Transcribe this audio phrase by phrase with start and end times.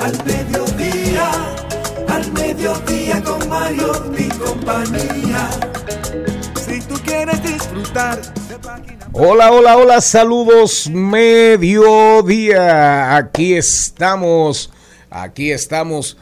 [0.00, 1.30] al mediodía,
[2.08, 5.48] al mediodía con Mario y compañía.
[6.64, 9.08] Si tú quieres disfrutar de página...
[9.12, 12.56] Hola, hola, hola, saludos, mediodía.
[13.16, 14.70] Aquí estamos,
[15.10, 16.16] aquí estamos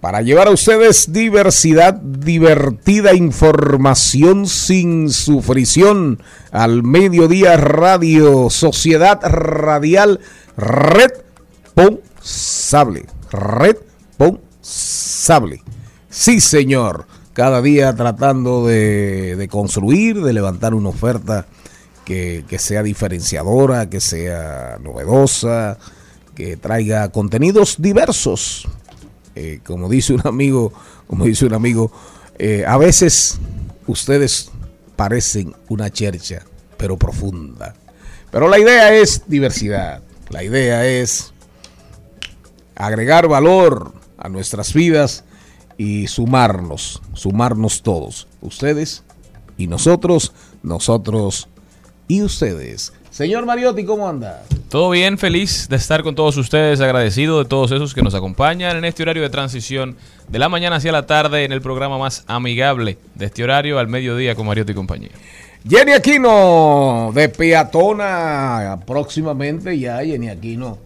[0.00, 6.22] para llevar a ustedes diversidad, divertida información sin sufrición
[6.52, 10.20] al mediodía radio, sociedad radial
[12.20, 13.06] responsable,
[14.18, 15.62] responsable.
[16.08, 21.46] Sí, señor, cada día tratando de, construir, de levantar una oferta
[22.04, 25.78] que, que sea diferenciadora, que sea novedosa,
[26.34, 28.68] que traiga contenidos diversos
[29.34, 30.72] eh, como dice un amigo,
[31.06, 31.90] como dice un amigo,
[32.38, 33.38] eh, a veces
[33.86, 34.50] ustedes
[34.96, 36.42] parecen una chercha,
[36.76, 37.74] pero profunda.
[38.30, 41.32] Pero la idea es diversidad, la idea es
[42.86, 45.24] agregar valor a nuestras vidas
[45.76, 49.04] y sumarnos, sumarnos todos, ustedes
[49.56, 50.32] y nosotros,
[50.62, 51.48] nosotros
[52.08, 52.92] y ustedes.
[53.10, 54.42] Señor Mariotti, ¿cómo anda?
[54.68, 58.76] Todo bien, feliz de estar con todos ustedes, agradecido de todos esos que nos acompañan
[58.76, 59.96] en este horario de transición
[60.28, 63.88] de la mañana hacia la tarde en el programa más amigable de este horario al
[63.88, 65.10] mediodía con Mariotti y compañía.
[65.68, 70.78] Jenny Aquino de peatona próximamente ya Jenny Aquino,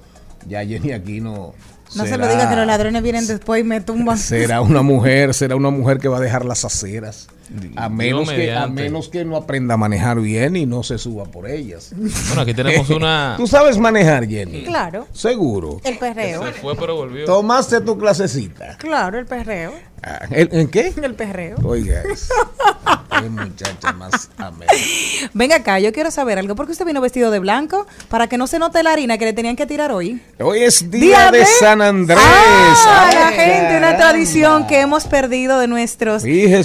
[0.49, 1.55] ya Jenny Aquino
[1.95, 4.19] no se lo diga que los ladrones vienen después y me tumban.
[4.19, 7.29] Será una mujer, será una mujer que va a dejar las aceras.
[7.77, 11.25] A menos, que, a menos que no aprenda a manejar bien y no se suba
[11.25, 11.93] por ellas.
[11.95, 13.35] Bueno, aquí tenemos una.
[13.37, 14.65] ¿Tú sabes manejar, Jenny?
[14.65, 15.07] Claro.
[15.13, 15.81] Seguro.
[15.85, 16.45] El perreo.
[16.45, 17.25] Se fue, pero volvió.
[17.25, 18.77] ¿Tomaste tu clasecita?
[18.79, 19.73] Claro, el perreo.
[20.07, 20.93] Ah, ¿En qué?
[21.03, 21.57] El perreo.
[21.65, 22.03] Oiga,
[23.21, 24.71] qué muchacha más amena.
[25.33, 26.55] Venga acá, yo quiero saber algo.
[26.55, 27.87] ¿Por qué usted vino vestido de blanco?
[28.09, 30.21] Para que no se note la harina que le tenían que tirar hoy.
[30.39, 32.19] Hoy es día, de, San Andrés.
[32.21, 36.23] Ah, la gente, una tradición que hemos perdido de nuestros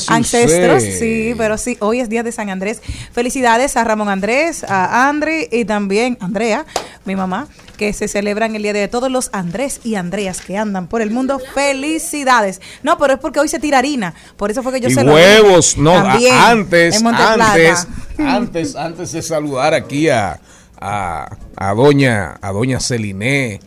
[0.10, 0.69] ancestros.
[0.80, 2.82] Sí, pero sí, hoy es día de San Andrés.
[3.12, 6.66] Felicidades a Ramón Andrés, a Andri y también Andrea,
[7.06, 7.48] mi mamá,
[7.78, 11.12] que se celebran el día de todos los Andrés y Andreas que andan por el
[11.12, 11.40] mundo.
[11.54, 12.62] Felicidades.
[12.84, 14.14] No, pero es porque hoy se tira harina.
[14.38, 17.04] Por eso fue que yo y se huevos, no, antes, antes,
[18.18, 20.40] antes, antes de saludar aquí a,
[20.80, 23.60] a, a doña, a doña Celiné,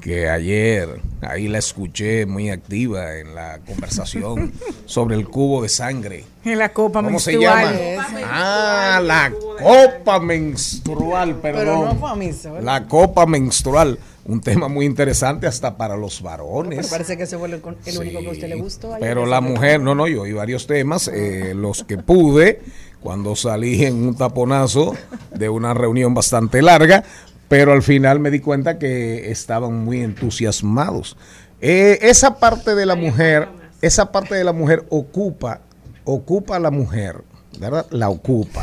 [0.00, 4.52] que ayer ahí la escuché muy activa en la conversación
[4.86, 6.24] sobre el cubo de sangre.
[6.44, 7.74] En la copa ¿Cómo menstrual.
[7.76, 8.08] se llama?
[8.24, 11.64] Ah, la copa menstrual, perdón.
[11.64, 13.98] Pero no fue a misa, La copa menstrual.
[14.24, 16.78] Un tema muy interesante hasta para los varones.
[16.78, 18.94] Pero parece que ese fue el, el único que a usted le gustó.
[18.94, 19.08] ayer.
[19.08, 22.60] Pero la mujer, no, no, yo oí varios temas, eh, los que pude
[23.02, 24.94] cuando salí en un taponazo
[25.34, 27.02] de una reunión bastante larga,
[27.50, 31.16] pero al final me di cuenta que estaban muy entusiasmados.
[31.60, 33.48] Eh, esa parte de la mujer,
[33.82, 35.62] esa parte de la mujer ocupa,
[36.04, 37.24] ocupa a la mujer,
[37.58, 37.86] ¿verdad?
[37.90, 38.62] La ocupa.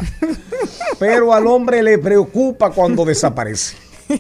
[1.00, 3.76] Pero al hombre le preocupa cuando desaparece.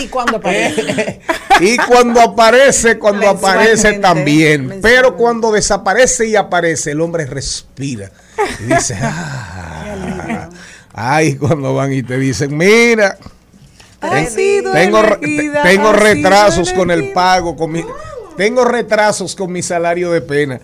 [0.00, 1.20] ¿Y cuando aparece?
[1.60, 4.80] y cuando aparece, cuando aparece también.
[4.82, 8.10] Pero cuando desaparece y aparece, el hombre respira
[8.58, 9.61] y dice, ah,
[10.92, 13.16] ay, cuando van y te dicen, mira,
[14.00, 14.28] ten-
[14.72, 17.84] tengo, elegida, tengo retrasos con el pago, con mi,
[18.36, 20.60] tengo retrasos con mi salario de pena.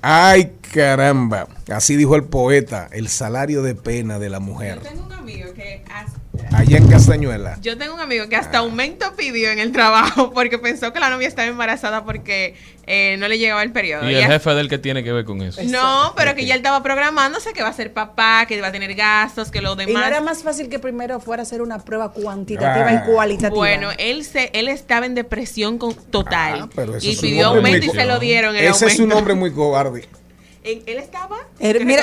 [0.00, 1.48] Ay, caramba.
[1.72, 4.76] Así dijo el poeta, el salario de pena de la mujer.
[4.82, 6.12] Yo tengo un amigo que as-
[6.52, 7.58] allá en Castañuela.
[7.60, 11.10] Yo tengo un amigo que hasta aumento pidió en el trabajo porque pensó que la
[11.10, 12.54] novia estaba embarazada porque
[12.86, 14.08] eh, no le llegaba el periodo.
[14.08, 15.60] ¿Y el jefe del que tiene que ver con eso?
[15.64, 18.72] No, pero que ya él estaba programándose que va a ser papá, que va a
[18.72, 19.90] tener gastos, que lo demás.
[19.90, 23.04] ¿Y no era más fácil que primero fuera a hacer una prueba cuantitativa y ah.
[23.04, 23.56] cualitativa?
[23.56, 25.78] Bueno, él se, él estaba en depresión
[26.10, 26.70] total.
[26.76, 28.56] Ah, y pidió aumento y se lo dieron.
[28.56, 30.08] ese es un hombre muy cobarde
[30.72, 31.36] él estaba.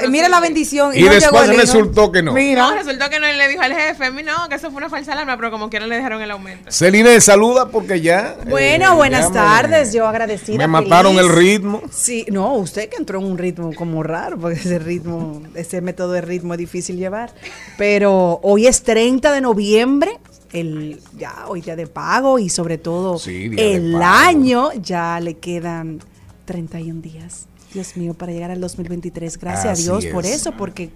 [0.10, 0.92] mira, la bendición.
[0.96, 2.34] Y, después resultó que no.
[2.34, 2.70] Mira.
[2.70, 3.28] No, resultó que no.
[3.28, 5.96] le dijo al jefe, no, que eso fue una falsa alarma, pero como quiera le
[5.96, 6.72] dejaron el aumento.
[6.72, 8.38] Celine, saluda porque ya.
[8.48, 9.94] Bueno, eh, buenas tardes.
[9.94, 10.58] yo agradecida.
[10.58, 11.82] Me mataron el ritmo.
[11.92, 16.14] Sí, no, usted que entró en un ritmo como raro, porque ese ritmo, ese método
[16.14, 17.34] de ritmo es difícil llevar.
[17.78, 20.20] Pero hoy es 30 de noviembre
[20.54, 26.00] el ya hoy día de pago y sobre todo el año ya le quedan
[26.46, 27.48] 31 días.
[27.76, 29.38] Dios mío, para llegar al 2023.
[29.38, 30.90] Gracias a Dios por eso, porque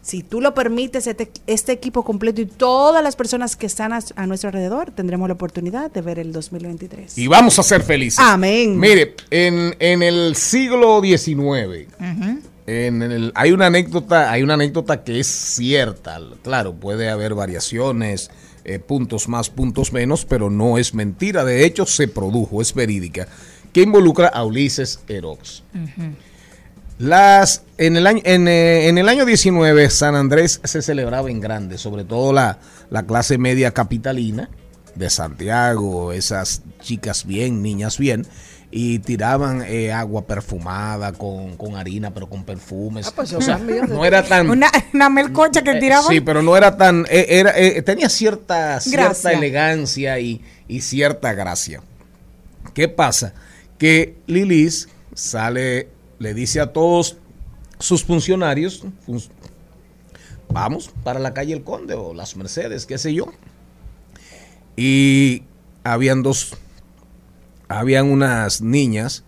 [0.00, 4.26] si tú lo permites, este, este, equipo completo y todas las personas que están a,
[4.26, 7.18] nuestro alrededor, tendremos la oportunidad de ver el 2023.
[7.18, 8.18] Y vamos a ser felices.
[8.18, 8.78] Amén.
[8.78, 11.92] Mire, en, el siglo XIX,
[12.66, 16.18] en hay una anécdota, hay una anécdota que es cierta.
[16.42, 18.30] Claro, puede haber variaciones,
[18.64, 21.44] eh, puntos más, puntos menos, pero no es mentira.
[21.44, 23.28] De hecho, se produjo, es verídica
[23.76, 25.62] que involucra a Ulises Erox.
[26.96, 31.76] Las, en, el año, eh, en, el año 19 San Andrés se celebraba en grande,
[31.76, 32.58] sobre todo la,
[32.88, 34.48] la clase media capitalina
[34.94, 38.26] de Santiago, esas chicas bien, niñas bien,
[38.70, 43.08] y tiraban eh, agua perfumada con, con, harina, pero con perfumes.
[43.08, 43.58] Ah, pues, o sea,
[43.88, 44.48] no era tan...
[44.48, 44.70] Una,
[45.10, 46.10] melcocha que eh, tiraban.
[46.10, 47.04] sí, pero no era tan...
[47.10, 47.52] era,
[47.84, 51.82] tenía cierta, cierta elegancia y, y cierta gracia.
[52.72, 53.34] ¿Qué pasa?
[53.78, 55.88] Que Lilis sale,
[56.18, 57.16] le dice a todos
[57.78, 58.84] sus funcionarios,
[60.48, 63.26] vamos para la calle El Conde o las Mercedes, qué sé yo.
[64.76, 65.42] Y
[65.84, 66.54] habían dos,
[67.68, 69.24] habían unas niñas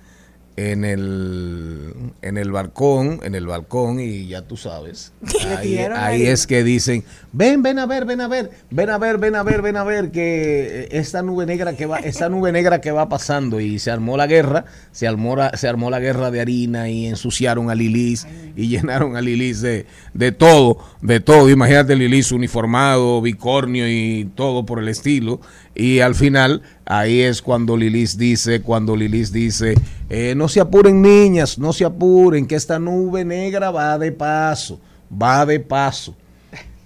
[0.59, 5.13] en el, en el balcón, en el balcón y ya tú sabes,
[5.57, 9.37] ahí, es que dicen, ven, ven a ver, ven a ver, ven a ver, ven
[9.37, 12.91] a ver, ven a ver que esta nube negra que va, esta nube negra que
[12.91, 16.41] va pasando y se armó la guerra, se armó, la, se armó la guerra de
[16.41, 18.27] harina y ensuciaron a Lilis
[18.57, 24.67] y llenaron a Lilis de, de todo, de todo, imagínate Lilis uniformado, bicornio y todo
[24.67, 25.41] por el estilo
[25.79, 29.77] y al final ahí es cuando Lilis dice, cuando Lilis dice,
[30.11, 34.81] eh, no se apuren niñas, no se apuren, que esta nube negra va de paso,
[35.11, 36.17] va de paso.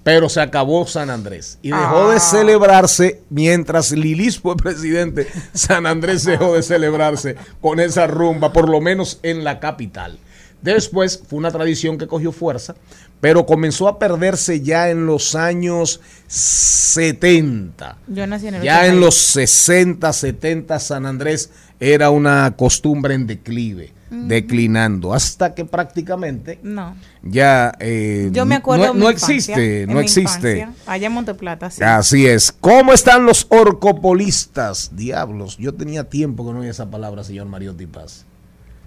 [0.03, 2.21] Pero se acabó San Andrés y dejó de ah.
[2.21, 5.27] celebrarse mientras Lilis fue presidente.
[5.55, 10.19] San Andrés dejó de celebrarse con esa rumba, por lo menos en la capital.
[10.61, 12.75] Después fue una tradición que cogió fuerza,
[13.23, 17.99] pero comenzó a perderse ya en los años 70.
[18.09, 23.29] Yo nací en el Ya en los 60, 70 San Andrés era una costumbre en
[23.29, 26.97] declive, declinando, hasta que prácticamente no.
[27.23, 30.67] ya eh, Yo me acuerdo no, existe, no existe.
[30.85, 31.81] allá en Monteplata, sí.
[31.81, 32.51] Así es.
[32.51, 34.97] ¿Cómo están los orcopolistas?
[34.97, 38.27] Diablos, yo tenía tiempo que no oía esa palabra, señor Mario Paz.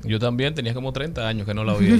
[0.07, 1.96] Yo también tenía como 30 años que no la oía.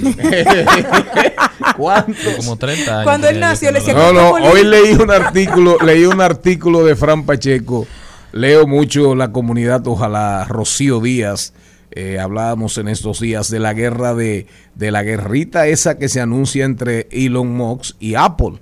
[1.76, 2.36] ¿Cuántos?
[2.36, 3.04] Como 30 años.
[3.04, 6.96] Cuando él nació le decía No, no, hoy leí un artículo, leí un artículo de
[6.96, 7.86] Fran Pacheco.
[8.32, 11.52] Leo mucho la comunidad, ojalá Rocío Díaz.
[11.90, 16.20] Eh, hablábamos en estos días de la guerra de, de la guerrita esa que se
[16.20, 18.58] anuncia entre Elon Musk y Apple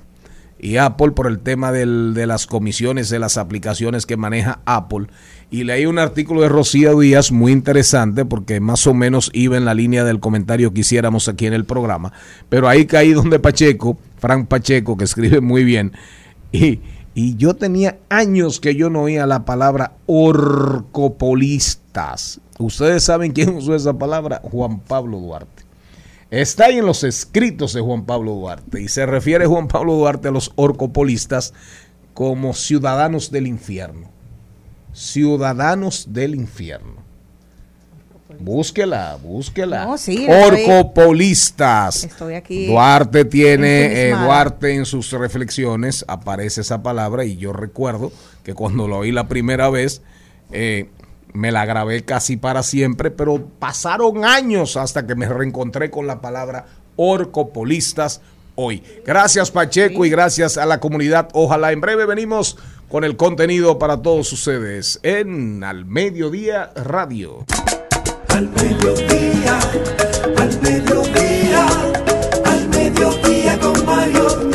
[0.65, 5.09] y Apple por el tema del, de las comisiones de las aplicaciones que maneja Apple.
[5.55, 9.65] Y leí un artículo de Rocío Díaz muy interesante porque más o menos iba en
[9.65, 12.13] la línea del comentario que hiciéramos aquí en el programa.
[12.49, 15.93] Pero ahí caí donde Pacheco, Frank Pacheco, que escribe muy bien.
[16.51, 16.81] Y,
[17.15, 22.41] y yo tenía años que yo no oía la palabra orcopolistas.
[22.59, 25.63] Ustedes saben quién usó esa palabra, Juan Pablo Duarte.
[26.33, 30.27] Está ahí en los escritos de Juan Pablo Duarte y se refiere Juan Pablo Duarte
[30.27, 31.55] a los orcopolistas
[32.13, 34.13] como ciudadanos del infierno.
[34.95, 37.05] Ciudadanos del infierno.
[38.41, 39.87] Búsquela, búsquela.
[39.87, 42.05] Orcopolistas.
[42.05, 42.67] Estoy, aquí.
[42.67, 48.11] Duarte tiene, eh, Duarte en sus reflexiones aparece esa palabra y yo recuerdo
[48.43, 50.03] que cuando lo oí la primera vez,
[50.53, 50.89] eh,
[51.33, 56.21] me la grabé casi para siempre, pero pasaron años hasta que me reencontré con la
[56.21, 58.21] palabra orcopolistas
[58.55, 58.83] hoy.
[59.05, 61.29] Gracias Pacheco y gracias a la comunidad.
[61.33, 62.57] Ojalá en breve venimos
[62.89, 67.45] con el contenido para todos ustedes en Al Mediodía Radio.
[68.29, 69.59] Al mediodía,
[70.37, 71.67] al mediodía,
[72.45, 74.54] al mediodía con Mario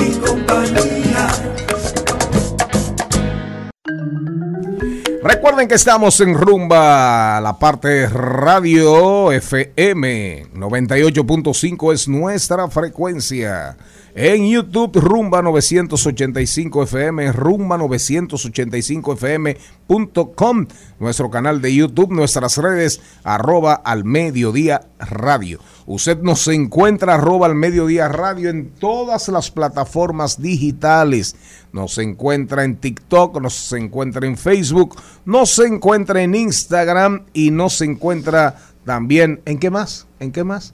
[5.21, 13.75] Recuerden que estamos en Rumba, la parte radio FM 98.5 es nuestra frecuencia.
[14.21, 20.67] En YouTube, Rumba 985 FM, Rumba 985 FM.com,
[20.99, 25.61] nuestro canal de YouTube, nuestras redes, arroba al mediodía radio.
[25.85, 31.37] Usted nos encuentra arroba al mediodía radio en todas las plataformas digitales.
[31.71, 38.57] Nos encuentra en TikTok, nos encuentra en Facebook, nos encuentra en Instagram y nos encuentra
[38.83, 40.07] también, ¿en qué más?
[40.19, 40.73] ¿En qué más?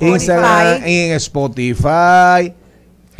[0.00, 2.52] Instagram, en Spotify.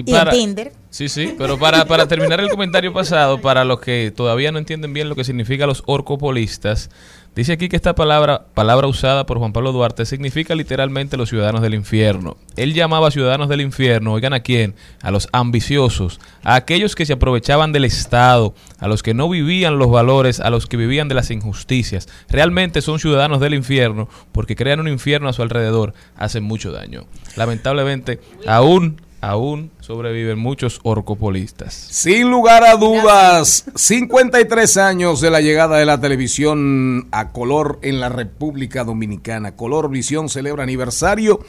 [0.07, 0.73] Y, en Tinder.
[0.91, 4.93] Sí, sí, pero para, para terminar el comentario pasado, para los que todavía no entienden
[4.93, 6.91] bien lo que significa los orcopolistas,
[7.35, 11.63] Dice aquí que esta palabra, palabra usada por Juan Pablo Duarte, significa literalmente los ciudadanos
[11.63, 12.37] del infierno.
[12.57, 17.13] Él llamaba ciudadanos del infierno, oigan a quién, a los ambiciosos, a aquellos que se
[17.13, 21.15] aprovechaban del Estado, a los que no vivían los valores, a los que vivían de
[21.15, 22.09] las injusticias.
[22.29, 27.07] Realmente son ciudadanos del infierno porque crean un infierno a su alrededor, hacen mucho daño.
[27.37, 31.75] Lamentablemente, aún aún sobreviven muchos orcopolistas.
[31.75, 38.01] Sin lugar a dudas, 53 años de la llegada de la televisión a color en
[38.01, 39.57] la República Dominicana.
[39.57, 41.41] Color Visión celebra aniversario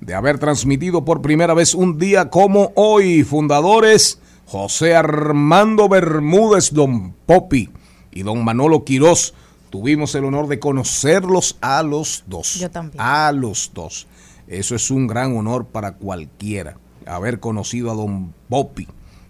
[0.00, 3.24] de haber transmitido por primera vez un día como hoy.
[3.24, 7.68] Fundadores José Armando Bermúdez, Don Popi
[8.10, 9.34] y Don Manolo Quirós.
[9.68, 12.54] Tuvimos el honor de conocerlos a los dos.
[12.54, 12.98] Yo también.
[12.98, 14.06] A los dos.
[14.46, 18.86] Eso es un gran honor para cualquiera haber conocido a don Popi.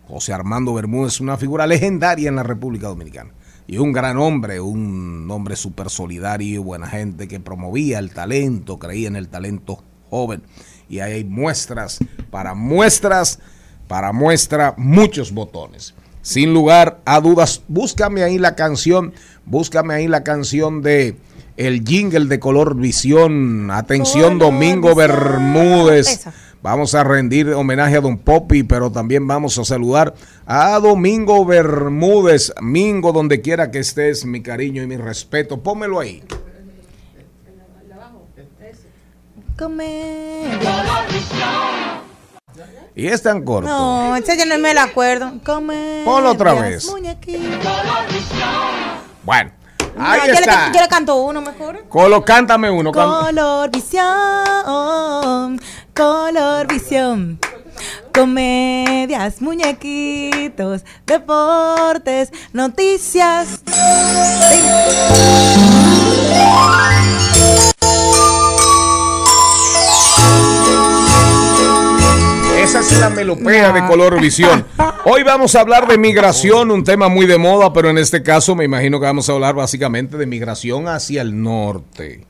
[0.06, 3.30] José Armando Bermúdez, una figura legendaria en la República Dominicana.
[3.66, 9.08] Y un gran hombre, un hombre súper solidario, buena gente que promovía el talento, creía
[9.08, 10.42] en el talento joven.
[10.88, 11.98] Y ahí hay muestras,
[12.30, 13.38] para muestras,
[13.86, 15.94] para muestra, muchos botones.
[16.22, 19.12] Sin lugar a dudas, búscame ahí la canción,
[19.44, 21.16] búscame ahí la canción de
[21.58, 23.70] el jingle de color visión.
[23.70, 26.26] Atención, Domingo Bermúdez.
[26.60, 32.52] Vamos a rendir homenaje a Don Popi, pero también vamos a saludar a Domingo Bermúdez.
[32.60, 35.62] Mingo, donde quiera que estés, mi cariño y mi respeto.
[35.62, 36.22] Pómelo ahí.
[42.94, 43.68] Y es tan corto.
[43.68, 45.32] No, ese yo no me lo acuerdo.
[45.44, 46.92] Ponlo otra vez.
[49.24, 49.57] Bueno.
[49.98, 50.72] Ahí está.
[50.72, 51.84] yo le canto uno mejor.
[51.88, 52.92] Colo, cántame uno.
[52.92, 55.60] Color visión,
[55.94, 57.38] color visión.
[58.12, 63.62] Comedias, muñequitos, deportes, noticias.
[72.68, 74.66] Esa es la melopea de color visión.
[75.06, 78.54] Hoy vamos a hablar de migración, un tema muy de moda, pero en este caso
[78.54, 82.26] me imagino que vamos a hablar básicamente de migración hacia el norte.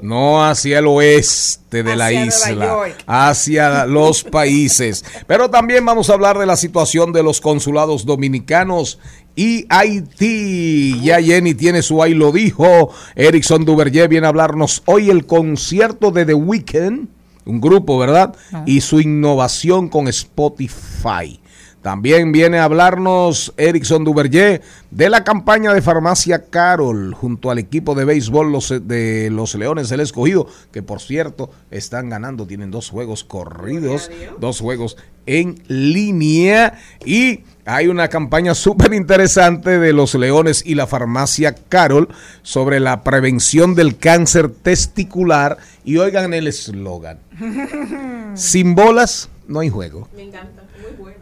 [0.00, 5.04] No hacia el oeste de la isla, hacia los países.
[5.26, 9.00] Pero también vamos a hablar de la situación de los consulados dominicanos
[9.34, 11.00] y Haití.
[11.02, 12.92] Ya Jenny tiene su ahí lo dijo.
[13.16, 18.34] Erickson Duverger viene a hablarnos hoy el concierto de The Weeknd un grupo, ¿verdad?
[18.52, 18.62] Ah.
[18.66, 21.40] Y su innovación con Spotify.
[21.82, 27.94] También viene a hablarnos Erickson Duverger de la campaña de Farmacia Carol junto al equipo
[27.94, 33.22] de béisbol de los Leones del Escogido, que por cierto están ganando, tienen dos juegos
[33.22, 40.74] corridos, dos juegos en línea y hay una campaña súper interesante de los Leones y
[40.74, 42.08] la Farmacia Carol
[42.42, 47.20] sobre la prevención del cáncer testicular y oigan el eslogan,
[48.34, 50.08] sin bolas no hay juego.
[50.16, 50.67] Me encanta.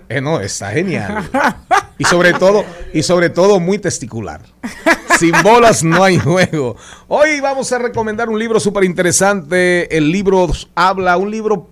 [0.08, 1.28] Eh, no, está genial.
[1.98, 4.42] Y sobre todo, y sobre todo muy testicular.
[5.18, 6.76] Sin bolas no hay juego.
[7.08, 9.96] Hoy vamos a recomendar un libro súper interesante.
[9.96, 11.70] El libro habla, un libro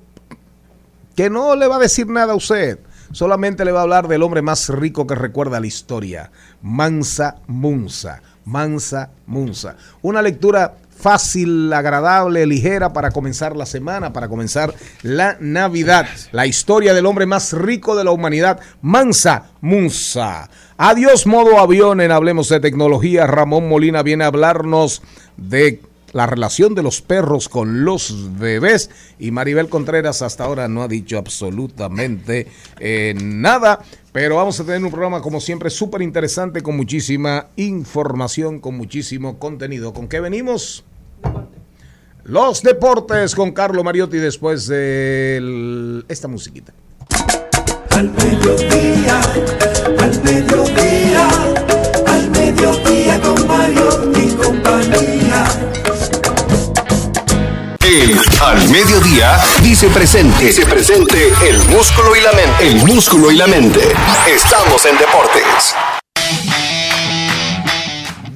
[1.15, 2.79] que no le va a decir nada a usted.
[3.13, 6.31] Solamente le va a hablar del hombre más rico que recuerda la historia.
[6.63, 8.23] Mansa Munza.
[8.45, 9.77] Mansa Munza.
[10.03, 16.09] Una lectura fácil, agradable, ligera para comenzar la semana, para comenzar la Navidad.
[16.33, 20.49] La historia del hombre más rico de la humanidad, Mansa Munza.
[20.79, 23.27] Adiós modo avión en Hablemos de Tecnología.
[23.27, 25.03] Ramón Molina viene a hablarnos
[25.37, 25.83] de
[26.15, 28.89] la relación de los perros con los bebés.
[29.19, 32.47] Y Maribel Contreras hasta ahora no ha dicho absolutamente
[32.81, 33.81] eh, nada.
[34.11, 39.39] Pero vamos a tener un programa como siempre súper interesante con muchísima información, con muchísimo
[39.39, 39.93] contenido.
[39.93, 40.83] ¿Con qué venimos?
[42.25, 46.73] Los deportes con Carlo Mariotti después de el, esta musiquita.
[47.91, 49.21] Al mediodía,
[49.99, 51.29] al mediodía,
[52.07, 55.45] al mediodía con Mariotti y compañía.
[57.81, 63.37] El al mediodía dice presente, dice presente el músculo y la mente, el músculo y
[63.37, 63.93] la mente.
[64.27, 65.75] Estamos en deportes.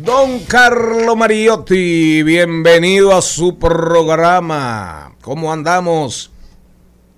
[0.08, 5.14] Don Carlo Mariotti, bienvenido a su programa.
[5.20, 6.32] ¿Cómo andamos?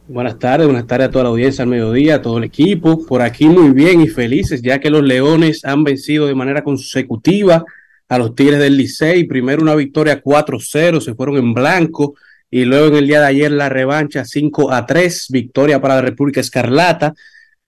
[0.09, 3.06] Buenas tardes, buenas tardes a toda la audiencia al mediodía, a todo el equipo.
[3.06, 7.64] Por aquí muy bien y felices, ya que los Leones han vencido de manera consecutiva
[8.09, 9.23] a los Tigres del Licey.
[9.23, 12.16] Primero una victoria 4-0, se fueron en blanco.
[12.50, 16.02] Y luego en el día de ayer la revancha 5 a 3, victoria para la
[16.02, 17.14] República Escarlata.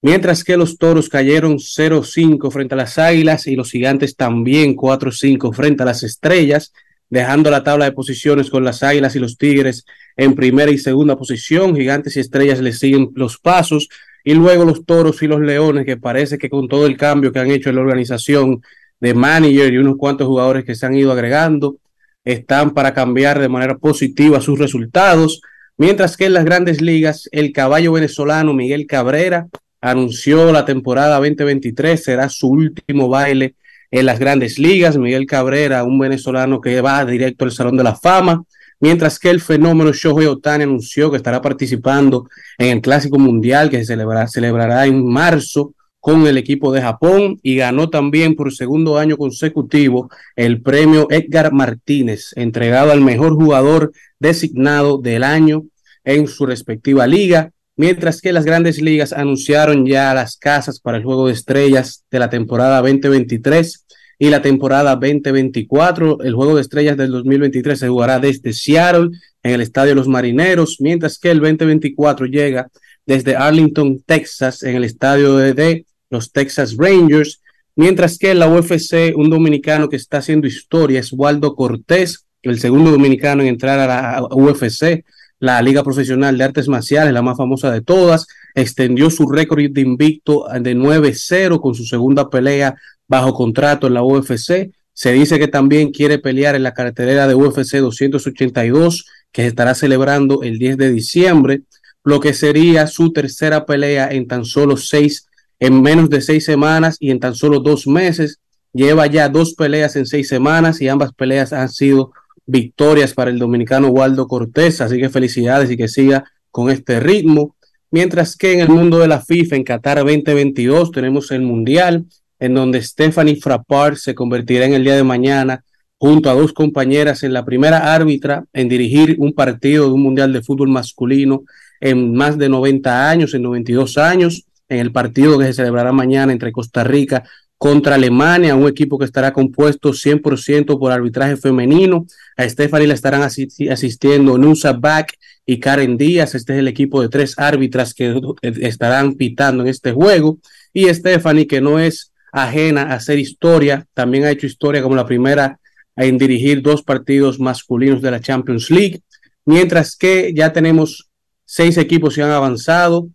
[0.05, 5.55] Mientras que los toros cayeron 0-5 frente a las águilas y los gigantes también 4-5
[5.55, 6.73] frente a las estrellas,
[7.09, 9.85] dejando la tabla de posiciones con las águilas y los tigres
[10.17, 11.77] en primera y segunda posición.
[11.77, 13.89] Gigantes y estrellas le siguen los pasos.
[14.25, 17.39] Y luego los toros y los leones, que parece que con todo el cambio que
[17.39, 18.61] han hecho en la organización
[18.99, 21.77] de manager y unos cuantos jugadores que se han ido agregando,
[22.25, 25.43] están para cambiar de manera positiva sus resultados.
[25.77, 29.49] Mientras que en las grandes ligas, el caballo venezolano Miguel Cabrera
[29.83, 33.57] anunció la temporada 2023, será su último baile
[33.91, 34.97] en las grandes ligas.
[34.97, 38.45] Miguel Cabrera, un venezolano que va directo al Salón de la Fama,
[38.81, 43.79] mientras que el fenómeno Shohei Otani anunció que estará participando en el Clásico Mundial que
[43.79, 48.99] se celebrará, celebrará en marzo con el equipo de Japón y ganó también por segundo
[48.99, 55.65] año consecutivo el premio Edgar Martínez, entregado al mejor jugador designado del año
[56.05, 61.05] en su respectiva liga mientras que las grandes ligas anunciaron ya las casas para el
[61.05, 63.87] Juego de Estrellas de la temporada 2023
[64.19, 66.23] y la temporada 2024.
[66.23, 69.11] El Juego de Estrellas del 2023 se jugará desde Seattle
[69.43, 72.69] en el Estadio Los Marineros, mientras que el 2024 llega
[73.07, 77.41] desde Arlington, Texas, en el estadio de, los Texas Rangers,
[77.75, 82.61] mientras que en la UFC un dominicano que está haciendo historia es Waldo Cortés, el
[82.61, 85.05] segundo dominicano en entrar a la UFC
[85.43, 89.81] la Liga Profesional de Artes Marciales, la más famosa de todas, extendió su récord de
[89.81, 92.77] invicto de 9-0 con su segunda pelea
[93.09, 94.71] bajo contrato en la UFC.
[94.93, 99.75] Se dice que también quiere pelear en la cartelera de UFC 282, que se estará
[99.75, 101.63] celebrando el 10 de diciembre,
[102.05, 105.27] lo que sería su tercera pelea en tan solo seis,
[105.59, 108.39] en menos de seis semanas y en tan solo dos meses.
[108.73, 112.13] Lleva ya dos peleas en seis semanas y ambas peleas han sido
[112.47, 117.57] victorias para el dominicano Waldo Cortés, así que felicidades y que siga con este ritmo.
[117.91, 122.07] Mientras que en el mundo de la FIFA, en Qatar 2022, tenemos el Mundial,
[122.39, 125.65] en donde Stephanie Frappart se convertirá en el día de mañana
[125.99, 130.33] junto a dos compañeras en la primera árbitra en dirigir un partido de un Mundial
[130.33, 131.45] de Fútbol masculino
[131.81, 136.33] en más de 90 años, en 92 años, en el partido que se celebrará mañana
[136.33, 137.25] entre Costa Rica
[137.63, 142.09] contra Alemania, un equipo que estará compuesto 100% por arbitraje femenino.
[142.37, 146.35] A Stephanie le estarán asistiendo Nusa Back y Karen Díaz.
[146.35, 150.41] Este es el equipo de tres árbitras que estarán pitando en este juego.
[150.73, 155.07] Y Stephanie, que no es ajena a hacer historia, también ha hecho historia como la
[155.07, 155.61] primera
[155.95, 159.03] en dirigir dos partidos masculinos de la Champions League.
[159.45, 161.09] Mientras que ya tenemos
[161.45, 163.07] seis equipos que han avanzado.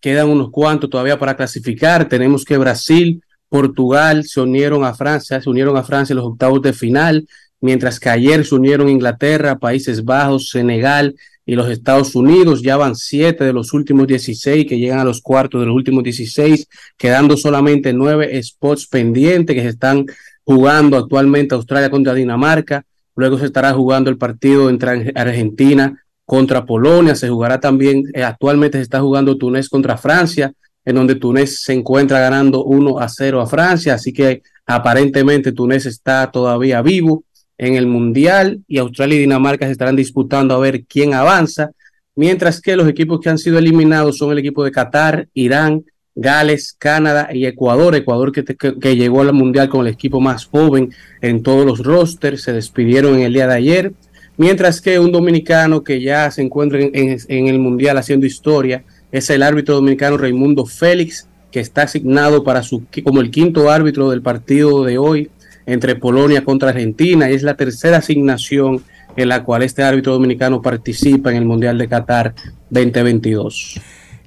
[0.00, 2.08] Quedan unos cuantos todavía para clasificar.
[2.08, 6.62] Tenemos que Brasil Portugal se unieron a Francia, se unieron a Francia en los octavos
[6.62, 7.26] de final,
[7.60, 12.62] mientras que ayer se unieron Inglaterra, Países Bajos, Senegal y los Estados Unidos.
[12.62, 16.04] Ya van siete de los últimos 16 que llegan a los cuartos de los últimos
[16.04, 20.06] 16, quedando solamente nueve spots pendientes que se están
[20.44, 22.84] jugando actualmente Australia contra Dinamarca.
[23.16, 27.16] Luego se estará jugando el partido entre Argentina contra Polonia.
[27.16, 30.52] Se jugará también, eh, actualmente se está jugando Túnez contra Francia
[30.90, 35.86] en donde Túnez se encuentra ganando 1 a 0 a Francia, así que aparentemente Túnez
[35.86, 37.24] está todavía vivo
[37.58, 41.70] en el Mundial y Australia y Dinamarca se estarán disputando a ver quién avanza,
[42.16, 46.74] mientras que los equipos que han sido eliminados son el equipo de Qatar, Irán, Gales,
[46.78, 47.94] Canadá y Ecuador.
[47.94, 52.42] Ecuador que, que, llegó al Mundial con el equipo más joven en todos los rosters,
[52.42, 53.92] se despidieron en el día de ayer,
[54.36, 59.42] mientras que un dominicano que ya se encuentra en el Mundial haciendo historia, es el
[59.42, 64.84] árbitro dominicano Raimundo Félix, que está asignado para su, como el quinto árbitro del partido
[64.84, 65.30] de hoy
[65.66, 67.28] entre Polonia contra Argentina.
[67.28, 68.82] Es la tercera asignación
[69.16, 72.34] en la cual este árbitro dominicano participa en el Mundial de Qatar
[72.70, 73.80] 2022.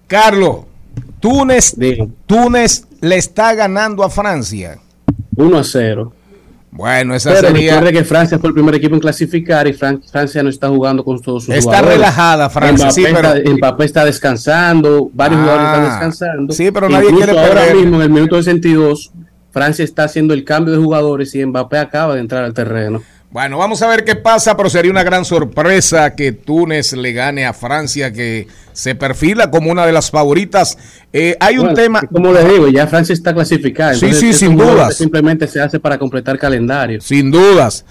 [0.08, 0.66] Carlos,
[1.20, 1.76] Túnez,
[2.26, 4.80] Túnez le está ganando a Francia.
[5.36, 6.14] 1 a 0.
[6.76, 7.74] Bueno, esa Pero sería...
[7.76, 11.22] recuerde que Francia fue el primer equipo en clasificar y Francia no está jugando con
[11.22, 13.30] todos sus está relajada Francia, sí, pero...
[13.58, 16.54] Mbappé está descansando, varios ah, jugadores están descansando.
[16.54, 19.12] Sí, pero nadie quiere ahora mismo, en el minuto 62,
[19.52, 23.04] Francia está haciendo el cambio de jugadores y Mbappé acaba de entrar al terreno.
[23.34, 27.48] Bueno, vamos a ver qué pasa, pero sería una gran sorpresa que Túnez le gane
[27.48, 30.78] a Francia, que se perfila como una de las favoritas.
[31.12, 32.02] Eh, hay un tema.
[32.02, 33.96] Como les digo, ya Francia está clasificada.
[33.96, 34.96] Sí, sí, sin dudas.
[34.98, 37.02] Simplemente se hace para completar calendario.
[37.02, 37.86] Sin dudas.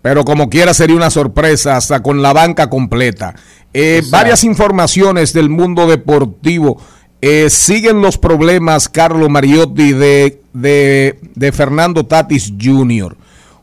[0.00, 3.34] Pero como quiera sería una sorpresa, hasta con la banca completa.
[3.72, 6.80] Eh, varias informaciones del mundo deportivo.
[7.20, 13.16] Eh, siguen los problemas, Carlos Mariotti, de, de, de Fernando Tatis Jr.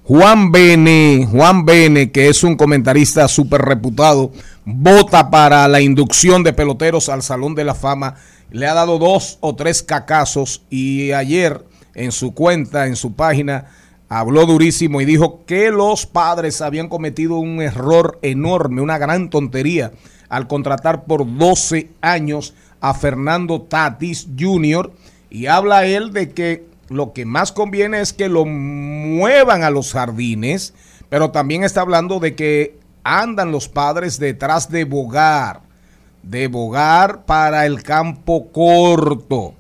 [0.04, 4.32] Juan Bene, Juan Bene, que es un comentarista súper reputado,
[4.66, 8.16] vota para la inducción de peloteros al Salón de la Fama.
[8.50, 13.66] Le ha dado dos o tres cacazos y ayer en su cuenta, en su página,
[14.10, 19.92] habló durísimo y dijo que los padres habían cometido un error enorme, una gran tontería
[20.30, 24.92] al contratar por 12 años a Fernando Tatis Jr.
[25.30, 29.94] Y habla él de que lo que más conviene es que lo muevan a los
[29.94, 30.74] jardines,
[31.10, 35.62] pero también está hablando de que andan los padres detrás de Bogar,
[36.22, 39.56] de Bogar para el campo corto.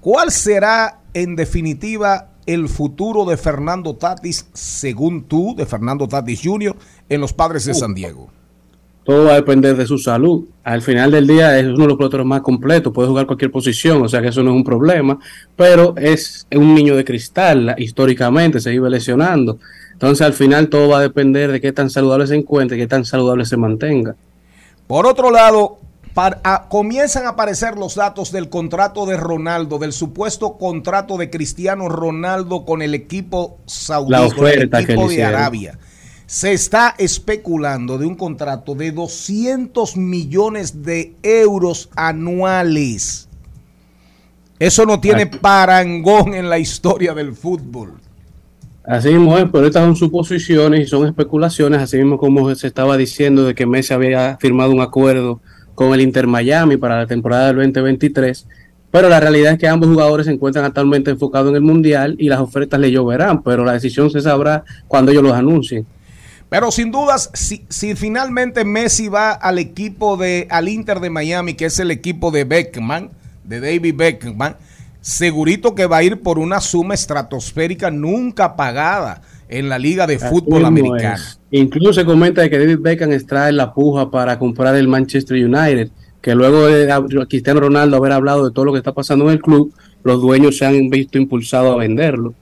[0.00, 6.76] ¿Cuál será en definitiva el futuro de Fernando Tatis, según tú, de Fernando Tatis Jr.,
[7.08, 8.30] en los padres de San Diego?
[9.08, 10.44] Todo va a depender de su salud.
[10.64, 14.02] Al final del día es uno de los peloteros más completos, puede jugar cualquier posición,
[14.02, 15.18] o sea que eso no es un problema,
[15.56, 19.60] pero es un niño de cristal, históricamente se iba lesionando.
[19.94, 23.06] Entonces al final todo va a depender de qué tan saludable se encuentre, qué tan
[23.06, 24.14] saludable se mantenga.
[24.86, 25.78] Por otro lado,
[26.68, 32.66] comienzan a aparecer los datos del contrato de Ronaldo, del supuesto contrato de Cristiano Ronaldo
[32.66, 35.78] con el equipo saudí, con el equipo de Arabia
[36.28, 43.30] se está especulando de un contrato de 200 millones de euros anuales.
[44.58, 47.94] Eso no tiene parangón en la historia del fútbol.
[48.84, 52.98] Así mismo es, pero estas son suposiciones y son especulaciones, así mismo como se estaba
[52.98, 55.40] diciendo de que Messi había firmado un acuerdo
[55.74, 58.46] con el Inter Miami para la temporada del 2023,
[58.90, 62.28] pero la realidad es que ambos jugadores se encuentran actualmente enfocados en el Mundial y
[62.28, 65.86] las ofertas le lloverán, pero la decisión se sabrá cuando ellos los anuncien.
[66.48, 71.66] Pero sin dudas, si, finalmente Messi va al equipo de, al Inter de Miami, que
[71.66, 73.10] es el equipo de Beckman,
[73.44, 74.56] de David Beckman,
[75.00, 80.18] segurito que va a ir por una suma estratosférica nunca pagada en la Liga de
[80.18, 81.22] Fútbol Americano.
[81.50, 86.34] Incluso se comenta que David Beckham extrae la puja para comprar el Manchester United, que
[86.34, 89.72] luego de Cristiano Ronaldo haber hablado de todo lo que está pasando en el club,
[90.02, 92.34] los dueños se han visto impulsados a venderlo.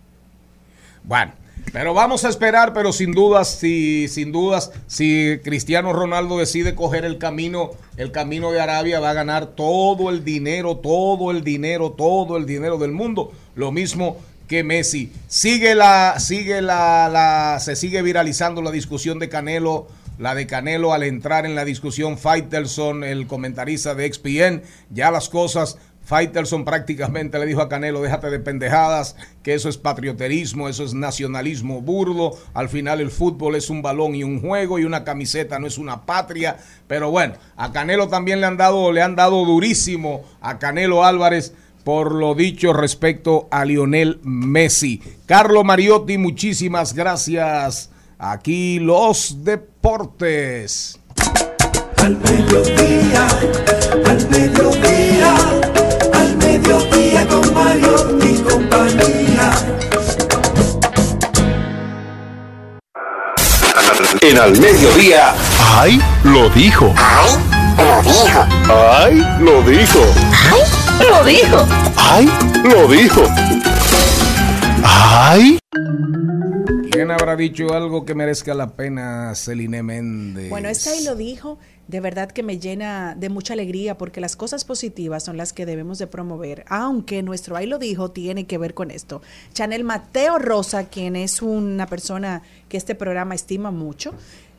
[1.04, 1.32] Bueno,
[1.72, 7.04] pero vamos a esperar, pero sin dudas, si, sin dudas, si Cristiano Ronaldo decide coger
[7.04, 11.92] el camino, el camino de Arabia, va a ganar todo el dinero, todo el dinero,
[11.92, 13.32] todo el dinero del mundo.
[13.54, 15.12] Lo mismo que Messi.
[15.28, 21.02] Sigue la, sigue la, se sigue viralizando la discusión de Canelo, la de Canelo al
[21.02, 27.46] entrar en la discusión Faitelson, el comentarista de XPN, ya las cosas Faitelson prácticamente le
[27.46, 32.38] dijo a Canelo, déjate de pendejadas, que eso es patrioterismo, eso es nacionalismo burdo.
[32.54, 35.78] Al final el fútbol es un balón y un juego y una camiseta no es
[35.78, 36.58] una patria.
[36.86, 41.54] Pero bueno, a Canelo también le han dado, le han dado durísimo a Canelo Álvarez
[41.82, 45.02] por lo dicho respecto a Lionel Messi.
[45.26, 47.90] Carlos Mariotti, muchísimas gracias.
[48.16, 51.00] Aquí los deportes.
[51.96, 53.26] Al mediodía,
[54.04, 55.65] al mediodía
[56.58, 59.52] mediodía con Mario y compañía.
[64.22, 65.34] En al mediodía,
[65.76, 66.00] ¡ay!
[66.24, 66.92] Lo dijo.
[66.96, 67.36] ¡Ay!
[67.78, 68.46] Lo dijo.
[68.72, 69.24] ¡Ay!
[69.40, 70.00] Lo dijo.
[70.50, 70.64] ¡Ay!
[71.10, 71.66] Lo dijo.
[71.96, 72.28] ¡Ay!
[72.64, 73.22] Lo dijo.
[74.82, 75.58] ¡Ay!
[76.90, 80.48] ¿Quién habrá dicho algo que merezca la pena, Celine Méndez?
[80.48, 84.36] Bueno, esta ahí lo dijo de verdad que me llena de mucha alegría porque las
[84.36, 88.58] cosas positivas son las que debemos de promover, aunque nuestro ahí lo dijo tiene que
[88.58, 89.22] ver con esto.
[89.52, 94.14] Chanel Mateo Rosa, quien es una persona que este programa estima mucho,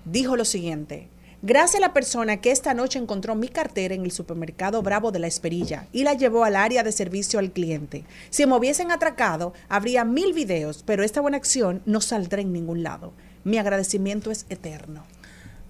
[0.05, 1.09] dijo lo siguiente.
[1.43, 5.19] Gracias a la persona que esta noche encontró mi cartera en el supermercado Bravo de
[5.19, 8.05] la Esperilla y la llevó al área de servicio al cliente.
[8.31, 12.81] Si me hubiesen atracado, habría mil videos, pero esta buena acción no saldrá en ningún
[12.81, 13.13] lado.
[13.43, 15.03] Mi agradecimiento es eterno.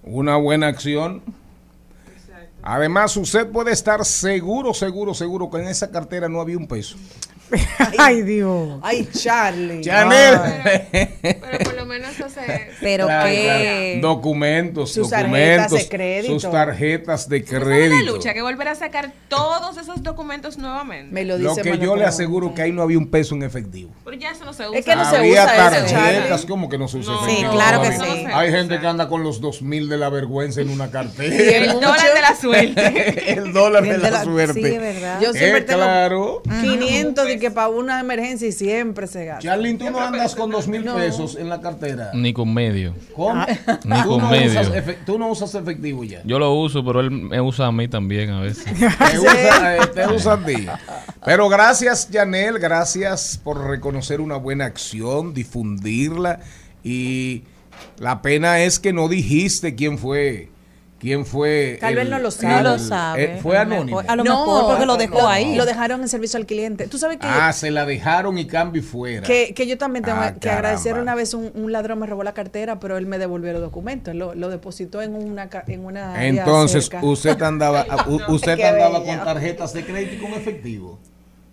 [0.04, 1.22] Una buena acción
[2.62, 6.96] Además, usted puede estar seguro, seguro, seguro que en esa cartera no había un peso.
[7.98, 8.78] Ay, Dios.
[8.82, 9.80] Ay, Charlie.
[9.82, 10.38] Chanel.
[11.22, 12.70] Pero, por lo menos hace.
[12.80, 13.98] Pero que.
[14.02, 15.70] Documentos, sus documentos.
[15.70, 16.40] Tarjetas de crédito.
[16.40, 17.94] Sus tarjetas de crédito.
[17.96, 21.12] Es una lucha que volver a sacar todos esos documentos nuevamente.
[21.12, 23.42] Me lo dice Lo que yo le aseguro que ahí no había un peso en
[23.42, 23.90] efectivo.
[24.04, 24.78] Pero ya eso no se usa.
[24.78, 25.90] Es que no se Había usa eso, tarjetas,
[26.30, 26.46] Charlie.
[26.48, 27.50] ¿cómo que no se usa No, efectivo?
[27.52, 28.24] Sí, claro que sí.
[28.32, 31.34] Hay gente que anda con los dos mil de la vergüenza en una cartera.
[31.34, 33.32] El dólar de la suerte.
[33.32, 34.54] el dólar de la, de la- suerte.
[34.54, 35.20] sí, verdad.
[35.20, 36.42] Yo siempre Eh, tengo claro.
[36.62, 39.42] 500 de que para una emergencia y siempre se gasta.
[39.42, 42.10] Charlene, tú no andas con dos mil pesos en la cartera.
[42.14, 42.94] Ni con medio.
[43.14, 43.44] ¿Cómo?
[43.84, 44.60] Ni tú, con no medio.
[44.60, 44.72] usas
[45.06, 46.20] tú no usas efectivo ya.
[46.24, 48.64] Yo lo uso, pero él me usa a mí también a veces.
[48.74, 50.66] Te usa, eh, te usa a ti.
[51.24, 56.40] Pero gracias, Janel, gracias por reconocer una buena acción, difundirla.
[56.84, 57.42] Y
[57.98, 60.48] la pena es que no dijiste quién fue.
[60.98, 61.78] ¿Quién fue?
[61.80, 62.54] Tal vez no lo el- sabe.
[62.56, 63.24] No lo sabe.
[63.24, 63.98] eh, fue A lo anónimo.
[63.98, 65.54] mejor- A lo mejor porque lo dejó ahí.
[65.54, 66.88] Lo dejaron en servicio al cliente.
[66.88, 69.24] Tú sabes que, Ah, se la dejaron y cambio y fuera.
[69.24, 71.02] que, que yo también tengo Ah, que agradecer caramba.
[71.12, 74.12] una vez un, un ladrón me robó la cartera, pero él me devolvió los documentos.
[74.16, 79.04] Lo, lo depositó en una, en una Entonces, usted andaba, u- usted andaba bello.
[79.04, 80.98] con tarjetas de crédito y con efectivo.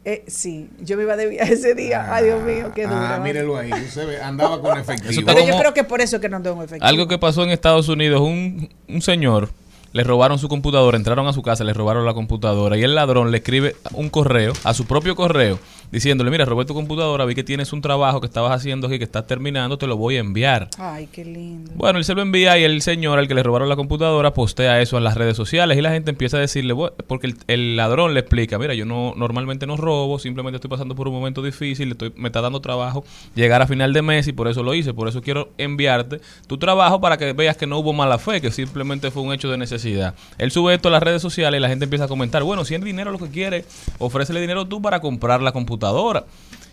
[0.08, 2.14] Eh, sí, yo me iba de viaje ese día.
[2.14, 2.96] Ay, Dios mío, qué duro.
[2.96, 3.72] Ah, mírelo ahí.
[3.74, 5.24] Usted ve, andaba con efectivo.
[5.26, 6.88] Pero yo creo que por eso que no tengo efectivo.
[6.88, 9.50] Algo que pasó en Estados Unidos, un, un señor
[9.94, 13.32] le robaron su computadora, entraron a su casa, le robaron la computadora y el ladrón
[13.32, 15.58] le escribe un correo, a su propio correo,
[15.96, 19.06] diciéndole, mira, robé tu computadora, vi que tienes un trabajo que estabas haciendo aquí, que
[19.06, 20.68] estás terminando, te lo voy a enviar.
[20.78, 21.72] Ay, qué lindo.
[21.74, 24.82] Bueno, él se lo envía y el señor al que le robaron la computadora postea
[24.82, 26.76] eso en las redes sociales y la gente empieza a decirle,
[27.08, 30.96] porque el, el ladrón le explica, mira, yo no normalmente no robo, simplemente estoy pasando
[30.96, 34.34] por un momento difícil, estoy, me está dando trabajo llegar a final de mes y
[34.34, 37.80] por eso lo hice, por eso quiero enviarte tu trabajo para que veas que no
[37.80, 40.14] hubo mala fe, que simplemente fue un hecho de necesidad.
[40.40, 42.76] Él sube esto a las redes sociales y la gente empieza a comentar, bueno, si
[42.76, 43.64] el dinero lo que quiere,
[43.98, 45.85] ofrécele dinero tú para comprar la computadora.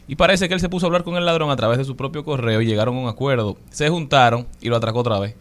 [0.09, 1.97] Y parece que él se puso a hablar con el ladrón a través de su
[1.97, 3.57] propio correo y llegaron a un acuerdo.
[3.71, 5.35] Se juntaron y lo atracó otra vez.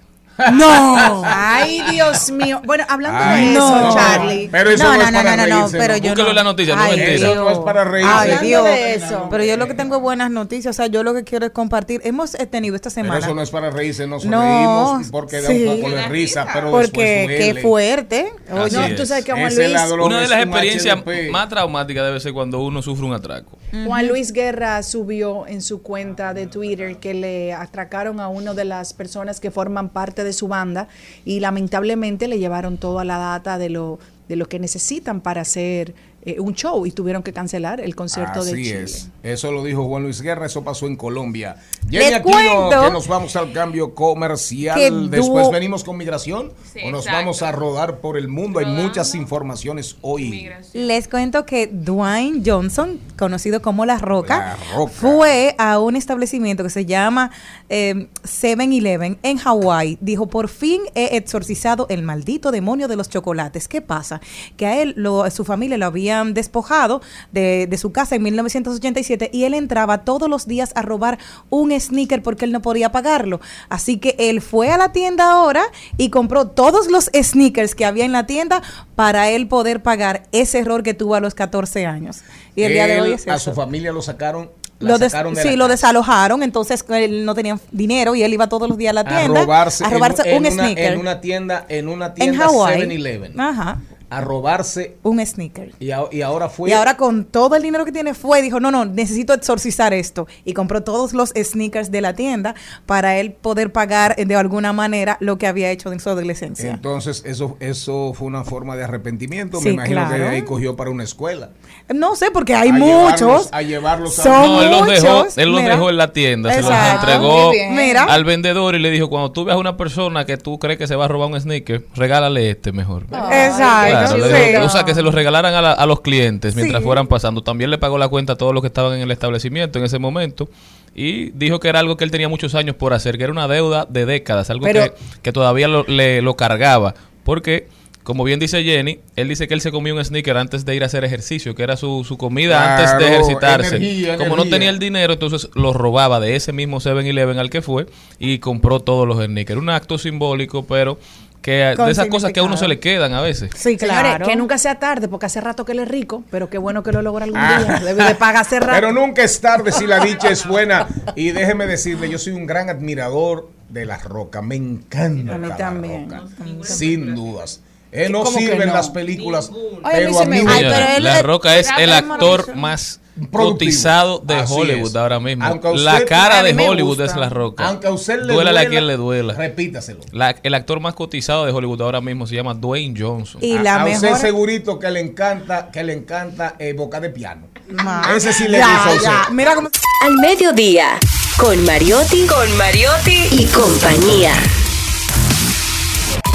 [0.53, 1.21] No.
[1.25, 2.61] Ay, Dios mío.
[2.65, 3.93] Bueno, hablando Ay, de eso, no.
[3.93, 4.49] Charlie.
[4.51, 5.99] Pero eso No, no, no, es no, para no, no, reírse, pero ¿no?
[5.99, 7.31] yo Búsquelo en la noticia, no Ay, es mentira.
[7.31, 8.11] Eso no es para reírse.
[8.13, 8.63] Ay, Dios.
[8.63, 9.27] de eso.
[9.29, 10.73] Pero yo lo que tengo es buenas noticias.
[10.73, 12.01] O sea, yo lo que quiero es compartir.
[12.05, 13.19] Hemos tenido esta Pero semana.
[13.19, 15.65] eso no es para reírse, nos No, reímos porque da sí.
[15.67, 18.33] un poco de risa, pero porque después qué fuerte.
[18.49, 18.95] Así No, es.
[18.95, 19.69] tú sabes que Juan Luis,
[20.01, 21.29] Una de las experiencias HDP.
[21.29, 23.57] más traumáticas debe ser cuando uno sufre un atraco.
[23.71, 28.65] Juan Luis Guerra subió en su cuenta de Twitter que le atracaron a una de
[28.65, 30.89] las personas que forman parte de su banda
[31.23, 35.93] y lamentablemente le llevaron toda la data de lo de lo que necesitan para hacer
[36.23, 38.83] eh, un show y tuvieron que cancelar el concierto de Así Chile.
[38.83, 39.09] es.
[39.23, 41.55] Eso lo dijo Juan Luis Guerra, eso pasó en Colombia.
[41.89, 42.31] Jenny Aquino,
[42.69, 45.09] cuento que nos vamos al cambio comercial.
[45.09, 47.17] Después venimos con migración Sí, o nos exacto.
[47.19, 48.59] vamos a rodar por el mundo.
[48.59, 50.29] Hay muchas informaciones hoy.
[50.29, 50.87] Migración.
[50.87, 54.91] Les cuento que Dwayne Johnson, conocido como La Roca, La Roca.
[54.91, 57.31] fue a un establecimiento que se llama
[57.69, 59.97] eh, 7-Eleven en Hawái.
[60.01, 63.67] Dijo, por fin he exorcizado el maldito demonio de los chocolates.
[63.67, 64.21] ¿Qué pasa?
[64.57, 69.29] Que a él, lo, su familia lo habían despojado de, de su casa en 1987
[69.33, 71.17] y él entraba todos los días a robar
[71.49, 73.39] un sneaker porque él no podía pagarlo.
[73.69, 75.63] Así que él fue a la tienda ahora
[75.97, 78.61] y compró todos los sneakers que había en la tienda
[78.95, 82.21] para él poder pagar ese error que tuvo a los 14 años.
[82.55, 83.51] Y el día de Él, hoy es a eso.
[83.51, 84.49] su familia lo sacaron.
[84.79, 85.67] Lo des- sí, lo casa.
[85.67, 89.07] desalojaron, entonces él no tenía dinero y él iba todos los días a la a
[89.19, 92.13] tienda robarse, a robarse en, un en una, sneaker en una tienda en una en
[92.15, 92.81] tienda Hawái.
[92.81, 93.77] 7-Eleven Ajá,
[94.11, 95.73] a robarse un sneaker.
[95.79, 98.41] y, a- y ahora fue Y ahora con todo el dinero que tiene fue y
[98.43, 100.27] dijo, no, no, necesito exorcizar esto.
[100.45, 102.53] Y compró todos los sneakers de la tienda
[102.85, 106.71] para él poder pagar eh, de alguna manera lo que había hecho en su adolescencia.
[106.71, 110.31] entonces eso eso fue una forma de arrepentimiento Sí, me imagino que de claro.
[110.35, 111.51] ahí cogió para una escuela
[111.93, 113.19] No sé, porque hay A muchos.
[113.19, 116.53] llevarlos- a llevarlos a- Son No, él los dejó, él los dejó en la tienda,
[116.53, 117.51] se los entregó.
[117.71, 118.03] Mira.
[118.03, 120.87] al vendedor y le dijo, cuando tú veas a una persona que tú crees que
[120.87, 123.03] se va a robar un sneaker, regálale este mejor.
[123.03, 123.89] Exacto.
[123.91, 124.51] Claro, le sí.
[124.51, 126.85] dijo, o sea, que se los regalaran a, la- a los clientes mientras Sí.
[126.85, 127.43] fueran pasando.
[127.43, 129.99] También le pagó la cuenta a todos los que estaban en el establecimiento en ese
[129.99, 130.49] momento.
[130.93, 133.47] Y dijo que era algo que él tenía muchos años por hacer, que era una
[133.47, 136.93] deuda de décadas, algo Pero- que, que todavía lo, le, lo cargaba.
[137.23, 137.67] Porque,
[138.03, 140.83] como bien dice Jenny, él dice que él se comió un sneaker antes de ir
[140.83, 143.75] a hacer ejercicio, que era su, su comida antes de ejercitarse.
[143.77, 147.61] energía, como no tenía el dinero, entonces lo robaba de ese mismo 7-Eleven al que
[147.61, 147.85] fue
[148.19, 149.61] y compró todos los sneakers.
[149.61, 150.97] Un acto simbólico, pero
[151.41, 153.49] que de esas cosas que a uno se le quedan a veces.
[153.55, 154.25] Sí, Señores, claro.
[154.27, 156.91] que nunca sea tarde, porque hace rato que él es rico, pero qué bueno que
[156.91, 157.79] lo logra algún día.
[157.83, 158.73] Debe de pagar hace rato.
[158.75, 160.87] Pero nunca es tarde si la dicha es buena.
[161.15, 164.41] Y déjeme decirle, yo soy un gran admirador de La Roca.
[164.41, 166.09] Me encanta A mí La también.
[166.09, 166.23] Roca.
[166.63, 167.61] Sin dudas.
[167.91, 168.75] Él no ¿Cómo que sirve en no?
[168.75, 169.51] las películas,
[169.83, 170.53] Ay, a mí pero a me mí gusta.
[170.55, 173.51] Ay, Señora, pero él- la Roca es el actor más Productivo.
[173.51, 174.95] cotizado de Así Hollywood es.
[174.95, 175.43] ahora mismo.
[175.45, 177.05] A la cara a de Hollywood gusta.
[177.05, 177.65] es la Roca.
[177.67, 179.33] Aunque a usted le Duélale duela, a quien le duela.
[179.33, 179.99] Repítaselo.
[180.13, 183.41] La- el actor más cotizado de Hollywood ahora mismo se llama Dwayne Johnson.
[183.43, 184.17] Y a, la a usted mejor.
[184.19, 187.47] segurito que le encanta, que le encanta eh, boca de piano.
[187.83, 189.29] Ma- Ese sí le Ya, gusta a ya.
[189.31, 189.69] Mira cómo.
[190.05, 190.97] Al mediodía,
[191.37, 194.33] con Mariotti, con Mariotti y compañía.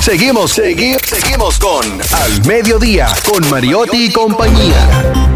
[0.03, 5.35] Seguimos, seguimos, seguimos con Al Mediodía, con Mariotti y compañía.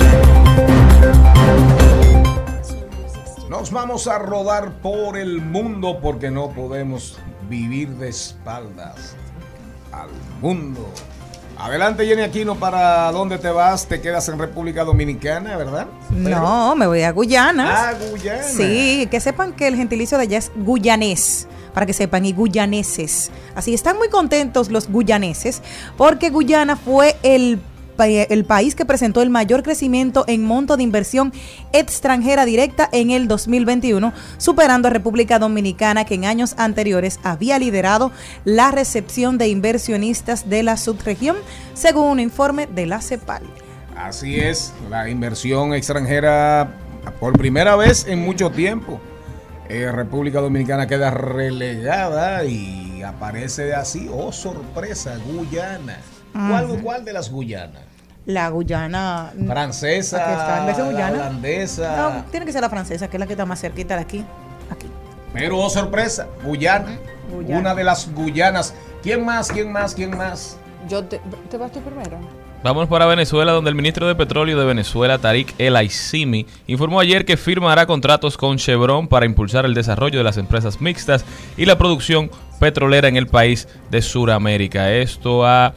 [3.60, 7.18] Nos vamos a rodar por el mundo porque no podemos
[7.50, 9.14] vivir de espaldas
[9.92, 10.08] al
[10.40, 10.90] mundo.
[11.58, 13.84] Adelante, Jenny Aquino, ¿para dónde te vas?
[13.84, 15.88] ¿Te quedas en República Dominicana, verdad?
[16.08, 17.90] No, me voy a Guyana.
[17.90, 18.42] Ah, Guyana.
[18.44, 23.30] Sí, que sepan que el gentilicio de allá es guyanés, para que sepan, y guyaneses.
[23.54, 25.60] Así están muy contentos los guyaneses,
[25.98, 27.60] porque Guyana fue el
[28.06, 31.32] el país que presentó el mayor crecimiento en monto de inversión
[31.72, 38.12] extranjera directa en el 2021, superando a República Dominicana que en años anteriores había liderado
[38.44, 41.36] la recepción de inversionistas de la subregión,
[41.74, 43.42] según un informe de la CEPAL.
[43.96, 46.74] Así es, la inversión extranjera
[47.18, 49.00] por primera vez en mucho tiempo.
[49.68, 55.98] Eh, República Dominicana queda relegada y aparece así, oh sorpresa, Guyana.
[56.32, 57.89] ¿Cuál, ¿Cuál de las Guyanas?
[58.30, 61.12] La Guyana francesa, está, en Guyana.
[61.12, 61.96] holandesa.
[61.96, 64.24] No, tiene que ser la francesa, que es la que está más cerquita de aquí.
[64.70, 64.86] Aquí.
[65.32, 66.98] Pero oh, sorpresa, Guyana,
[67.32, 68.74] una de las Guyanas.
[69.02, 69.50] ¿Quién más?
[69.50, 69.94] ¿Quién más?
[69.94, 70.56] ¿Quién más?
[70.88, 72.18] Yo te, te vas tú primero.
[72.62, 77.24] Vamos para Venezuela, donde el ministro de Petróleo de Venezuela, Tariq El Aissimi, informó ayer
[77.24, 81.24] que firmará contratos con Chevron para impulsar el desarrollo de las empresas mixtas
[81.56, 84.92] y la producción petrolera en el país de Sudamérica.
[84.92, 85.72] Esto ha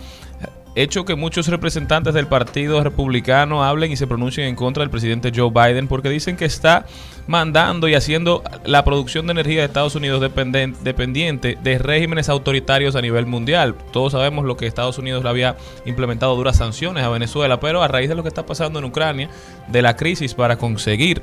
[0.75, 5.31] hecho que muchos representantes del Partido Republicano hablen y se pronuncien en contra del presidente
[5.35, 6.85] Joe Biden porque dicen que está
[7.27, 13.01] mandando y haciendo la producción de energía de Estados Unidos dependiente de regímenes autoritarios a
[13.01, 13.75] nivel mundial.
[13.91, 17.87] Todos sabemos lo que Estados Unidos le había implementado duras sanciones a Venezuela, pero a
[17.87, 19.29] raíz de lo que está pasando en Ucrania,
[19.67, 21.21] de la crisis para conseguir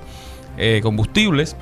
[0.56, 1.56] eh, combustibles,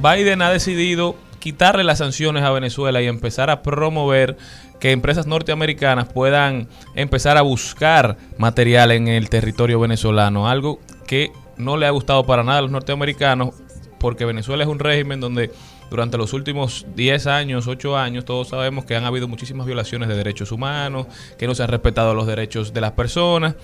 [0.00, 4.36] Biden ha decidido quitarle las sanciones a Venezuela y empezar a promover
[4.80, 11.76] que empresas norteamericanas puedan empezar a buscar material en el territorio venezolano, algo que no
[11.76, 13.54] le ha gustado para nada a los norteamericanos,
[13.98, 15.50] porque Venezuela es un régimen donde
[15.90, 20.16] durante los últimos 10 años, 8 años, todos sabemos que han habido muchísimas violaciones de
[20.16, 21.06] derechos humanos,
[21.38, 23.56] que no se han respetado los derechos de las personas.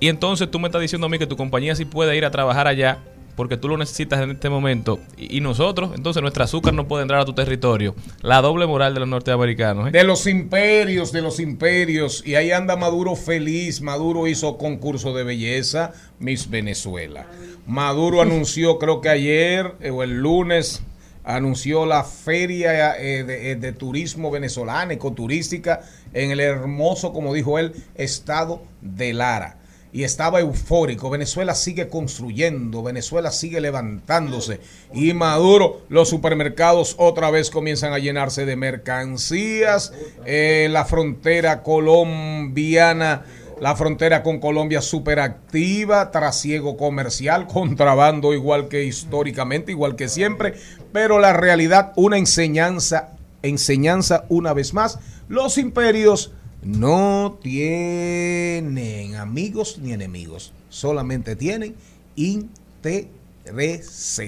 [0.00, 2.30] Y entonces tú me estás diciendo a mí que tu compañía sí puede ir a
[2.30, 2.98] trabajar allá
[3.36, 7.20] porque tú lo necesitas en este momento y, nosotros, entonces nuestro azúcar no puede entrar
[7.20, 7.94] a tu territorio.
[8.22, 9.88] La doble moral de los norteamericanos.
[9.88, 9.90] ¿eh?
[9.92, 12.26] De los imperios, de los imperios.
[12.26, 13.82] Y ahí anda Maduro feliz.
[13.82, 17.26] Maduro hizo concurso de belleza, Miss Venezuela.
[17.66, 20.82] Maduro anunció, creo que ayer eh, o el lunes,
[21.22, 25.80] anunció la feria eh, de, de, turismo venezolana, ecoturística,
[26.14, 29.58] en el hermoso, como dijo él, estado de Lara
[29.96, 31.08] y estaba eufórico.
[31.08, 34.60] Venezuela sigue construyendo, Venezuela sigue levantándose
[34.92, 39.94] y Maduro, los supermercados otra vez comienzan a llenarse de mercancías.
[40.26, 43.24] Eh, la frontera colombiana,
[43.58, 50.56] la frontera con Colombia súper activa, trasiego comercial, contrabando igual que históricamente, igual que siempre,
[50.92, 54.98] pero la realidad, una enseñanza, enseñanza una vez más,
[55.30, 61.74] los imperios no tienen amigos ni enemigos, solamente tienen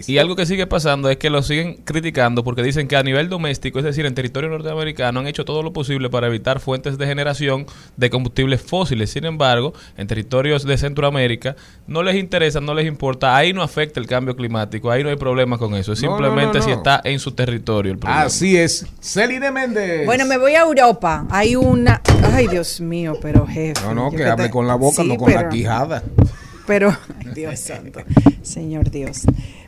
[0.06, 3.28] Y algo que sigue pasando es que lo siguen criticando porque dicen que a nivel
[3.28, 7.06] doméstico, es decir, en territorio norteamericano, han hecho todo lo posible para evitar fuentes de
[7.06, 9.10] generación de combustibles fósiles.
[9.10, 13.36] Sin embargo, en territorios de Centroamérica no les interesa, no les importa.
[13.36, 15.92] Ahí no afecta el cambio climático, ahí no hay problema con eso.
[15.92, 18.22] Es simplemente si está en su territorio el problema.
[18.22, 18.86] Así es.
[19.00, 20.06] Celine Méndez.
[20.06, 21.26] Bueno, me voy a Europa.
[21.30, 22.00] Hay una.
[22.32, 23.80] Ay, Dios mío, pero jefe.
[23.82, 26.02] No, no, que hable con la boca, no con la quijada
[26.68, 26.94] pero,
[27.34, 28.00] Dios santo,
[28.42, 29.24] Señor Dios.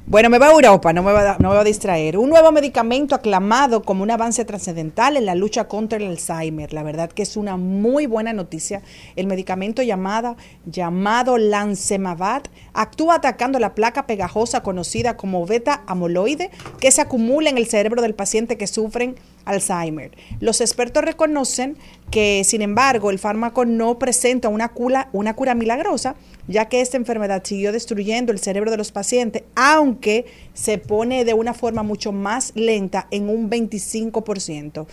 [0.07, 2.19] Bueno, me voy a Europa, no me voy a, no me voy a distraer.
[2.19, 6.73] Un nuevo medicamento aclamado como un avance trascendental en la lucha contra el Alzheimer.
[6.73, 8.83] La verdad que es una muy buena noticia.
[9.15, 16.91] El medicamento llamado, llamado Lancemavat actúa atacando la placa pegajosa conocida como beta amoloide que
[16.91, 20.11] se acumula en el cerebro del paciente que sufren Alzheimer.
[20.41, 21.77] Los expertos reconocen
[22.11, 26.17] que, sin embargo, el fármaco no presenta una cura, una cura milagrosa,
[26.49, 31.35] ya que esta enfermedad siguió destruyendo el cerebro de los pacientes, aunque se pone de
[31.35, 34.87] una forma mucho más lenta en un 25%.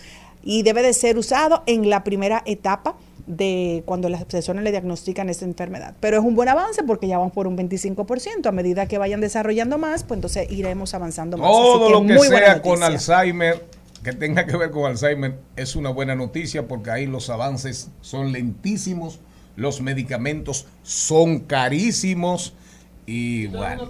[0.43, 5.29] Y debe de ser usado en la primera etapa de cuando las personas le diagnostican
[5.29, 5.93] esta enfermedad.
[5.99, 8.47] Pero es un buen avance porque ya vamos por un 25%.
[8.47, 11.51] A medida que vayan desarrollando más, pues entonces iremos avanzando más.
[11.51, 16.15] Todo lo que sea con Alzheimer que tenga que ver con Alzheimer es una buena
[16.15, 19.19] noticia porque ahí los avances son lentísimos,
[19.55, 22.53] los medicamentos son carísimos
[23.05, 23.87] Y bueno,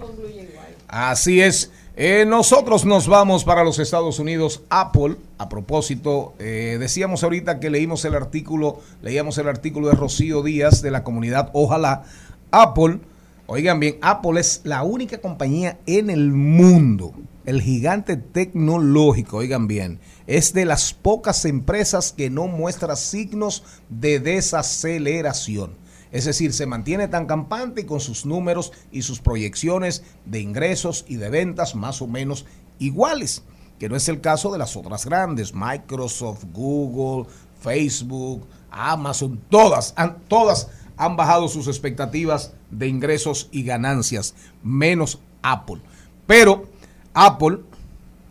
[0.88, 1.70] así es.
[2.00, 4.62] Eh, nosotros nos vamos para los Estados Unidos.
[4.70, 10.44] Apple, a propósito, eh, decíamos ahorita que leímos el artículo, leíamos el artículo de Rocío
[10.44, 12.04] Díaz de la comunidad Ojalá.
[12.52, 13.00] Apple,
[13.48, 17.14] oigan bien, Apple es la única compañía en el mundo,
[17.48, 24.20] el gigante tecnológico, oigan bien, es de las pocas empresas que no muestra signos de
[24.20, 25.74] desaceleración.
[26.12, 31.16] Es decir, se mantiene tan campante con sus números y sus proyecciones de ingresos y
[31.16, 32.44] de ventas más o menos
[32.78, 33.44] iguales,
[33.78, 37.30] que no es el caso de las otras grandes, Microsoft, Google,
[37.62, 40.68] Facebook, Amazon, todas, han, todas
[40.98, 45.80] han bajado sus expectativas de ingresos y ganancias, menos Apple.
[46.26, 46.68] Pero
[47.20, 47.62] Apple,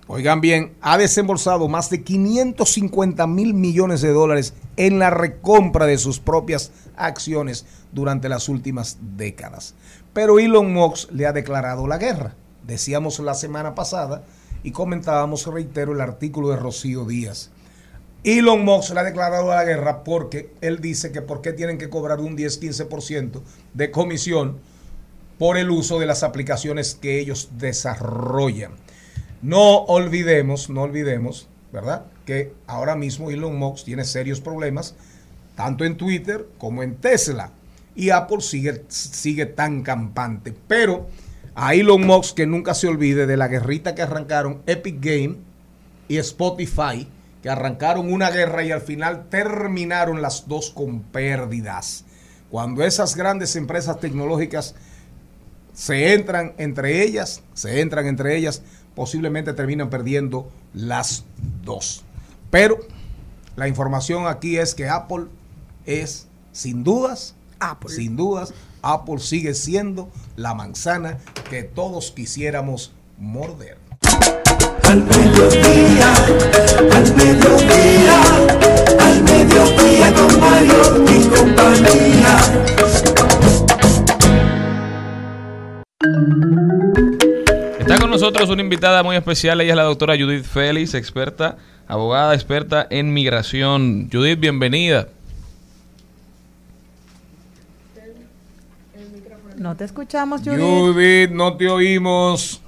[0.07, 5.97] oigan bien, ha desembolsado más de 550 mil millones de dólares en la recompra de
[5.97, 9.75] sus propias acciones durante las últimas décadas.
[10.13, 12.35] Pero Elon Musk le ha declarado la guerra.
[12.65, 14.23] Decíamos la semana pasada
[14.63, 17.51] y comentábamos, reitero, el artículo de Rocío Díaz.
[18.23, 21.89] Elon Musk le ha declarado la guerra porque él dice que por qué tienen que
[21.89, 23.41] cobrar un 10-15%
[23.73, 24.59] de comisión
[25.38, 28.71] por el uso de las aplicaciones que ellos desarrollan.
[29.41, 32.05] No olvidemos, no olvidemos, ¿verdad?
[32.25, 34.95] Que ahora mismo Elon Musk tiene serios problemas,
[35.55, 37.51] tanto en Twitter como en Tesla
[37.95, 40.55] y Apple sigue, sigue tan campante.
[40.67, 41.07] Pero
[41.55, 45.38] a Elon Musk que nunca se olvide de la guerrita que arrancaron Epic Game
[46.07, 47.07] y Spotify,
[47.41, 52.05] que arrancaron una guerra y al final terminaron las dos con pérdidas.
[52.51, 54.75] Cuando esas grandes empresas tecnológicas
[55.78, 58.63] se entran entre ellas, se entran entre ellas,
[58.95, 61.23] posiblemente terminan perdiendo las
[61.63, 62.03] dos.
[62.49, 62.80] Pero
[63.55, 65.25] la información aquí es que Apple
[65.86, 67.93] es, sin dudas, Apple.
[67.93, 73.78] Sin dudas, Apple sigue siendo la manzana que todos quisiéramos morder.
[74.84, 76.13] Al mediodía,
[76.91, 78.21] al mediodía,
[78.99, 82.07] al mediodía con Mario y compañía.
[88.08, 92.88] Con nosotros una invitada muy especial, ella es la doctora Judith Félix, experta, abogada experta
[92.89, 94.10] en migración.
[94.12, 95.10] Judith, bienvenida.
[99.58, 100.60] No te escuchamos, Judith.
[100.60, 102.62] Judith, no te oímos.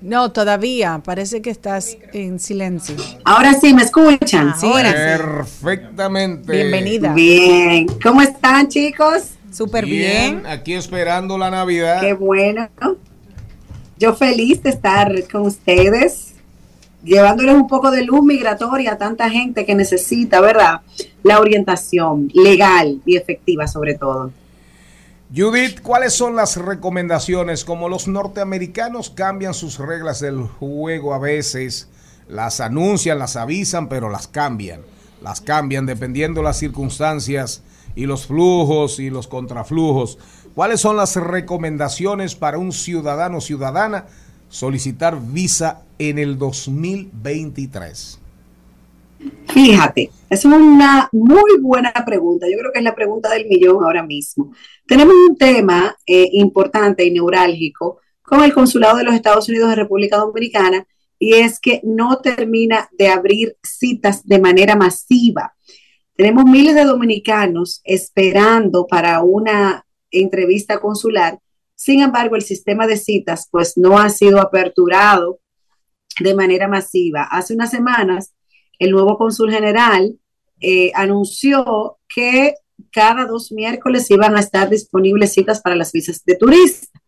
[0.00, 1.00] No, todavía.
[1.04, 2.96] Parece que estás en silencio.
[3.24, 4.54] Ahora sí, ¿me escuchan?
[4.58, 4.66] sí.
[4.66, 6.50] Ahora Perfectamente.
[6.50, 7.12] Bienvenida.
[7.12, 7.86] Bien.
[8.02, 9.34] ¿Cómo están, chicos?
[9.50, 10.46] Súper bien.
[10.46, 12.00] Aquí esperando la Navidad.
[12.00, 12.68] Qué bueno.
[13.98, 16.32] Yo feliz de estar con ustedes,
[17.04, 20.80] llevándoles un poco de luz migratoria a tanta gente que necesita, ¿verdad?
[21.22, 24.32] La orientación legal y efectiva sobre todo.
[25.34, 27.64] Judith, ¿cuáles son las recomendaciones?
[27.64, 31.88] Como los norteamericanos cambian sus reglas del juego a veces,
[32.26, 34.80] las anuncian, las avisan, pero las cambian.
[35.22, 37.62] Las cambian dependiendo las circunstancias
[37.94, 40.18] y los flujos y los contraflujos.
[40.54, 44.06] ¿Cuáles son las recomendaciones para un ciudadano o ciudadana
[44.48, 48.18] solicitar visa en el 2023?
[49.48, 52.46] Fíjate, es una muy buena pregunta.
[52.50, 54.52] Yo creo que es la pregunta del millón ahora mismo.
[54.86, 59.76] Tenemos un tema eh, importante y neurálgico con el Consulado de los Estados Unidos de
[59.76, 60.86] República Dominicana
[61.18, 65.54] y es que no termina de abrir citas de manera masiva.
[66.20, 71.38] Tenemos miles de dominicanos esperando para una entrevista consular.
[71.74, 75.40] Sin embargo, el sistema de citas pues no ha sido aperturado
[76.20, 77.22] de manera masiva.
[77.22, 78.34] Hace unas semanas,
[78.78, 80.14] el nuevo cónsul general
[80.60, 82.52] eh, anunció que
[82.92, 87.00] cada dos miércoles iban a estar disponibles citas para las visas de turista.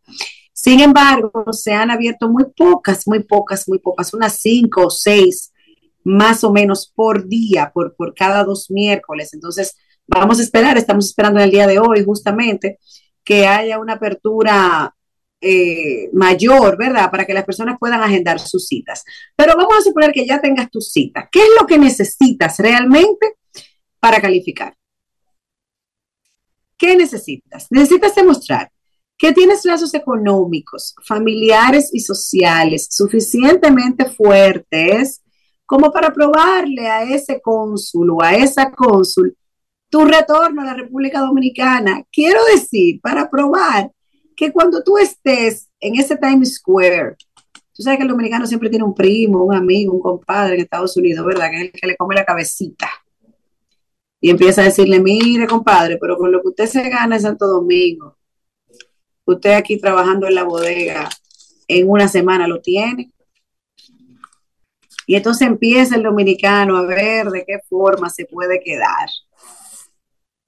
[0.54, 5.51] Sin embargo, se han abierto muy pocas, muy pocas, muy pocas, unas cinco o seis
[6.05, 9.34] más o menos por día, por, por cada dos miércoles.
[9.34, 9.76] Entonces,
[10.07, 12.78] vamos a esperar, estamos esperando en el día de hoy justamente
[13.24, 14.94] que haya una apertura
[15.40, 17.11] eh, mayor, ¿verdad?
[17.11, 19.05] Para que las personas puedan agendar sus citas.
[19.36, 21.28] Pero vamos a suponer que ya tengas tu cita.
[21.30, 23.34] ¿Qué es lo que necesitas realmente
[23.98, 24.76] para calificar?
[26.76, 27.66] ¿Qué necesitas?
[27.70, 28.70] Necesitas demostrar
[29.16, 35.22] que tienes lazos económicos, familiares y sociales suficientemente fuertes
[35.73, 39.35] como para probarle a ese cónsul o a esa cónsul
[39.89, 42.05] tu retorno a la República Dominicana.
[42.12, 43.91] Quiero decir, para probar
[44.37, 47.16] que cuando tú estés en ese Times Square,
[47.73, 50.95] tú sabes que el dominicano siempre tiene un primo, un amigo, un compadre en Estados
[50.99, 51.49] Unidos, ¿verdad?
[51.49, 52.91] Que es el que le come la cabecita.
[54.20, 57.47] Y empieza a decirle, mire, compadre, pero con lo que usted se gana en Santo
[57.47, 58.18] Domingo,
[59.25, 61.09] usted aquí trabajando en la bodega,
[61.66, 63.11] en una semana lo tiene.
[65.07, 69.09] Y entonces empieza el dominicano a ver de qué forma se puede quedar.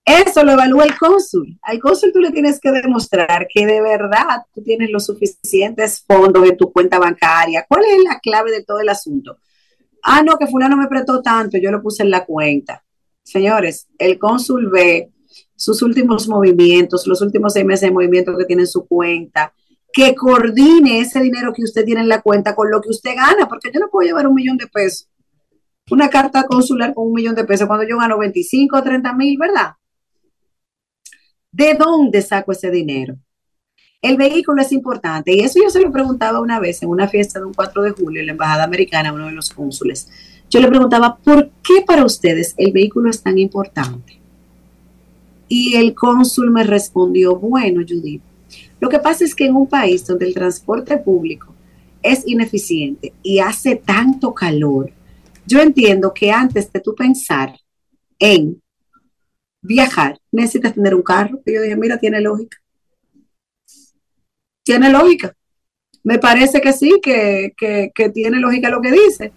[0.05, 1.59] Eso lo evalúa el cónsul.
[1.63, 6.47] Al cónsul tú le tienes que demostrar que de verdad tú tienes los suficientes fondos
[6.47, 7.65] en tu cuenta bancaria.
[7.67, 9.39] ¿Cuál es la clave de todo el asunto?
[10.03, 12.85] Ah, no, que fulano me prestó tanto, yo lo puse en la cuenta.
[13.23, 15.11] Señores, el cónsul ve
[15.57, 19.55] sus últimos movimientos, los últimos seis meses de movimiento que tiene en su cuenta,
[19.95, 23.49] que coordine ese dinero que usted tiene en la cuenta con lo que usted gana,
[23.49, 25.09] porque yo no puedo llevar un millón de pesos,
[25.89, 29.39] una carta consular con un millón de pesos cuando yo gano 25 o 30 mil,
[29.39, 29.75] ¿verdad?
[31.53, 33.17] ¿De dónde saco ese dinero?
[34.03, 37.39] El vehículo es importante y eso yo se lo preguntaba una vez en una fiesta
[37.39, 40.11] de un 4 de julio en la Embajada Americana, uno de los cónsules.
[40.51, 44.21] Yo le preguntaba, ¿por qué para ustedes el vehículo es tan importante?
[45.47, 48.23] Y el cónsul me respondió, bueno, Judith,
[48.81, 51.55] lo que pasa es que en un país donde el transporte público
[52.03, 54.93] es ineficiente y hace tanto calor,
[55.47, 57.55] yo entiendo que antes de tú pensar
[58.19, 58.61] en
[59.65, 61.41] viajar, necesitas tener un carro.
[61.45, 62.59] Y yo dije, mira, tiene lógica.
[64.63, 65.35] Tiene lógica.
[66.03, 67.53] Me parece que sí, que,
[68.13, 69.33] tiene lógica lo que dice.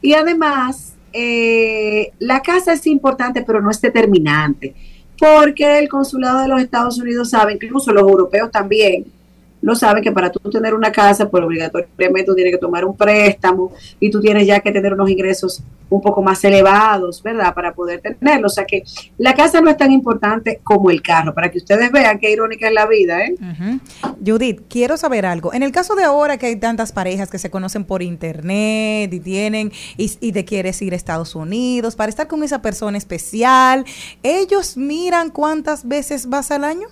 [0.00, 4.74] Y además, eh, la casa es importante, pero no es determinante,
[5.22, 9.04] porque el consulado de los Estados Unidos sabe, incluso los europeos también,
[9.60, 12.96] lo saben que para tú tener una casa, pues obligatoriamente tú tienes que tomar un
[12.96, 13.70] préstamo
[14.00, 15.62] y tú tienes ya que tener unos ingresos
[15.94, 17.54] un poco más elevados, ¿verdad?
[17.54, 18.46] Para poder tenerlo.
[18.46, 18.82] O sea que
[19.18, 22.68] la casa no es tan importante como el carro, para que ustedes vean qué irónica
[22.68, 23.34] es la vida, ¿eh?
[24.24, 25.52] Judith, quiero saber algo.
[25.52, 29.20] En el caso de ahora que hay tantas parejas que se conocen por internet y
[29.20, 33.84] tienen, y, y te quieres ir a Estados Unidos para estar con esa persona especial,
[34.22, 36.88] ¿ellos miran cuántas veces vas al año?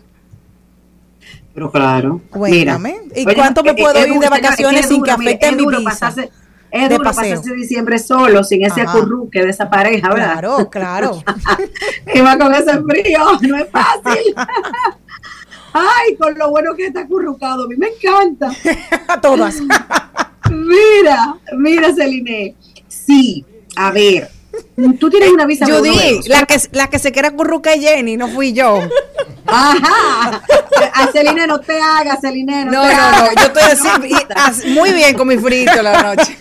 [1.54, 2.20] Pero claro.
[2.30, 2.98] Cuéntame.
[3.14, 5.80] ¿Y cuánto me puedo ir de vacaciones sin que afecte mi vida?
[5.84, 6.30] Pasarse,
[6.70, 7.36] es de duro paseo.
[7.36, 10.40] pasarse diciembre solo, sin ese acurruque de esa pareja, ¿verdad?
[10.40, 11.22] Claro, claro.
[12.14, 14.34] y con ese frío, no es fácil.
[15.72, 18.50] Ay, con lo bueno que está acurrucado, a mí me encanta.
[19.08, 19.60] A todas.
[20.50, 22.56] mira, mira, Celine.
[22.88, 23.44] Sí,
[23.76, 24.30] a ver,
[24.98, 28.52] Tú tienes una visa Judy, la que, la que se quiere curruca Jenny, no fui
[28.52, 28.80] yo.
[29.46, 30.42] Ajá.
[30.94, 32.64] A Celine no te hagas, Celine.
[32.64, 33.62] No, no, no, yo estoy
[34.34, 36.36] así, muy bien con mi frito la noche.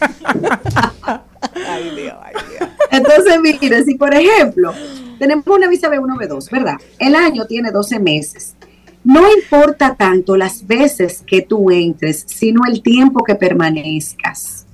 [1.67, 2.69] ay, Dios, ay, Dios.
[2.91, 4.73] Entonces, mire, si por ejemplo,
[5.19, 6.75] tenemos una visa B1, B2, ¿verdad?
[6.97, 8.55] El año tiene 12 meses.
[9.03, 14.65] No importa tanto las veces que tú entres, sino el tiempo que permanezcas.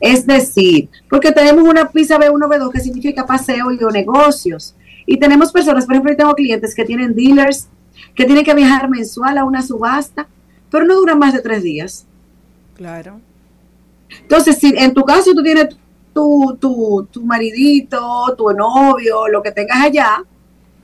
[0.00, 4.74] Es decir, porque tenemos una visa B1, B2 que significa paseo y o negocios.
[5.06, 7.68] Y tenemos personas, por ejemplo, yo tengo clientes que tienen dealers,
[8.14, 10.28] que tienen que viajar mensual a una subasta,
[10.70, 12.06] pero no duran más de tres días.
[12.74, 13.20] Claro.
[14.22, 15.76] Entonces, si en tu caso tú tienes
[16.12, 20.22] tu, tu, tu maridito, tu novio, lo que tengas allá,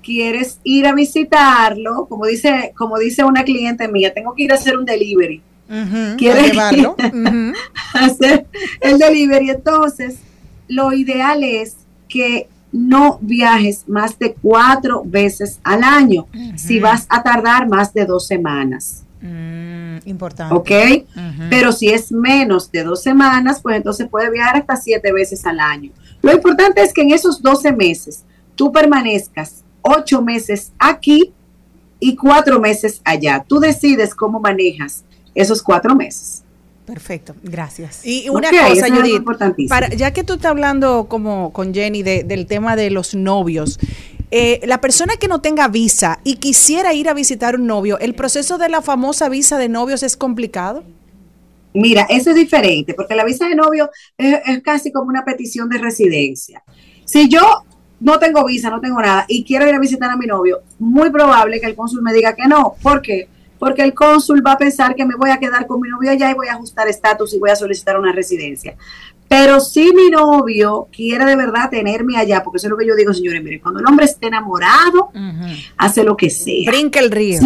[0.03, 4.57] quieres ir a visitarlo, como dice, como dice una cliente mía, tengo que ir a
[4.57, 5.43] hacer un delivery
[6.17, 6.97] quiere llevarlo,
[7.95, 8.47] hacer
[8.81, 9.51] el delivery.
[9.51, 10.19] Entonces,
[10.69, 11.77] lo ideal es
[12.09, 18.05] que no viajes más de cuatro veces al año si vas a tardar más de
[18.05, 19.05] dos semanas.
[19.21, 20.55] Mm, importante.
[20.55, 20.71] ¿Ok?
[21.49, 25.61] Pero si es menos de dos semanas, pues entonces puede viajar hasta siete veces al
[25.61, 25.93] año.
[26.21, 31.33] Lo importante es que en esos 12 meses tú permanezcas ocho meses aquí
[32.01, 33.45] y cuatro meses allá.
[33.47, 35.04] Tú decides cómo manejas
[35.35, 36.43] esos cuatro meses.
[36.87, 38.05] Perfecto, gracias.
[38.05, 39.23] Y una cosa, Judith,
[39.69, 43.79] para, ya que tú estás hablando como con Jenny del tema de los novios,
[44.31, 48.15] eh, la persona que no tenga visa y quisiera ir a visitar un novio, ¿el
[48.15, 50.85] proceso de la famosa visa de novios es complicado?
[51.73, 55.71] Mira, eso es diferente, porque la visa de novio es, es casi como una petición
[55.71, 56.63] de residencia.
[57.07, 57.65] Si yo
[58.01, 61.11] no tengo visa, no tengo nada y quiero ir a visitar a mi novio, muy
[61.11, 62.75] probable que el cónsul me diga que no.
[62.83, 63.29] ¿Por qué?
[63.65, 66.31] Porque el cónsul va a pensar que me voy a quedar con mi novio allá
[66.31, 68.77] y voy a ajustar estatus y voy a solicitar una residencia.
[69.27, 72.95] Pero si mi novio quiere de verdad tenerme allá, porque eso es lo que yo
[72.95, 75.11] digo, señores, miren, cuando el hombre esté enamorado,
[75.79, 76.71] hace lo que sea.
[76.71, 77.41] Brinca el río.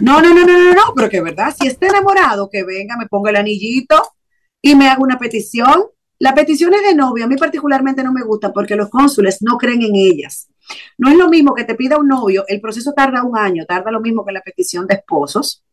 [0.00, 3.08] no, no, no, no, no, no, pero que verdad, si está enamorado, que venga, me
[3.08, 4.00] ponga el anillito
[4.62, 5.82] y me haga una petición.
[6.20, 9.82] Las peticiones de novio a mí particularmente no me gustan porque los cónsules no creen
[9.82, 10.46] en ellas.
[10.98, 13.90] No es lo mismo que te pida un novio, el proceso tarda un año, tarda
[13.90, 15.64] lo mismo que la petición de esposos.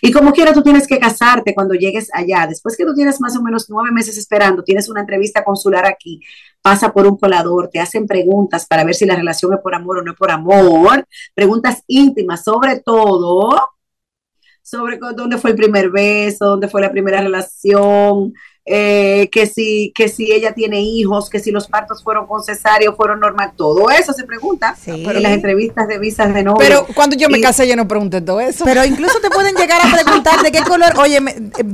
[0.00, 2.46] Y como quiera, tú tienes que casarte cuando llegues allá.
[2.46, 6.20] Después que tú tienes más o menos nueve meses esperando, tienes una entrevista consular aquí,
[6.60, 9.98] pasa por un colador, te hacen preguntas para ver si la relación es por amor
[9.98, 13.70] o no es por amor, preguntas íntimas sobre todo,
[14.62, 18.32] sobre dónde fue el primer beso, dónde fue la primera relación,
[18.64, 22.92] eh, que si que si ella tiene hijos, que si los partos fueron con cesárea
[22.92, 26.58] fueron normal, todo eso se pregunta en las entrevistas de visas de novio.
[26.58, 28.64] Pero cuando yo me casé yo no pregunté todo eso.
[28.64, 31.18] Pero incluso te pueden llegar a preguntar de qué color, oye,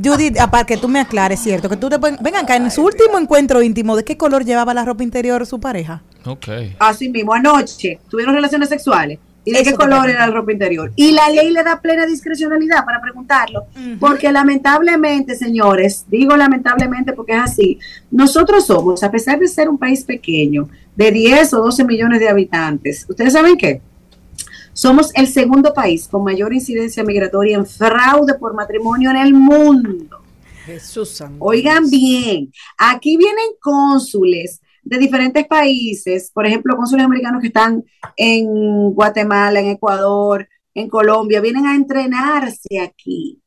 [0.02, 2.82] Judith, para que tú me aclares, cierto, que tú te pueden, vengan acá en su
[2.82, 6.02] último encuentro íntimo, ¿de qué color llevaba la ropa interior su pareja?
[6.24, 6.48] Ok.
[6.78, 10.92] Así mismo, anoche tuvieron relaciones sexuales y de qué color era la ropa interior.
[10.96, 13.66] Y la ley le da plena discrecionalidad para preguntarlo,
[13.98, 17.78] porque lamentablemente, señores, digo lamentablemente porque es así,
[18.10, 22.28] nosotros somos, a pesar de ser un país pequeño, de 10 o 12 millones de
[22.28, 23.80] habitantes, ¿ustedes saben qué?
[24.72, 30.20] Somos el segundo país con mayor incidencia migratoria en fraude por matrimonio en el mundo.
[30.66, 37.84] Jesús Oigan bien, aquí vienen cónsules de diferentes países, por ejemplo, cónsules americanos que están
[38.16, 43.38] en Guatemala, en Ecuador, en Colombia, vienen a entrenarse aquí.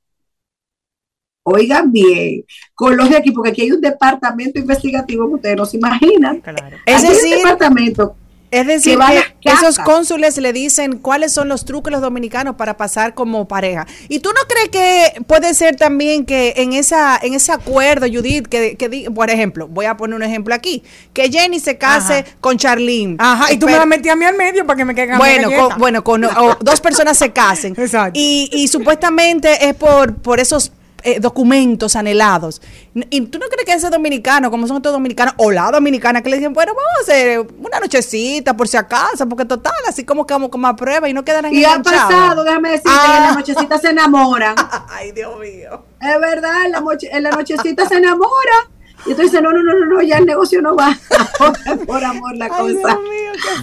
[1.44, 2.44] Oigan bien,
[2.76, 6.42] con los de aquí, porque aquí hay un departamento investigativo que ustedes no se imaginan.
[6.42, 6.78] Claro.
[6.86, 8.16] Es decir, departamento
[8.52, 9.00] es decir,
[9.42, 13.88] que, esos cónsules le dicen cuáles son los trucos los dominicanos para pasar como pareja.
[14.10, 18.48] ¿Y tú no crees que puede ser también que en esa en ese acuerdo, Judith,
[18.48, 20.84] que, que por ejemplo, voy a poner un ejemplo aquí,
[21.14, 23.16] que Jenny se case con Charlene.
[23.20, 25.50] Ajá, y tú me la metí a mí al medio para que me queden Bueno,
[25.52, 26.22] con, bueno, con
[26.60, 27.74] dos personas se casen.
[27.78, 28.20] Exacto.
[28.20, 30.72] Y, y supuestamente es por, por esos
[31.04, 32.62] eh, documentos anhelados.
[32.94, 36.30] ¿Y tú no crees que ese dominicano, como son todos dominicanos, o la dominicana, que
[36.30, 40.26] le dicen, bueno, vamos a hacer una nochecita por si acaso, porque total, así como
[40.26, 41.54] que vamos como a prueba y no quedan.
[41.54, 43.36] Y ha pasado, déjame decirte, que en la ah.
[43.36, 44.56] nochecita se enamoran.
[44.90, 45.86] Ay, Dios mío.
[46.02, 48.70] Es verdad, en la, en la nochecita se enamora.
[49.06, 50.96] Y tú dices, no, no, no, no, no, ya el negocio no va.
[51.40, 53.00] Ahora por amor la cosa.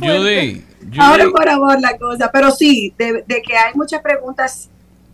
[0.01, 0.63] Dios mío,
[0.93, 2.31] qué Ahora por amor la cosa.
[2.33, 4.69] Pero sí, de, de que hay muchas preguntas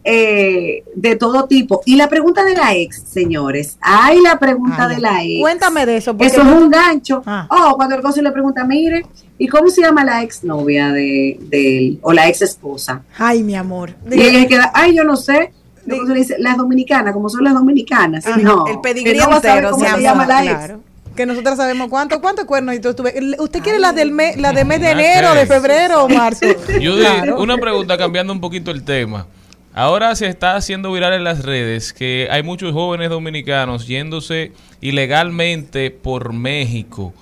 [0.07, 1.81] eh, de todo tipo.
[1.87, 3.79] Y la pregunta de la ex, señores.
[3.81, 5.41] Hay la pregunta de la ex.
[5.41, 6.15] Cuéntame de eso.
[6.19, 7.23] Eso es un gancho.
[7.25, 7.49] Ah.
[7.51, 9.07] Oh, cuando el gozo le pregunta, mire,
[9.39, 11.99] ¿y cómo se llama la ex novia de, él?
[12.03, 13.03] O la ex esposa.
[13.17, 13.95] Ay, mi amor.
[14.11, 15.53] Y ella queda, ay, yo no sé.
[15.87, 18.27] le dice, las dominicanas, como son las dominicanas.
[18.43, 20.75] No, el pedigrí no entero, cómo se, llama la ex.
[21.17, 23.15] que nosotros sabemos cuánto, cuántos cuernos y tú estuve.
[23.39, 26.45] ¿Usted quiere la del mes, la de mes de enero, de febrero o marzo?
[26.79, 26.95] Yo
[27.39, 29.27] una pregunta cambiando un poquito el tema.
[29.75, 35.91] Ahora se está haciendo viral en las redes que hay muchos jóvenes dominicanos yéndose ilegalmente
[35.91, 37.13] por México.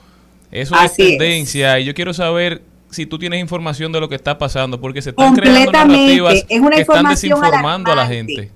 [0.50, 4.36] Eso es tendencia y yo quiero saber si tú tienes información de lo que está
[4.36, 8.50] pasando porque se están creando narrativas que están desinformando a la gente.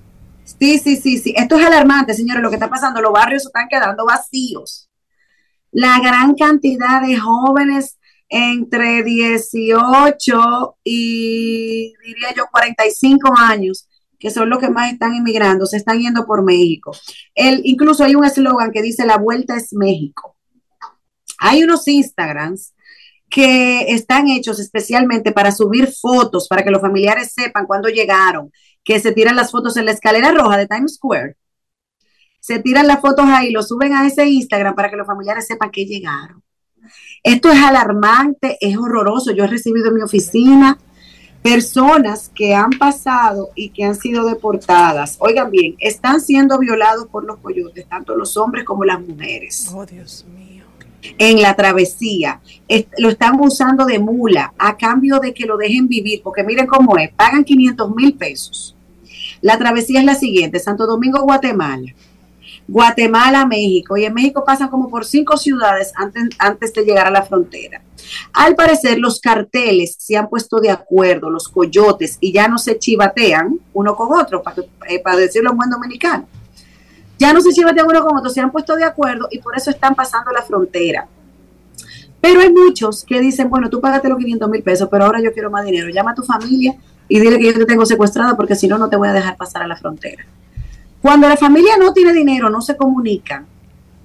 [0.59, 1.33] Sí, sí, sí, sí.
[1.35, 3.01] Esto es alarmante, señores, lo que está pasando.
[3.01, 4.89] Los barrios se están quedando vacíos.
[5.71, 7.96] La gran cantidad de jóvenes
[8.29, 13.87] entre 18 y diría yo 45 años,
[14.19, 16.91] que son los que más están inmigrando, se están yendo por México.
[17.35, 20.35] El, incluso hay un eslogan que dice la vuelta es México.
[21.39, 22.73] Hay unos Instagrams
[23.29, 28.51] que están hechos especialmente para subir fotos, para que los familiares sepan cuándo llegaron,
[28.83, 31.35] que se tiran las fotos en la escalera roja de Times Square.
[32.39, 35.69] Se tiran las fotos ahí, lo suben a ese Instagram para que los familiares sepan
[35.71, 36.41] que llegaron.
[37.23, 39.31] Esto es alarmante, es horroroso.
[39.31, 40.77] Yo he recibido en mi oficina
[41.41, 45.17] personas que han pasado y que han sido deportadas.
[45.19, 49.71] Oigan bien, están siendo violados por los coyotes, tanto los hombres como las mujeres.
[49.73, 50.65] Oh, Dios mío.
[51.17, 52.41] En la travesía,
[52.97, 56.97] lo están usando de mula a cambio de que lo dejen vivir, porque miren cómo
[56.97, 58.75] es, pagan 500 mil pesos.
[59.41, 61.93] La travesía es la siguiente, Santo Domingo, Guatemala.
[62.67, 63.97] Guatemala, México.
[63.97, 65.93] Y en México pasan como por cinco ciudades
[66.39, 67.81] antes, de llegar a la frontera.
[68.33, 72.77] Al parecer, los carteles se han puesto de acuerdo, los coyotes, y ya no se
[72.77, 76.27] chivatean uno con otro, para, eh, para decirlo en buen dominicano.
[77.17, 79.71] Ya no se chivatean uno con otro, se han puesto de acuerdo y por eso
[79.71, 81.07] están pasando la frontera.
[82.21, 85.31] Pero hay muchos que dicen, bueno, tú pagaste los 500 mil pesos, pero ahora yo
[85.31, 85.89] quiero más dinero.
[85.89, 86.75] Llama a tu familia
[87.07, 89.37] y dile que yo te tengo secuestrado porque si no, no te voy a dejar
[89.37, 90.25] pasar a la frontera.
[91.01, 93.45] Cuando la familia no tiene dinero, no se comunican,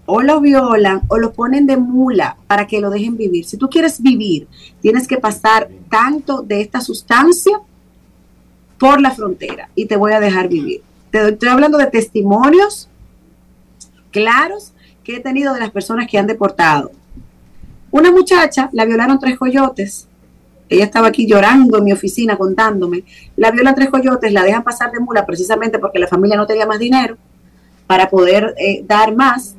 [0.06, 3.44] o los violan o los ponen de mula para que lo dejen vivir.
[3.44, 4.48] Si tú quieres vivir,
[4.80, 7.60] tienes que pasar tanto de esta sustancia
[8.78, 10.82] por la frontera y te voy a dejar vivir.
[11.10, 12.88] Te estoy hablando de testimonios
[14.10, 14.72] claros
[15.04, 16.90] que he tenido de las personas que han deportado.
[17.90, 20.08] Una muchacha la violaron tres coyotes
[20.72, 23.04] ella estaba aquí llorando en mi oficina contándome.
[23.36, 26.66] La violan tres coyotes, la dejan pasar de mula precisamente porque la familia no tenía
[26.66, 27.16] más dinero
[27.86, 29.54] para poder eh, dar más.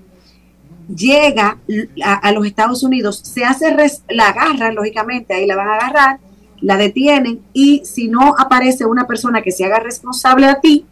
[0.87, 1.57] Llega
[2.03, 3.73] a, los Estados Unidos, se hace,
[4.09, 6.19] la agarran, lógicamente, ahí la van a agarrar,
[6.59, 10.85] la detienen y si no aparece una persona que se haga responsable a ti,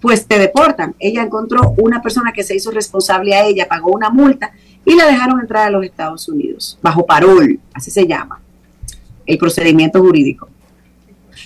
[0.00, 0.96] pues te deportan.
[0.98, 4.50] Ella encontró una persona que se hizo responsable a ella, pagó una multa
[4.84, 8.40] y la dejaron entrar a los Estados Unidos, bajo parol, así se llama,
[9.30, 10.48] el procedimiento jurídico.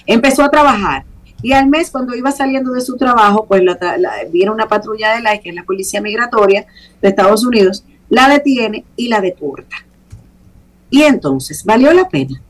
[0.07, 1.05] Empezó a trabajar
[1.45, 3.77] y al mes, cuando iba saliendo de su trabajo, pues la,
[4.33, 6.67] vieron una patrulla de la que es la Policía Migratoria
[7.03, 9.77] de Estados Unidos, la detiene y la deporta.
[10.89, 12.41] Y entonces, ¿valió la pena?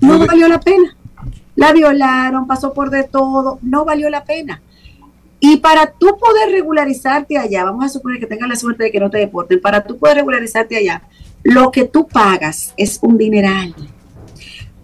[0.00, 0.96] No valió la pena.
[1.54, 4.60] La violaron, pasó por de todo, no valió la pena.
[5.38, 8.98] Y para tú poder regularizarte allá, vamos a suponer que tengas la suerte de que
[8.98, 11.02] no te deporten, para tú poder regularizarte allá,
[11.42, 13.74] lo que tú pagas es un dineral.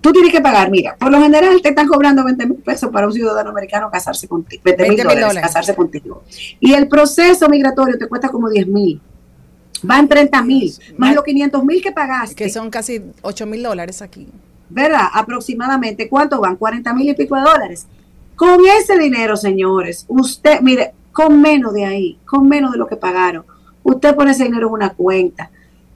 [0.01, 3.07] Tú tienes que pagar, mira, por lo general te están cobrando 20 mil pesos para
[3.07, 6.25] un ciudadano americano casarse contigo, 20 mil dólares, casarse contigo.
[6.61, 9.01] Y el proceso migratorio te cuesta como 10 mil.
[9.83, 12.35] Van 30 mil, más los 500 mil que pagaste.
[12.35, 14.29] Que son casi 8 mil dólares aquí.
[14.69, 15.09] ¿Verdad?
[15.13, 16.09] Aproximadamente.
[16.09, 16.57] ¿Cuánto van?
[16.57, 17.87] 40 mil y pico de dólares.
[18.35, 22.97] Con ese dinero, señores, usted, mire, con menos de ahí, con menos de lo que
[22.97, 23.45] pagaron,
[23.83, 25.51] usted pone ese dinero en una cuenta.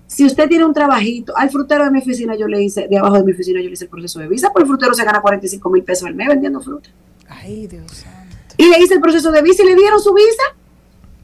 [0.09, 3.19] Si usted tiene un trabajito, al frutero de mi oficina yo le hice, de abajo
[3.19, 5.21] de mi oficina yo le hice el proceso de visa, por el frutero se gana
[5.21, 6.89] 45 mil pesos al mes vendiendo fruta.
[7.29, 8.37] Ay, Dios santo.
[8.57, 10.43] Y le hice el proceso de visa y le dieron su visa.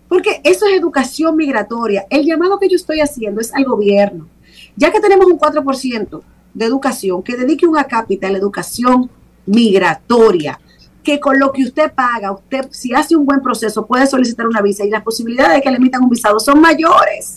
[0.06, 2.06] Porque eso es educación migratoria.
[2.10, 4.28] El llamado que yo estoy haciendo es al gobierno.
[4.76, 6.22] Ya que tenemos un 4%
[6.52, 9.10] de educación, que dedique una cápita a la educación
[9.46, 10.60] migratoria
[11.02, 14.62] que con lo que usted paga, usted si hace un buen proceso puede solicitar una
[14.62, 17.34] visa y las posibilidades de que le emitan un visado son mayores.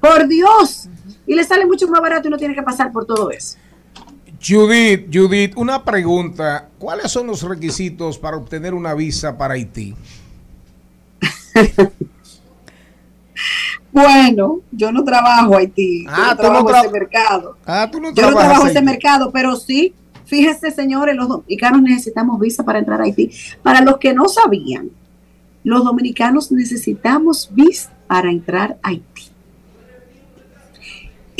[0.00, 0.88] Por Dios.
[1.26, 3.58] Y le sale mucho más barato y no tiene que pasar por todo eso.
[4.40, 6.68] Judith, Judith, una pregunta.
[6.78, 9.94] ¿Cuáles son los requisitos para obtener una visa para Haití?
[13.92, 16.06] bueno, yo no trabajo Haití.
[16.08, 17.56] Ah, yo no trabajo ese mercado.
[17.66, 19.92] Ah, tú no yo no trabajo ese mercado, pero sí
[20.28, 23.30] Fíjese, señores, los dominicanos necesitamos visa para entrar a Haití.
[23.62, 24.90] Para los que no sabían,
[25.64, 29.22] los dominicanos necesitamos visa para entrar a Haití.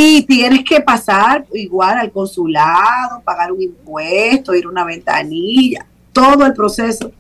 [0.01, 6.47] Y tienes que pasar igual al consulado, pagar un impuesto, ir a una ventanilla, todo
[6.47, 7.11] el proceso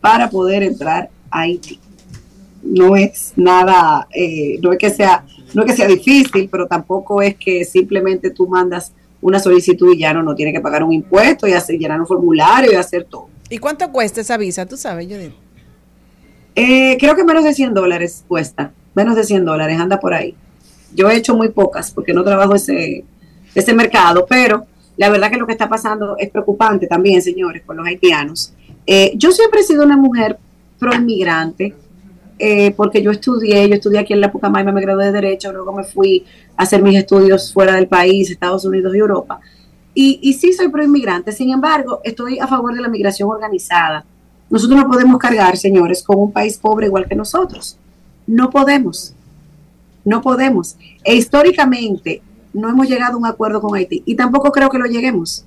[0.00, 1.78] para poder entrar a Haití.
[2.60, 5.24] No es nada, eh, no es que sea,
[5.54, 10.00] no es que sea difícil, pero tampoco es que simplemente tú mandas una solicitud y
[10.00, 13.04] ya no, no tiene que pagar un impuesto y hacer, llenar un formulario y hacer
[13.04, 13.28] todo.
[13.48, 14.66] ¿Y cuánto cuesta esa visa?
[14.66, 15.34] ¿Tú sabes, Judith?
[16.56, 18.72] Eh, creo que menos de 100 dólares cuesta.
[18.94, 20.34] Menos de 100 dólares, anda por ahí.
[20.94, 23.04] Yo he hecho muy pocas porque no trabajo ese,
[23.54, 24.66] ese mercado, pero
[24.96, 28.52] la verdad que lo que está pasando es preocupante también, señores, con los haitianos.
[28.86, 30.38] Eh, yo siempre he sido una mujer
[30.78, 31.74] pro inmigrante,
[32.38, 35.72] eh, porque yo estudié, yo estudié aquí en la Pucamaima, me gradué de Derecho, luego
[35.72, 36.24] me fui
[36.56, 39.40] a hacer mis estudios fuera del país, Estados Unidos y Europa.
[39.96, 44.04] Y, sí soy pro-inmigrante, sin embargo, estoy a favor de la migración organizada.
[44.50, 47.78] Nosotros no podemos cargar, señores, con un país pobre igual que nosotros.
[48.26, 49.14] No podemos.
[50.04, 50.76] No podemos.
[51.02, 54.86] E históricamente no hemos llegado a un acuerdo con Haití y tampoco creo que lo
[54.86, 55.46] lleguemos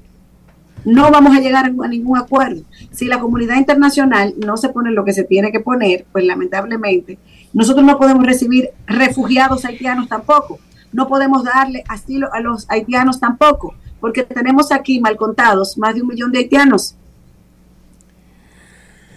[0.88, 2.62] no vamos a llegar a ningún acuerdo.
[2.91, 7.20] Si la comunidad internacional no se pone lo que se tiene que poner, pues lamentablemente
[7.51, 10.60] nosotros no podemos recibir refugiados haitianos tampoco.
[10.93, 16.03] No podemos darle asilo a los haitianos tampoco, porque tenemos aquí mal contados más de
[16.03, 16.95] un millón de haitianos.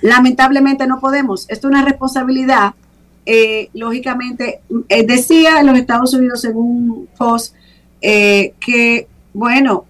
[0.02, 1.48] Lamentablemente no podemos.
[1.48, 2.74] Esto es una responsabilidad.
[3.26, 7.54] Eh, lógicamente, eh, decía en los Estados Unidos un post
[8.00, 9.84] eh, que, bueno,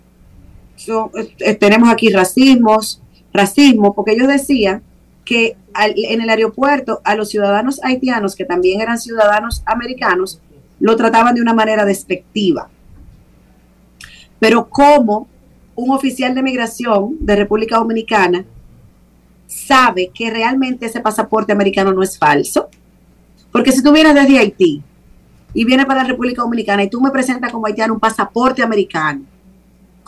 [1.58, 3.00] tenemos aquí racismos,
[3.32, 4.82] racismo, porque ellos decían
[5.24, 10.40] que en el aeropuerto a los ciudadanos haitianos, que también eran ciudadanos americanos,
[10.80, 12.68] lo trataban de una manera despectiva.
[14.38, 15.28] Pero ¿cómo
[15.76, 18.44] un oficial de migración de República Dominicana
[19.46, 22.70] sabe que realmente ese pasaporte americano no es falso?
[23.52, 24.82] Porque si tú vienes desde Haití
[25.52, 29.24] y vienes para la República Dominicana y tú me presentas como haitiano un pasaporte americano,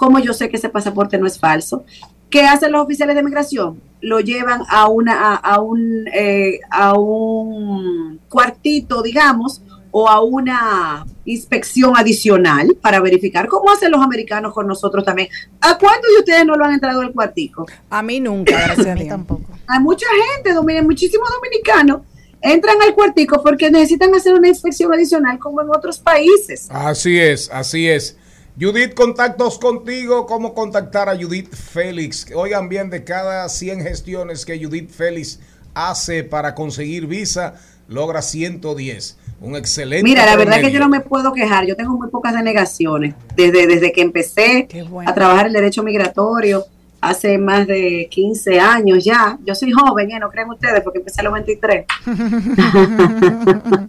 [0.03, 1.85] ¿Cómo yo sé que ese pasaporte no es falso?
[2.29, 3.81] ¿Qué hacen los oficiales de migración?
[4.01, 9.63] Lo llevan a, una, a, un, eh, a un cuartito, digamos,
[9.93, 15.29] o a una inspección adicional para verificar cómo hacen los americanos con nosotros también.
[15.61, 17.67] ¿A cuántos de ustedes no lo han entrado al cuartico?
[17.89, 19.45] A mí nunca, gracias a, mí tampoco.
[19.69, 22.01] Hay mucha gente, muchísimos dominicanos
[22.43, 26.69] entran al cuartico porque necesitan hacer una inspección adicional como en otros países.
[26.71, 28.17] Así es, así es.
[28.61, 30.27] Judith, contactos contigo.
[30.27, 32.27] ¿Cómo contactar a Judith Félix?
[32.35, 35.41] Oigan bien, de cada 100 gestiones que Judith Félix
[35.75, 37.55] hace para conseguir visa,
[37.89, 39.17] logra 110.
[39.41, 40.05] Un excelente.
[40.05, 41.67] Mira, la verdad que yo no me puedo quejar.
[41.67, 43.15] Yo tengo muy pocas denegaciones.
[43.35, 44.69] Desde, desde que empecé
[45.07, 46.67] a trabajar el derecho migratorio,
[47.03, 49.39] hace más de 15 años ya.
[49.45, 50.19] Yo soy joven, ¿eh?
[50.21, 51.85] no creen ustedes, porque empecé a los 23.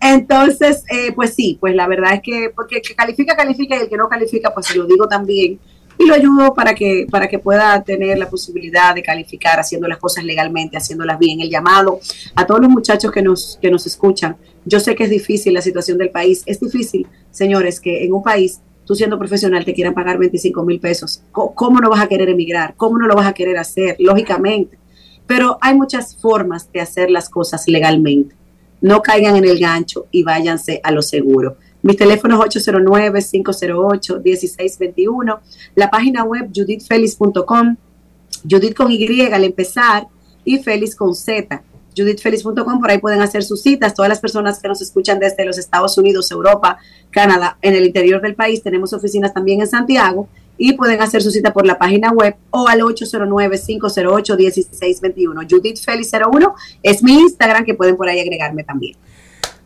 [0.00, 3.80] Entonces, eh, pues sí, pues la verdad es que, porque el que califica, califica y
[3.80, 5.58] el que no califica, pues se lo digo también.
[5.96, 9.98] Y lo ayudo para que, para que pueda tener la posibilidad de calificar haciendo las
[9.98, 11.40] cosas legalmente, haciéndolas bien.
[11.40, 12.00] El llamado
[12.34, 14.36] a todos los muchachos que nos, que nos escuchan.
[14.66, 16.42] Yo sé que es difícil la situación del país.
[16.44, 20.78] Es difícil, señores, que en un país tú siendo profesional te quieran pagar 25 mil
[20.80, 21.22] pesos.
[21.32, 22.74] ¿Cómo no vas a querer emigrar?
[22.76, 23.96] ¿Cómo no lo vas a querer hacer?
[23.98, 24.78] Lógicamente.
[25.26, 28.36] Pero hay muchas formas de hacer las cosas legalmente.
[28.80, 31.58] No caigan en el gancho y váyanse a lo seguro.
[31.82, 35.38] Mis teléfonos 809-508-1621.
[35.74, 37.76] La página web judithfelix.com.
[38.48, 40.06] Judith con Y al empezar
[40.44, 41.62] y Félix con Z
[41.96, 43.94] judithfelix.com, por ahí pueden hacer sus citas.
[43.94, 46.78] Todas las personas que nos escuchan desde los Estados Unidos, Europa,
[47.10, 51.30] Canadá, en el interior del país, tenemos oficinas también en Santiago y pueden hacer su
[51.30, 55.46] cita por la página web o al 809-508-1621.
[55.50, 58.96] Judith Félix 01 es mi Instagram que pueden por ahí agregarme también.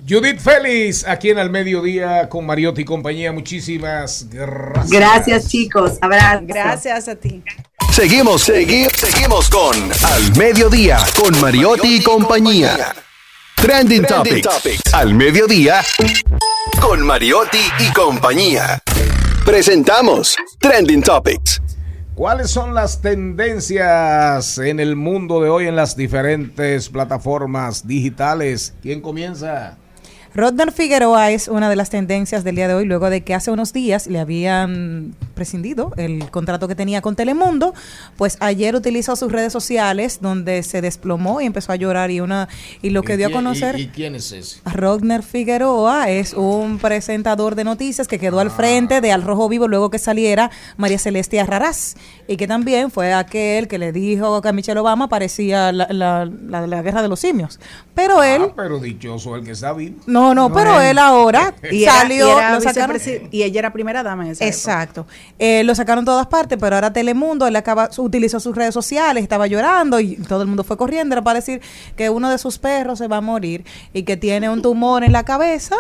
[0.08, 3.30] Judith Félix, aquí en Al Mediodía con Mariotti y compañía.
[3.30, 4.90] Muchísimas gracias.
[4.90, 5.98] Gracias, chicos.
[6.00, 6.44] Abrazo.
[6.46, 7.42] Gracias a ti.
[7.92, 12.94] Seguimos, seguimos, seguimos con Al Mediodía con Mariotti y compañía.
[13.56, 14.94] Trending, Topics.
[14.94, 15.82] Al Mediodía
[16.80, 18.82] con Mariotti y compañía.
[19.44, 21.60] Presentamos Trending Topics.
[22.14, 28.72] ¿Cuáles son las tendencias en el mundo de hoy en las diferentes plataformas digitales?
[28.80, 29.76] ¿Quién comienza?
[30.38, 33.50] Rodner Figueroa es una de las tendencias del día de hoy, luego de que hace
[33.50, 37.74] unos días le habían prescindido el contrato que tenía con Telemundo,
[38.16, 42.48] pues ayer utilizó sus redes sociales donde se desplomó y empezó a llorar y una
[42.82, 43.80] y lo que dio a conocer.
[43.80, 44.60] ¿Y, quién es ese?
[44.64, 49.66] Rodner Figueroa es un presentador de noticias que quedó al frente de Al Rojo Vivo
[49.66, 51.96] luego que saliera María Celestia Raraz
[52.28, 56.26] y que también fue aquel que le dijo que a Michelle Obama parecía la, la,
[56.26, 57.58] la, guerra de los simios.
[57.94, 58.42] Pero él.
[58.44, 59.74] Ah, pero dichoso el que está
[60.06, 62.28] No, no, pero él ahora y salió.
[63.30, 65.06] y, ella era primera dama en esa Exacto.
[65.38, 69.46] Eh, lo sacaron todas partes, pero ahora Telemundo, él acaba, utilizó sus redes sociales, estaba
[69.46, 71.14] llorando y todo el mundo fue corriendo.
[71.14, 71.60] Era para decir
[71.96, 75.12] que uno de sus perros se va a morir y que tiene un tumor en
[75.12, 75.76] la cabeza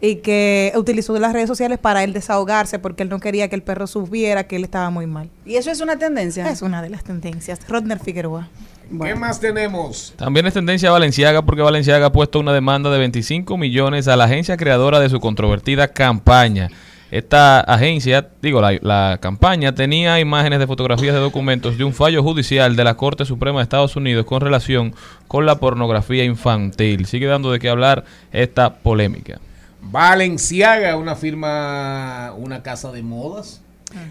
[0.00, 3.62] y que utilizó las redes sociales para él desahogarse porque él no quería que el
[3.62, 5.28] perro supiera que él estaba muy mal.
[5.44, 6.48] ¿Y eso es una tendencia?
[6.48, 7.60] Es una de las tendencias.
[7.68, 8.48] Rodner Figueroa.
[8.90, 10.12] ¿Qué más tenemos?
[10.16, 14.24] También es tendencia Valenciaga porque Valenciaga ha puesto una demanda de 25 millones a la
[14.24, 16.70] agencia creadora de su controvertida campaña.
[17.12, 22.22] Esta agencia, digo, la, la, campaña tenía imágenes de fotografías de documentos de un fallo
[22.22, 24.94] judicial de la Corte Suprema de Estados Unidos con relación
[25.28, 27.06] con la pornografía infantil.
[27.06, 29.40] Sigue dando de qué hablar esta polémica.
[29.80, 33.62] Valenciaga, una firma, una casa de modas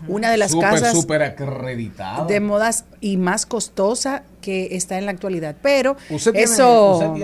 [0.07, 2.25] una de las casas super acreditada.
[2.25, 5.55] de modas y más costosa que está en la actualidad.
[5.61, 5.97] Pero
[6.33, 7.15] eso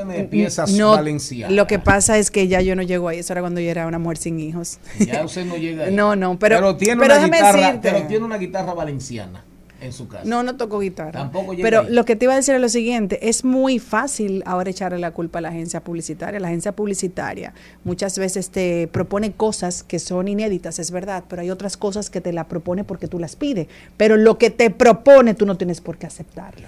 [0.71, 1.01] no,
[1.49, 3.19] Lo que pasa es que ya yo no llego ahí.
[3.19, 4.79] Eso era cuando yo era una mujer sin hijos.
[4.99, 5.93] Ya usted no llega ahí.
[5.93, 9.43] no, no, pero, pero tiene, una guitarra, pero tiene una guitarra valenciana
[9.81, 10.23] en su casa.
[10.25, 11.31] No, no tocó guitarra.
[11.61, 14.99] Pero lo que te iba a decir es lo siguiente, es muy fácil ahora echarle
[14.99, 16.39] la culpa a la agencia publicitaria.
[16.39, 17.53] La agencia publicitaria
[17.83, 22.21] muchas veces te propone cosas que son inéditas, es verdad, pero hay otras cosas que
[22.21, 23.67] te la propone porque tú las pides.
[23.97, 26.67] Pero lo que te propone tú no tienes por qué aceptarlo.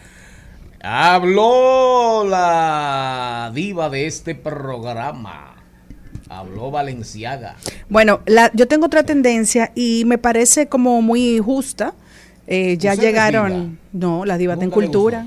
[0.82, 5.56] Habló la diva de este programa.
[6.30, 7.56] Habló Valenciaga.
[7.90, 11.94] Bueno, la, yo tengo otra tendencia y me parece como muy justa
[12.48, 13.78] eh, ya llegaron.
[13.92, 15.26] No, la diva en cultura.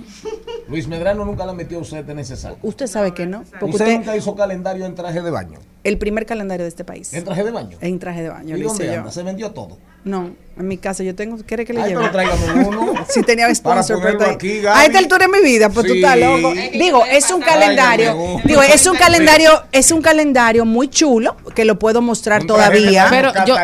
[0.70, 2.58] Luis Medrano nunca la metió a usted en ese saco.
[2.62, 3.42] Usted sabe que no.
[3.60, 5.58] usted, nunca hizo calendario en traje de baño.
[5.82, 7.12] El primer calendario de este país.
[7.12, 7.76] ¿En traje de baño?
[7.80, 8.56] En traje de baño.
[8.56, 9.10] ¿Y dónde anda?
[9.10, 9.78] ¿Se vendió todo?
[10.04, 11.36] No, en mi casa yo tengo.
[11.44, 12.08] ¿Quiere que le Ay, lleve?
[12.12, 12.94] Pero uno.
[13.08, 14.00] si tenía sponsor.
[14.00, 16.52] Para pero aquí, Ahí está el tour en mi vida, pues tú estás loco.
[16.72, 18.40] Digo, es un calendario.
[18.44, 23.08] digo, es un calendario, es un calendario muy chulo que lo puedo mostrar todavía.
[23.10, 23.56] Pero yo,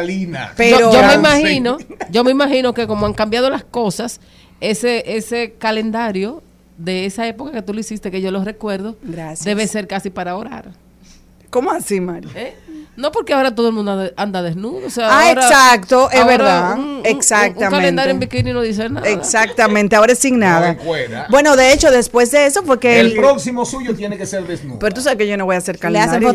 [0.57, 1.79] pero yo me imagino,
[2.11, 4.21] yo me imagino que como han cambiado las cosas,
[4.61, 6.43] ese ese calendario
[6.79, 8.97] de esa época que tú lo hiciste, que yo lo recuerdo,
[9.45, 10.73] debe ser casi para orar.
[11.51, 12.31] ¿Cómo así, Mario?
[12.35, 12.55] ¿Eh?
[12.97, 14.87] No porque ahora todo el mundo anda desnudo.
[14.87, 16.79] O sea, ah, exacto, es verdad.
[17.05, 17.65] Exactamente.
[17.65, 19.09] Un, calendario en bikini no dice nada.
[19.09, 20.77] Exactamente, ahora es sin nada.
[21.29, 23.01] bueno, de hecho, después de eso fue que...
[23.01, 24.79] El, próximo suyo tiene que ser desnudo.
[24.79, 26.33] Pero tú sabes que yo no voy a hacer calendario.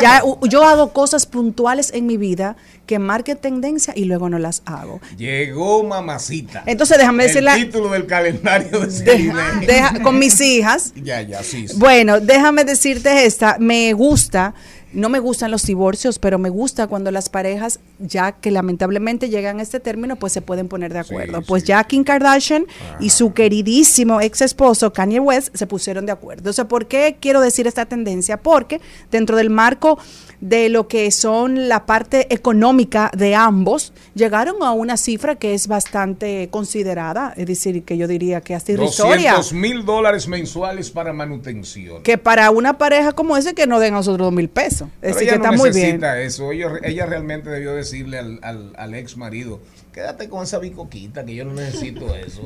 [0.00, 4.62] Ya, yo hago cosas puntuales en mi vida que marquen tendencia y luego no las
[4.64, 5.00] hago.
[5.16, 6.64] Llegó mamacita.
[6.66, 7.52] Entonces déjame decirle...
[7.52, 10.92] El título del calendario de, Con mis hijas.
[10.96, 11.66] Ya, ya, sí.
[11.76, 13.56] Bueno, déjame decirte esta.
[13.58, 14.54] Me gusta
[14.92, 19.58] no me gustan los divorcios, pero me gusta cuando las parejas, ya que lamentablemente llegan
[19.58, 21.42] a este término, pues se pueden poner de acuerdo.
[21.42, 22.66] pues ya Kim Kardashian
[23.00, 26.50] y su queridísimo ex esposo Kanye West se pusieron de acuerdo.
[26.50, 28.36] O sea, ¿por qué quiero decir esta tendencia?
[28.36, 28.80] Porque
[29.10, 29.98] dentro del marco
[30.42, 35.68] de lo que son la parte económica de ambos, llegaron a una cifra que es
[35.68, 39.36] bastante considerada, es decir, que yo diría que hasta irrisoria.
[39.36, 42.02] 200 mil dólares mensuales para manutención.
[42.02, 44.88] Que para una pareja como ese que no den a nosotros dos mil pesos.
[45.00, 46.02] Es decir, que está muy bien.
[46.02, 46.50] eso.
[46.50, 49.60] Ella, ella realmente debió decirle al, al, al ex marido,
[49.92, 52.42] quédate con esa bicoquita que yo no necesito eso.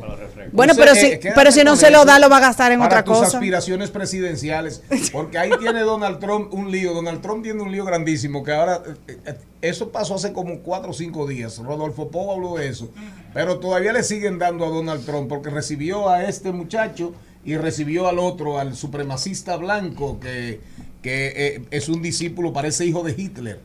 [0.53, 3.05] bueno, pero si, pero si no se lo da, lo va a gastar en otra
[3.05, 3.37] tus cosa.
[3.37, 4.83] aspiraciones presidenciales.
[5.13, 6.93] Porque ahí tiene Donald Trump un lío.
[6.93, 10.91] Donald Trump tiene un lío grandísimo que ahora, eh, eh, eso pasó hace como cuatro
[10.91, 11.59] o cinco días.
[11.59, 12.91] Rodolfo Pogo habló de eso.
[13.33, 18.09] Pero todavía le siguen dando a Donald Trump porque recibió a este muchacho y recibió
[18.09, 20.61] al otro, al supremacista blanco que,
[21.01, 23.61] que eh, es un discípulo, parece hijo de Hitler.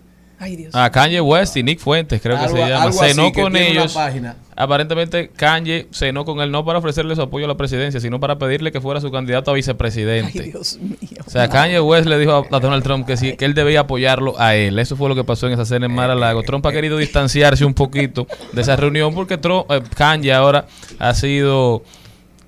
[0.73, 2.91] A Kanye West y Nick Fuentes, creo que se llama.
[2.91, 3.95] Cenó con ellos.
[4.55, 8.37] Aparentemente, Kanye cenó con él no para ofrecerle su apoyo a la presidencia, sino para
[8.37, 10.53] pedirle que fuera su candidato a vicepresidente.
[10.55, 14.39] O sea, Kanye West le dijo a, Donald Trump que sí, que él debía apoyarlo
[14.39, 14.77] a él.
[14.79, 16.43] Eso fue lo que pasó en esa cena en Mar-a-Lago.
[16.43, 20.65] Trump ha querido distanciarse un poquito de esa reunión porque Trump, eh, Kanye ahora
[20.99, 21.83] ha sido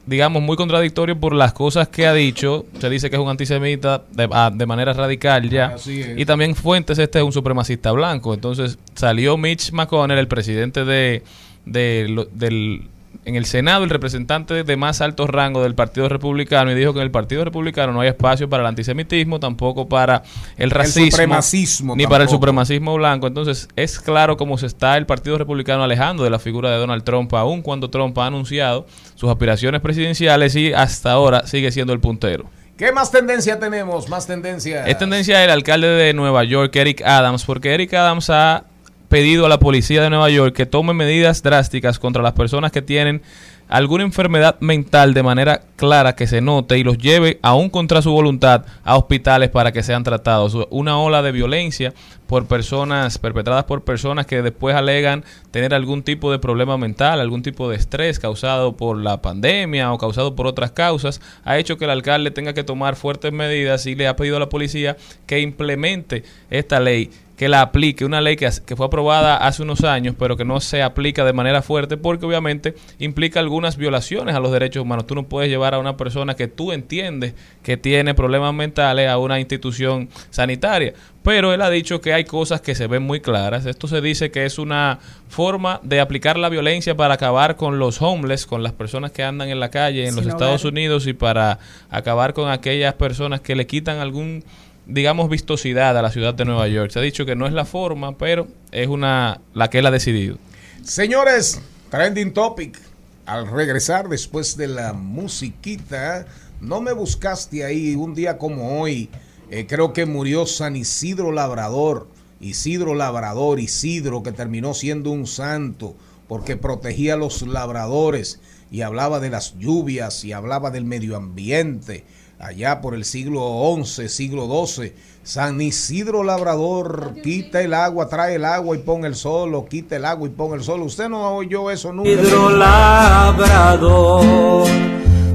[0.05, 2.65] digamos, muy contradictorio por las cosas que ha dicho.
[2.79, 5.75] Se dice que es un antisemita de, ah, manera radical ya.
[6.17, 8.33] Y también Fuentes, este es un supremacista blanco.
[8.33, 11.23] Entonces salió Mitch McConnell, el presidente de,
[11.65, 12.87] de del
[13.25, 16.99] en el Senado el representante de más alto rango del Partido Republicano y dijo que
[16.99, 20.23] en el Partido Republicano no hay espacio para el antisemitismo, tampoco para
[20.57, 23.27] el racismo, ni para el supremacismo blanco.
[23.27, 27.03] Entonces es claro cómo se está el Partido Republicano alejando de la figura de Donald
[27.03, 31.99] Trump, aun cuando Trump ha anunciado sus aspiraciones presidenciales y hasta ahora sigue siendo el
[31.99, 32.45] puntero.
[32.77, 34.09] ¿Qué más tendencia tenemos?
[34.09, 34.87] Más tendencia.
[34.87, 38.65] Es tendencia el alcalde de Nueva York, Eric Adams, porque Eric Adams ha
[39.13, 42.81] pedido a la policía de Nueva York que tome medidas drásticas contra las personas que
[42.81, 43.21] tienen
[43.69, 48.09] alguna enfermedad mental de manera clara que se note y los lleve aún contra su
[48.09, 50.57] voluntad a hospitales para que sean tratados.
[50.71, 51.93] Una ola de violencia
[52.25, 57.43] por personas perpetradas por personas que después alegan tener algún tipo de problema mental, algún
[57.43, 61.85] tipo de estrés causado por la pandemia o causado por otras causas, ha hecho que
[61.85, 64.97] el alcalde tenga que tomar fuertes medidas y le ha pedido a la policía
[65.27, 67.11] que implemente esta ley
[67.43, 70.61] que la aplique, una ley que, que, fue aprobada hace unos años, pero que no
[70.61, 75.07] se aplica de manera fuerte porque obviamente implica algunas violaciones a los derechos humanos.
[75.07, 79.17] Tú no puedes llevar a una persona que tú entiendes que tiene problemas mentales a
[79.17, 80.93] una institución sanitaria.
[81.21, 83.65] Pero él ha dicho que hay cosas que se ven muy claras.
[83.65, 88.01] Esto se dice que es una forma de aplicar la violencia para acabar con los
[88.01, 91.59] homeless, con las personas que andan en la calle en los Estados Unidos y para
[91.89, 94.45] acabar con aquellas personas que le quitan algún
[94.85, 96.91] digamos, vistosidad a la ciudad de Nueva York.
[96.91, 99.91] Se ha dicho que no es la forma, pero es una la que él ha
[99.91, 100.37] decidido.
[100.83, 102.79] Señores, trending topic.
[103.25, 106.25] Al regresar después de la musiquita,
[106.59, 109.09] no me buscaste ahí un día como hoy.
[109.49, 112.07] Eh, creo que murió San Isidro Labrador.
[112.41, 115.95] Isidro Labrador, Isidro, que terminó siendo un santo
[116.27, 118.39] porque protegía a los labradores
[118.71, 122.03] y hablaba de las lluvias y hablaba del medio ambiente
[122.43, 124.93] allá por el siglo XI, siglo XII.
[125.23, 129.95] San Isidro Labrador, quita el agua, trae el agua y pon el sol, o quita
[129.95, 130.81] el agua y pon el sol.
[130.81, 132.09] Usted no oyó eso nunca.
[132.09, 133.85] Isidro Labrador,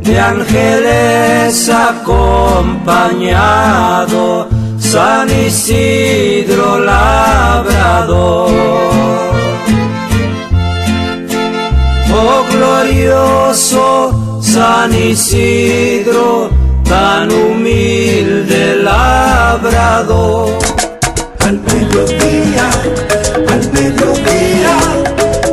[0.02, 2.88] de ángeles acompañado,
[4.78, 8.50] San Isidro Labrador.
[12.20, 16.50] Oh glorioso San Isidro,
[16.88, 20.58] tan humilde labrador.
[21.40, 22.70] Al mediodía,
[23.48, 24.78] al mediodía,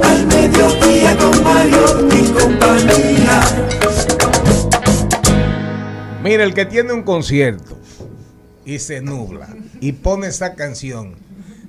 [0.04, 3.42] al mediodía con Mario y compañía.
[6.24, 7.78] Mira, el que tiene un concierto
[8.66, 9.48] y se nubla
[9.80, 11.16] y pone esta canción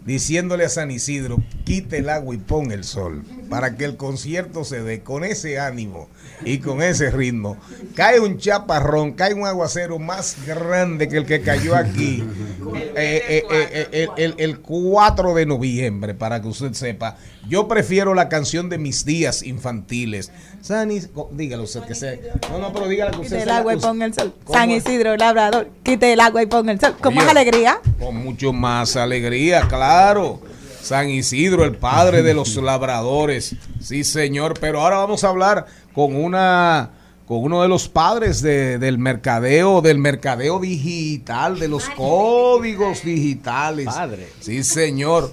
[0.05, 4.65] diciéndole a San Isidro, quite el agua y pon el sol, para que el concierto
[4.65, 6.09] se dé con ese ánimo
[6.45, 7.57] y con ese ritmo.
[7.95, 12.23] Cae un chaparrón, cae un aguacero más grande que el que cayó aquí
[12.97, 17.17] eh, eh, eh, el, 4 de noviembre, para que usted sepa.
[17.49, 20.33] Yo prefiero la canción de mis días infantiles.
[20.61, 22.17] San Isidro, dígalo usted que sea.
[22.51, 23.39] No, no, pero dígalo usted.
[23.39, 24.35] Quite el agua y pon el sol.
[24.51, 26.97] San Isidro, labrador, quite el agua y pon el sol.
[27.01, 27.81] ¿Con más alegría?
[27.99, 30.41] Con mucho más alegría, claro.
[30.87, 33.57] San Isidro, el padre de los labradores.
[33.81, 34.55] Sí, señor.
[34.61, 35.67] Pero ahora vamos a hablar
[35.97, 36.91] con una
[37.27, 43.87] con uno de los padres del mercadeo, del mercadeo digital, de los códigos digitales.
[43.87, 44.29] Padre.
[44.39, 45.33] Sí, señor.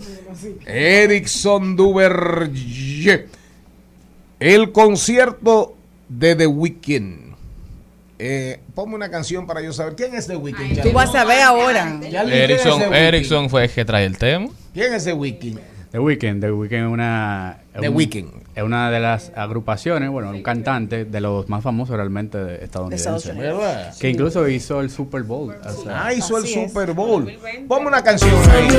[0.65, 3.27] Erickson Duverger.
[4.39, 5.75] El concierto
[6.09, 7.35] de The Weeknd.
[8.17, 10.81] Eh, ponme una canción para yo saber quién es The Weeknd.
[10.81, 11.99] Tú vas a ver ahora.
[12.91, 14.47] Erickson, fue el que trae el tema.
[14.73, 15.59] ¿Quién es The Weeknd?
[15.93, 17.59] The Weeknd, The Weeknd es una,
[18.55, 23.35] es una de las agrupaciones, bueno, un cantante de los más famosos realmente estadounidenses.
[23.99, 25.55] que incluso hizo el Super Bowl.
[25.91, 27.31] ah, hizo el Super Bowl.
[27.67, 28.69] Ponme una canción ahí.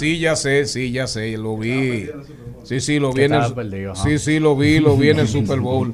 [0.00, 2.08] Sí, ya sé, sí, ya sé, lo vi.
[2.64, 5.60] Sí, sí, lo vi en el, Sí, sí, lo vi, lo vi en el Super
[5.60, 5.92] Bowl.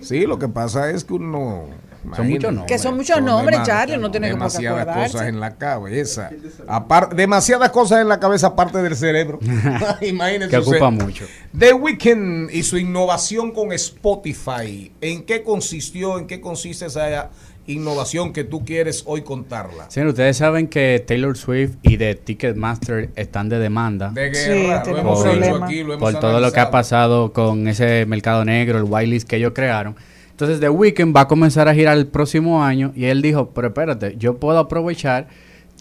[0.00, 1.66] Sí, lo que pasa es que uno
[2.14, 2.66] son muchos nombres.
[2.66, 6.30] Que son muchos nombres, Charlie, no tiene demasiadas cosas en la cabeza.
[6.66, 9.38] Aparte, demasiadas cosas en la cabeza aparte del cerebro.
[10.00, 10.50] Imagínense.
[10.50, 11.26] Que ocupa mucho.
[11.56, 14.92] The Weeknd y su innovación con Spotify.
[15.00, 16.18] ¿En qué consistió?
[16.18, 17.30] ¿En qué consiste esa
[17.68, 19.90] innovación que tú quieres hoy contarla.
[19.90, 24.10] Sí, ustedes saben que Taylor Swift y de Ticketmaster están de demanda.
[24.10, 27.68] De guerra, lo hemos por, aquí, lo hemos Por todo lo que ha pasado con
[27.68, 29.94] ese mercado negro, el whitelist que ellos crearon.
[30.30, 33.68] Entonces, The Weeknd va a comenzar a girar el próximo año y él dijo, pero
[33.68, 35.28] espérate, yo puedo aprovechar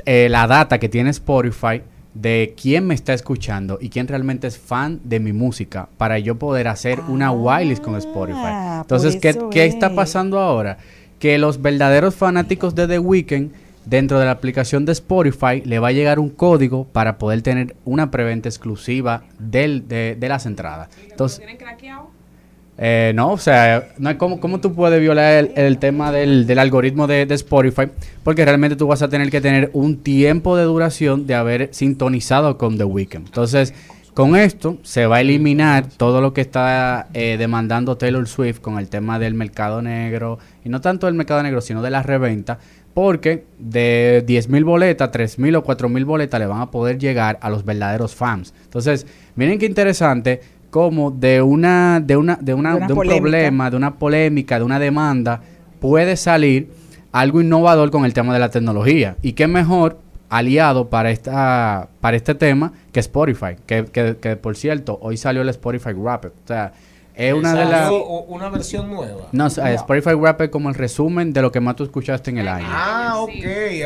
[0.05, 1.81] eh, la data que tiene Spotify
[2.13, 6.39] de quién me está escuchando y quién realmente es fan de mi música para yo
[6.39, 8.39] poder hacer una whitelist con Spotify.
[8.43, 10.79] Ah, Entonces, ¿qué, ¿qué está pasando ahora?
[11.19, 13.51] Que los verdaderos fanáticos de The Weeknd
[13.85, 17.75] dentro de la aplicación de Spotify le va a llegar un código para poder tener
[17.85, 20.89] una preventa exclusiva del, de, las entradas.
[21.09, 22.09] Entonces, ¿Tienen craqueado?
[22.79, 26.59] Eh, no, o sea, no hay cómo, cómo tú puedes violar el, tema del, del
[26.59, 27.89] algoritmo de, de, Spotify,
[28.23, 32.59] porque realmente tú vas a tener que tener un tiempo de duración de haber sintonizado
[32.59, 33.25] con The Weeknd.
[33.25, 33.73] Entonces,
[34.17, 38.79] con esto se va a eliminar todo lo que está eh, demandando Taylor Swift con
[38.79, 42.57] el tema del mercado negro, y no tanto del mercado negro, sino de la reventa,
[42.95, 47.63] porque de 10.000 boletas, 3.000 o 4.000 boletas le van a poder llegar a los
[47.63, 48.55] verdaderos fans.
[48.63, 49.05] Entonces,
[49.35, 50.41] miren qué interesante
[50.71, 54.79] cómo de una de una de una de, un problema, de una polémica, de una
[54.79, 55.41] demanda
[55.79, 56.71] puede salir
[57.11, 59.15] algo innovador con el tema de la tecnología.
[59.21, 59.99] Y qué mejor
[60.29, 65.49] aliado para esta para este tema que Spotify, que, que, por cierto, hoy salió el
[65.49, 66.29] Spotify Rapid.
[66.29, 66.73] O sea,
[67.15, 67.91] es una de las
[68.27, 69.27] una versión nueva.
[69.31, 72.47] No, Spotify Rapid es como el resumen de lo que más tú escuchaste en el
[72.47, 72.67] año.
[72.69, 73.31] Ah, ok,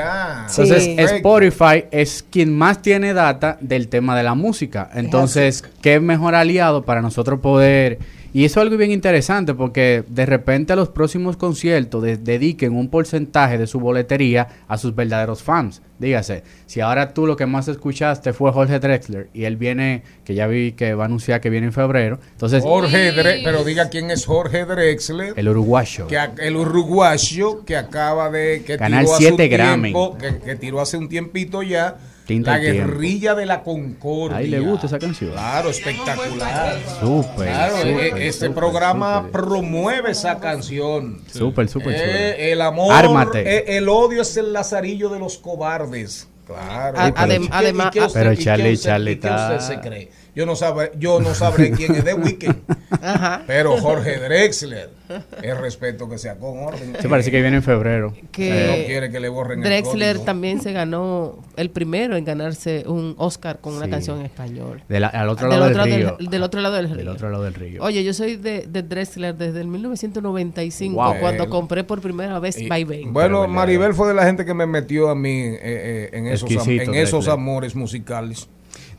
[0.04, 0.48] ah.
[0.50, 4.90] Entonces, Spotify es quien más tiene data del tema de la música.
[4.94, 8.00] Entonces, qué mejor aliado para nosotros poder
[8.34, 12.90] y eso es algo bien interesante porque de repente a los próximos conciertos dediquen un
[12.90, 15.82] porcentaje de su boletería a sus verdaderos fans.
[16.00, 20.34] Dígase, si ahora tú lo que más escuchaste fue Jorge Drexler y él viene, que
[20.34, 22.64] ya vi que va a anunciar que viene en febrero, entonces...
[22.64, 25.34] Jorge Drexler, pero diga quién es Jorge Drexler.
[25.36, 26.08] El uruguayo.
[26.08, 28.64] Que, el uruguayo que acaba de...
[28.66, 29.94] Que Ganar 7 Grammy.
[30.44, 34.38] que tiró hace un tiempito ya la guerrilla de la concordia.
[34.38, 35.32] Ahí le gusta esa canción.
[35.32, 36.78] Claro, espectacular.
[37.00, 37.48] Súper.
[37.48, 41.22] Claro, e- este programa promueve esa canción.
[41.32, 41.96] Súper, súper.
[41.96, 43.42] Eh, el amor, Ármate.
[43.42, 46.28] Eh, el odio es el lazarillo de los cobardes.
[46.46, 46.98] Claro.
[47.52, 49.56] además, pero Charlie, Charlie está...
[49.56, 50.21] usted se cree?
[50.34, 52.56] Yo no, sabe, yo no sabré quién es The Weeknd.
[53.48, 54.90] Pero Jorge Drexler,
[55.42, 56.96] el respeto que sea con orden.
[57.02, 58.14] Se parece que viene en febrero.
[58.32, 63.16] Que no quiere que le borren Drexler también se ganó el primero en ganarse un
[63.18, 64.84] Oscar con una canción en español.
[64.90, 66.18] al otro lado del, río.
[66.18, 66.98] Del, otro lado del río.
[66.98, 67.84] Del otro lado del río.
[67.84, 73.06] Oye, yo soy de, de Drexler desde el 1995, cuando compré por primera vez Bye
[73.08, 76.50] Bueno, Maribel fue de la gente que me metió a mí eh, eh, en, esos,
[76.68, 78.48] en esos amores musicales.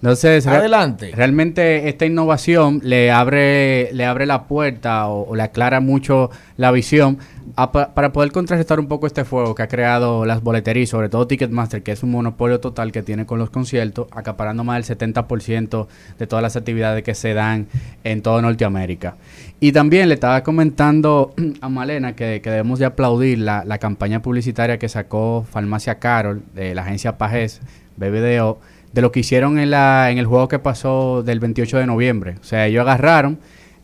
[0.03, 1.13] Entonces, Adelante.
[1.15, 7.19] realmente esta innovación le abre, le abre la puerta o, le aclara mucho la visión
[7.55, 11.85] para poder contrarrestar un poco este fuego que ha creado las boleterías, sobre todo Ticketmaster,
[11.85, 15.87] que es un monopolio total que tiene con los conciertos, acaparando más del 70%
[16.19, 17.69] de todas las actividades que se dan
[18.03, 19.15] en toda Norteamérica.
[19.61, 24.79] Y también le estaba comentando a Malena que, debemos de aplaudir la, la campaña publicitaria
[24.79, 27.61] que sacó Farmacia Carol de la agencia Pajes,
[27.97, 28.59] BBDO,
[28.93, 32.37] de lo que hicieron en, la, en el juego que pasó del 28 de noviembre.
[32.41, 33.39] O sea, ellos agarraron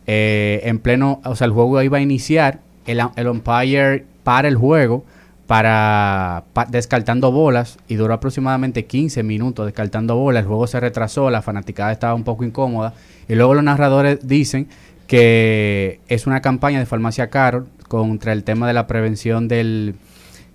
[0.07, 4.55] eh, en pleno, o sea, el juego iba a iniciar, el, el umpire para el
[4.55, 5.05] juego
[5.49, 10.41] para, descartando bolas y duró aproximadamente 15 minutos descartando bolas.
[10.43, 12.93] El juego se retrasó, la fanaticada estaba un poco incómoda
[13.27, 14.67] y luego los narradores dicen
[15.07, 19.95] que es una campaña de Farmacia Carol contra el tema de la prevención del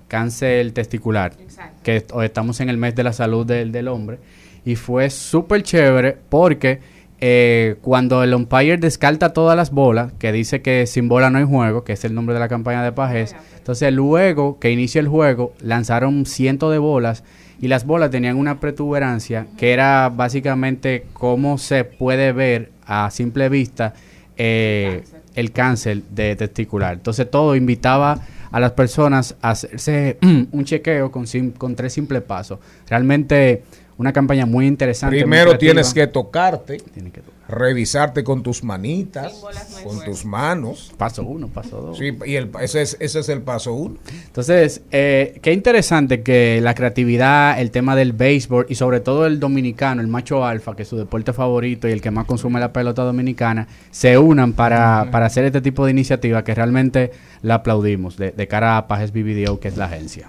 [0.07, 1.33] cáncer testicular,
[1.83, 4.21] que hoy estamos en el mes de la salud del, del hombre,
[4.65, 6.81] y fue súper chévere porque
[7.21, 11.45] eh, cuando el umpire descarta todas las bolas, que dice que sin bola no hay
[11.45, 15.09] juego, que es el nombre de la campaña de Pajés, entonces luego que inicia el
[15.09, 17.25] juego, lanzaron cientos de bolas
[17.61, 23.49] y las bolas tenían una protuberancia que era básicamente cómo se puede ver a simple
[23.49, 23.95] vista
[24.37, 25.05] eh,
[25.35, 26.95] el cáncer de testicular.
[26.95, 28.21] Entonces todo invitaba
[28.51, 30.19] a las personas a hacerse
[30.53, 31.25] un chequeo con,
[31.57, 32.59] con tres simples pasos.
[32.89, 33.63] Realmente
[33.97, 35.17] una campaña muy interesante.
[35.17, 36.83] Primero tienes que tocarte,
[37.49, 39.45] revisarte con tus manitas,
[39.85, 40.93] con tus manos.
[40.97, 41.99] Paso uno, paso dos.
[41.99, 43.97] Sí, y el, ese, es, ese es el paso uno.
[44.27, 49.39] Entonces, eh, qué interesante que la creatividad, el tema del béisbol y sobre todo el
[49.39, 52.73] dominicano, el macho alfa, que es su deporte favorito y el que más consume la
[52.73, 57.13] pelota dominicana, se unan para, para hacer este tipo de iniciativa que realmente
[57.43, 60.27] la aplaudimos de, de cara a Pajes BBDO, que es la agencia.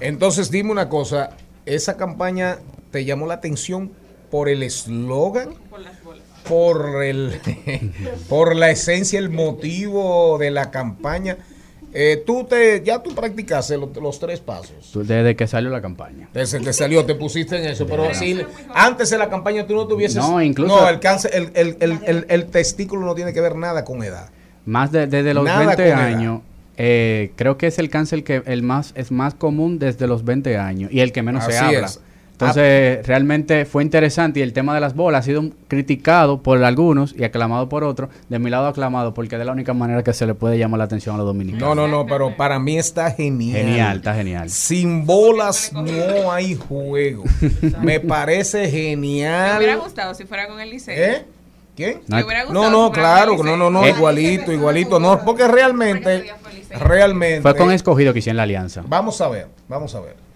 [0.00, 1.30] Entonces, dime una cosa,
[1.66, 2.58] esa campaña
[2.90, 3.90] te llamó la atención
[4.30, 5.50] por el eslogan,
[6.48, 7.40] por, el,
[8.28, 11.38] por la esencia, el motivo de la campaña.
[11.94, 14.92] Eh, tú te, ya tú practicaste los, tres pasos.
[14.92, 16.28] Desde que salió la campaña.
[16.34, 17.86] Desde que salió, te pusiste en eso.
[17.86, 18.38] Pero si
[18.74, 20.16] antes de la campaña tú no tuvieses.
[20.16, 20.76] No, incluso.
[20.76, 24.28] No, el, cáncer, el, el, el, el, testículo no tiene que ver nada con edad.
[24.66, 26.42] Más de, desde los 20 años.
[26.80, 30.58] Eh, creo que es el cáncer que el más es más común desde los 20
[30.58, 31.90] años y el que menos se habla.
[32.40, 37.12] Entonces, realmente fue interesante y el tema de las bolas ha sido criticado por algunos
[37.18, 38.10] y aclamado por otros.
[38.28, 40.78] De mi lado, aclamado porque es de la única manera que se le puede llamar
[40.78, 41.74] la atención a los dominicanos.
[41.74, 43.60] No, no, no, pero para mí está genial.
[43.60, 44.50] Genial, está genial.
[44.50, 47.24] Sin bolas no hay juego.
[47.82, 49.54] Me parece genial.
[49.54, 50.94] Me hubiera gustado si fuera con el liceo.
[50.94, 51.24] ¿Eh?
[51.74, 52.02] ¿Quién?
[52.06, 56.24] No, no, claro, no, no, no, igualito, igualito, no, porque realmente,
[56.70, 57.42] realmente.
[57.42, 58.84] Fue con escogido que hicieron la alianza.
[58.86, 60.27] Vamos a ver, vamos a ver.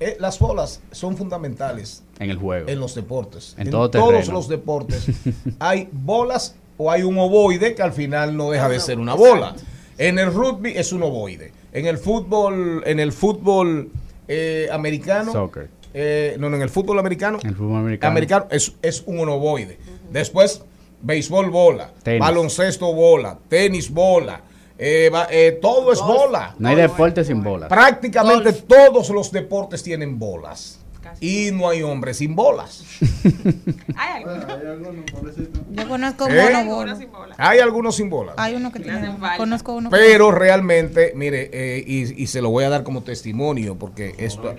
[0.00, 3.54] Eh, las bolas son fundamentales en el juego, en los deportes.
[3.58, 5.06] En, todos los deportes
[5.58, 9.54] hay bolas o hay un ovoide que al final no deja de ser una bola.
[9.96, 11.52] En el rugby es un ovoide.
[11.72, 13.90] En el fútbol, en el fútbol
[14.26, 15.68] eh, americano, Soccer.
[15.92, 19.78] Eh, no, en el fútbol americano, el fútbol americano, es, es, un ovoide.
[20.10, 20.64] Después,
[21.02, 24.40] béisbol bola, baloncesto bola, tenis bola,
[24.86, 26.54] eh, eh, todo es bola.
[26.58, 27.70] No hay deporte sin bolas.
[27.70, 30.78] Prácticamente todos los deportes tienen bolas.
[31.20, 32.84] Y no hay hombres sin bolas.
[33.96, 35.36] ¿Hay algunos?
[35.70, 36.96] Yo conozco ¿Eh?
[36.98, 37.38] sin bolas.
[37.38, 38.34] Hay algunos sin bolas.
[38.36, 39.16] Hay uno que tiene.
[39.38, 39.88] Conozco uno.
[39.88, 44.54] Pero realmente, mire, eh, y, se lo voy a dar como testimonio porque esto.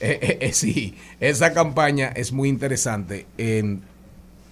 [0.52, 3.26] sí, esa campaña es muy interesante.
[3.36, 3.82] En,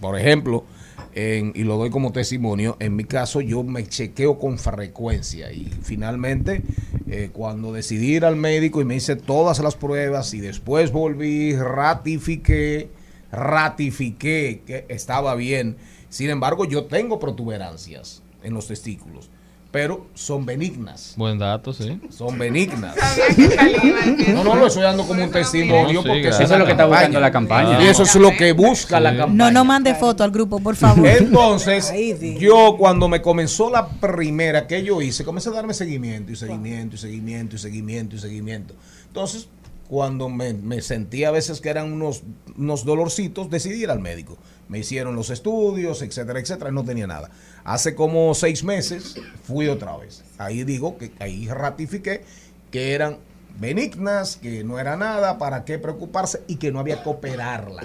[0.01, 0.65] por ejemplo,
[1.15, 6.63] y lo doy como testimonio, en mi caso yo me chequeo con frecuencia y finalmente
[7.07, 11.55] eh, cuando decidí ir al médico y me hice todas las pruebas y después volví,
[11.55, 12.89] ratifiqué,
[13.31, 15.77] ratifiqué que estaba bien.
[16.09, 19.31] Sin embargo, yo tengo protuberancias en los testículos
[19.73, 21.15] pero son benignas.
[21.17, 21.99] Buen dato, sí.
[22.11, 22.95] Son benignas.
[24.29, 27.19] no, no, lo estoy dando como un testimonio porque eso es lo que está buscando
[27.19, 27.83] la campaña.
[27.83, 29.35] Y eso es lo que busca la campaña.
[29.35, 31.09] No, no mande foto al grupo, por favor.
[31.09, 31.91] Entonces,
[32.39, 36.97] yo cuando me comenzó la primera que yo hice, comencé a darme seguimiento y seguimiento
[36.97, 38.75] y seguimiento y seguimiento y seguimiento.
[39.07, 39.49] Entonces,
[39.89, 42.23] cuando me, me sentí a veces que eran unos,
[42.59, 44.37] unos dolorcitos, decidí ir al médico.
[44.73, 47.29] Me hicieron los estudios, etcétera, etcétera, no tenía nada.
[47.63, 50.25] Hace como seis meses fui otra vez.
[50.39, 52.25] Ahí digo que ahí ratifiqué
[52.71, 53.19] que eran
[53.61, 57.83] benignas, que no era nada, para qué preocuparse y que no había que operarla.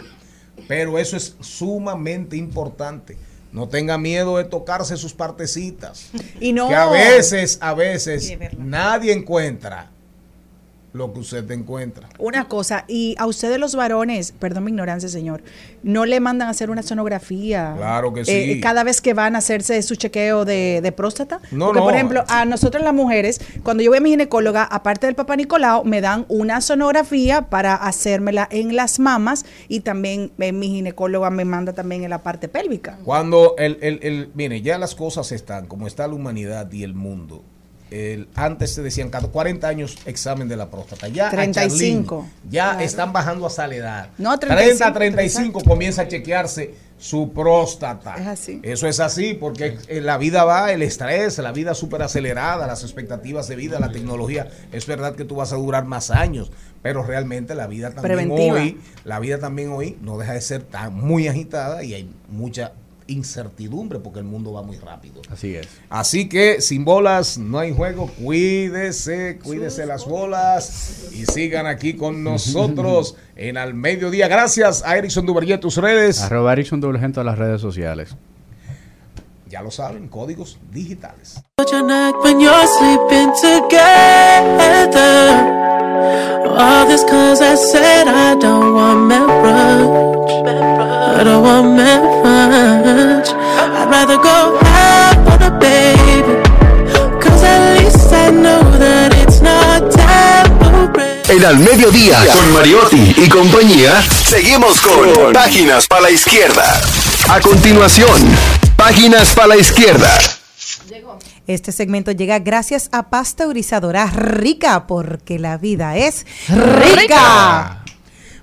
[0.70, 3.18] Pero eso es sumamente importante.
[3.52, 6.10] No tenga miedo de tocarse sus partecitas.
[6.40, 6.70] Y no.
[6.70, 9.92] Que a veces, a veces, nadie encuentra
[10.98, 12.10] lo que usted encuentra.
[12.18, 15.42] Una cosa, y a ustedes los varones, perdón mi ignorancia, señor,
[15.84, 17.74] ¿no le mandan a hacer una sonografía?
[17.78, 18.62] Claro que eh, sí.
[18.62, 21.40] cada vez que van a hacerse su chequeo de, próstata.
[21.52, 25.06] No, Porque, por ejemplo, a nosotros las mujeres, cuando yo voy a mi ginecóloga, aparte
[25.06, 30.52] del papá Nicolau, me dan una sonografía para hacérmela en las mamas y también eh,
[30.52, 32.98] mi ginecóloga me manda también en la parte pélvica.
[33.04, 36.94] Cuando el, el, el, mire, ya las cosas están, como está la humanidad y el
[36.94, 37.44] mundo,
[38.36, 41.08] antes se decían cada 40 años examen de la próstata.
[41.08, 42.28] Ya 35.
[42.50, 44.10] ya están bajando a saledad.
[44.18, 48.16] No, 30, 35 comienza a chequearse su próstata.
[48.16, 48.60] Es así.
[48.64, 53.48] Eso es así porque la vida va, el estrés, la vida súper acelerada, las expectativas
[53.48, 54.48] de vida, la tecnología.
[54.72, 56.52] Es verdad que tú vas a durar más años,
[56.82, 60.94] pero realmente la vida también hoy, la vida también hoy no deja de ser tan
[60.94, 62.74] muy agitada y hay mucha
[63.08, 65.22] incertidumbre porque el mundo va muy rápido.
[65.30, 65.68] Así es.
[65.90, 68.10] Así que sin bolas no hay juego.
[68.22, 74.28] Cuídese, cuídese las bolas y sigan aquí con nosotros en Al Mediodía.
[74.28, 76.22] Gracias a Erickson Duvergé, tus redes.
[76.22, 78.16] Arroba Erickson en todas las redes sociales.
[79.50, 81.42] Ya lo saben, códigos digitales.
[86.58, 90.32] All this cause I said I don't want marriage.
[91.20, 92.17] I don't want marriage.
[93.98, 96.44] I'd rather go out for the baby.
[97.20, 101.24] Cause at least I know that it's not temporary.
[101.30, 106.80] En al mediodía, con Mariotti y compañía, seguimos con Páginas para la Izquierda.
[107.28, 108.22] A continuación,
[108.76, 110.12] Páginas para la Izquierda.
[111.48, 117.84] Este segmento llega gracias a Pasteurizadora Rica, porque la vida es rica.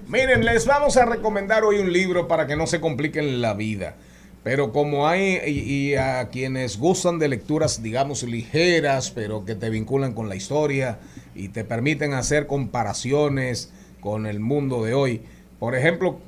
[0.08, 3.94] Miren, les vamos a recomendar hoy un libro para que no se compliquen la vida.
[4.44, 10.12] Pero como hay y, a quienes gustan de lecturas, digamos, ligeras, pero que te vinculan
[10.12, 10.98] con la historia
[11.34, 15.22] y te permiten hacer comparaciones con el mundo de hoy.
[15.58, 16.18] Por ejemplo,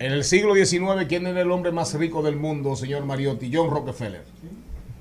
[0.00, 3.48] en el siglo XIX, ¿quién era el hombre más rico del mundo, señor Mariotti?
[3.54, 4.24] John Rockefeller.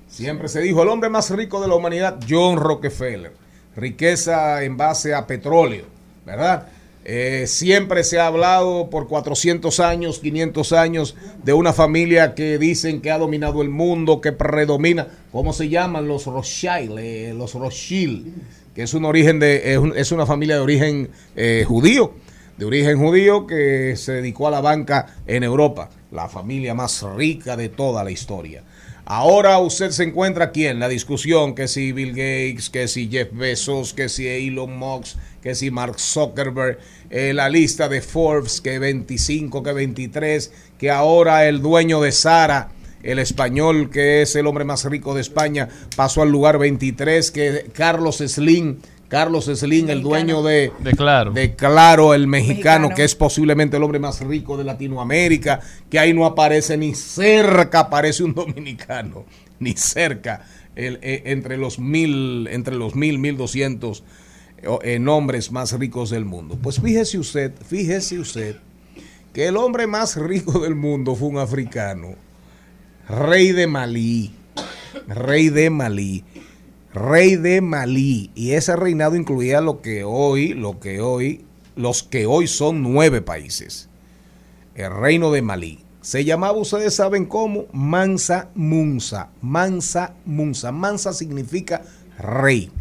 [0.07, 3.33] Siempre se dijo el hombre más rico de la humanidad, John Rockefeller.
[3.75, 5.85] Riqueza en base a petróleo,
[6.27, 6.67] ¿verdad?
[7.03, 13.01] Eh, siempre se ha hablado por 400 años, 500 años de una familia que dicen
[13.01, 15.07] que ha dominado el mundo, que predomina.
[15.31, 16.99] ¿Cómo se llaman los Rothschild?
[16.99, 18.27] Eh, los Rothschild,
[18.75, 22.13] que es un origen de, es, una familia de origen eh, judío,
[22.61, 27.57] de origen judío que se dedicó a la banca en Europa, la familia más rica
[27.57, 28.61] de toda la historia.
[29.03, 33.29] Ahora usted se encuentra aquí en la discusión que si Bill Gates, que si Jeff
[33.31, 36.77] Bezos, que si Elon Musk, que si Mark Zuckerberg,
[37.09, 42.69] eh, la lista de Forbes, que 25, que 23, que ahora el dueño de Sara,
[43.01, 47.71] el español que es el hombre más rico de España, pasó al lugar 23, que
[47.73, 48.77] Carlos Slim
[49.11, 51.33] Carlos Slim, el dueño de, Claro.
[51.33, 55.59] de Claro, el mexicano, que es posiblemente el hombre más rico de Latinoamérica,
[55.89, 59.25] que ahí no aparece ni cerca, aparece un dominicano,
[59.59, 60.45] ni cerca,
[60.77, 64.05] el, eh, entre los mil, entre los mil, mil doscientos
[64.81, 66.57] eh, nombres más ricos del mundo.
[66.63, 68.55] Pues fíjese usted, fíjese usted,
[69.33, 72.15] que el hombre más rico del mundo fue un africano,
[73.09, 74.31] rey de Malí,
[75.09, 76.23] rey de Malí
[76.93, 78.31] rey de Malí.
[78.35, 81.45] Y ese reinado incluía lo que hoy, lo que hoy,
[81.75, 83.89] los que hoy son nueve países.
[84.75, 85.79] El reino de Malí.
[86.01, 89.29] Se llamaba, ustedes saben cómo, Mansa Munsa.
[89.41, 90.71] Mansa Munsa.
[90.71, 91.83] Mansa significa
[92.17, 92.71] rey.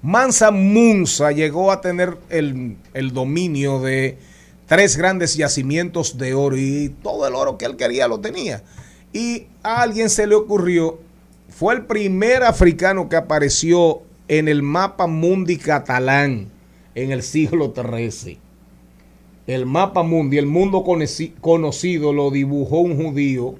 [0.00, 4.18] Mansa Munsa llegó a tener el, el dominio de
[4.66, 8.62] tres grandes yacimientos de oro y todo el oro que él quería lo tenía.
[9.12, 11.00] Y a alguien se le ocurrió
[11.58, 16.50] fue el primer africano que apareció en el mapa mundi catalán
[16.94, 18.38] en el siglo XIII.
[19.48, 20.84] El mapa mundi, el mundo
[21.40, 23.56] conocido, lo dibujó un judío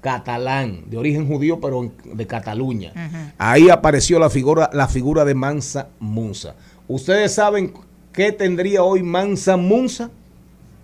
[0.00, 3.34] catalán, de origen judío, pero de Cataluña.
[3.36, 6.54] Ahí apareció la figura, la figura de Mansa Munza.
[6.88, 7.74] ¿Ustedes saben
[8.14, 10.10] qué tendría hoy Mansa Munza?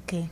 [0.04, 0.28] ¿Qué?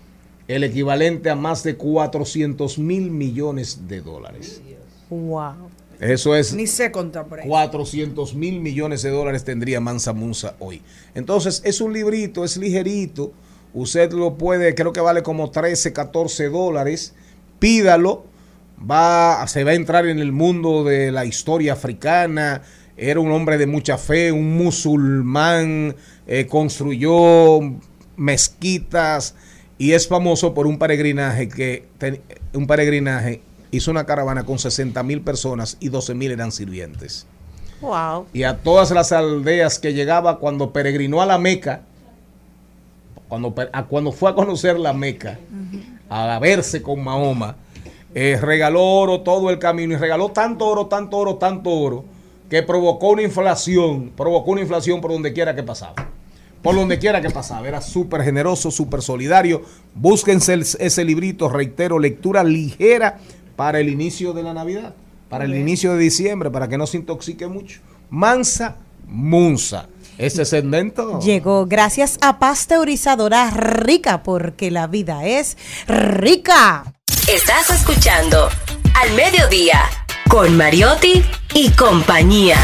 [0.46, 4.60] El equivalente a más de 400 mil millones de dólares.
[5.08, 5.70] Wow.
[6.00, 6.54] Eso es.
[6.54, 7.48] Ni se contar por ahí.
[7.48, 10.82] 400 mil millones de dólares tendría Mansa Munza hoy.
[11.14, 13.32] Entonces, es un librito, es ligerito.
[13.74, 17.14] Usted lo puede, creo que vale como 13, 14 dólares.
[17.58, 18.24] Pídalo.
[18.78, 22.62] Va, se va a entrar en el mundo de la historia africana.
[22.96, 25.96] Era un hombre de mucha fe, un musulmán.
[26.28, 27.60] Eh, construyó
[28.16, 29.34] mezquitas
[29.78, 31.84] y es famoso por un peregrinaje que
[32.52, 37.26] un peregrinaje hizo una caravana con 60 mil personas y 12 mil eran sirvientes.
[37.80, 38.26] Wow.
[38.32, 41.82] Y a todas las aldeas que llegaba cuando peregrinó a la Meca,
[43.28, 43.54] cuando,
[43.88, 45.38] cuando fue a conocer la Meca,
[46.08, 47.56] a verse con Mahoma,
[48.14, 52.04] eh, regaló oro todo el camino y regaló tanto oro, tanto oro, tanto oro,
[52.48, 55.94] que provocó una inflación, provocó una inflación por donde quiera que pasaba.
[56.62, 57.68] Por donde quiera que pasaba.
[57.68, 59.62] Era súper generoso, súper solidario.
[59.94, 63.18] Búsquense ese librito, reitero, lectura ligera
[63.58, 64.94] para el inicio de la Navidad,
[65.28, 67.80] para el inicio de diciembre, para que no se intoxique mucho.
[68.08, 68.76] Mansa
[69.08, 69.88] Munza.
[70.16, 75.56] Ese segmento llegó gracias a pasteurizadora rica, porque la vida es
[75.88, 76.94] rica.
[77.28, 78.48] Estás escuchando
[78.94, 79.80] Al Mediodía
[80.28, 82.58] con Mariotti y compañía.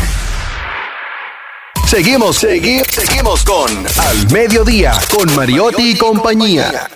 [1.88, 3.68] Seguimos, seguimos, seguimos con
[3.98, 6.88] Al Mediodía con Mariotti y compañía.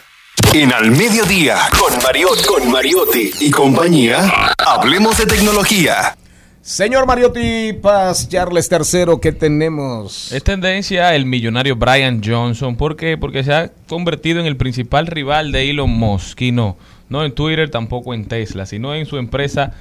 [0.55, 6.17] En Al Mediodía, con Mariotti, con Mariotti y compañía, hablemos de tecnología.
[6.63, 10.33] Señor Mariotti Paz, Charles III, ¿qué tenemos?
[10.33, 12.77] Es tendencia el millonario Brian Johnson.
[12.77, 13.19] ¿Por qué?
[13.19, 16.41] Porque se ha convertido en el principal rival de Elon Musk.
[16.41, 16.79] Y no,
[17.11, 19.73] no en Twitter, tampoco en Tesla, sino en su empresa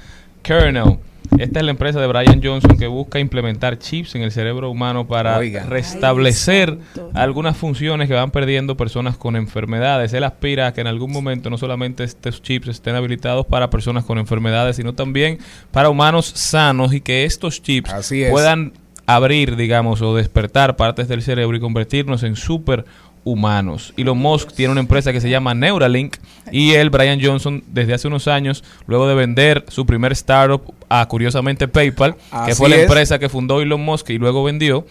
[0.42, 0.98] Kernel.
[1.38, 5.06] Esta es la empresa de Brian Johnson que busca implementar chips en el cerebro humano
[5.06, 6.78] para restablecer
[7.14, 10.12] algunas funciones que van perdiendo personas con enfermedades.
[10.12, 14.04] Él aspira a que en algún momento no solamente estos chips estén habilitados para personas
[14.04, 15.38] con enfermedades, sino también
[15.70, 17.92] para humanos sanos y que estos chips
[18.30, 18.72] puedan
[19.08, 22.84] abrir, digamos, o despertar partes del cerebro y convertirnos en super
[23.30, 23.92] humanos.
[23.96, 26.16] Elon Musk tiene una empresa que se llama Neuralink
[26.50, 31.06] y él, Brian Johnson, desde hace unos años, luego de vender su primer startup a
[31.06, 34.86] curiosamente PayPal, que fue la empresa que fundó Elon Musk y luego vendió,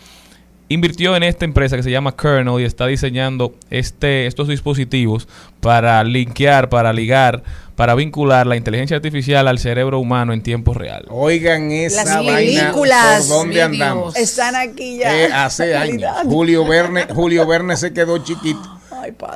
[0.70, 5.28] invirtió en esta empresa que se llama Kernel y está diseñando este, estos dispositivos
[5.62, 7.44] para linkear, para ligar,
[7.76, 11.06] para vincular la inteligencia artificial al cerebro humano en tiempo real.
[11.10, 14.16] Oigan esa Las películas, ¿por dónde andamos?
[14.16, 15.26] Están aquí ya.
[15.26, 16.12] Eh, hace años.
[16.26, 18.78] Julio Verne, Julio Verne se quedó chiquito.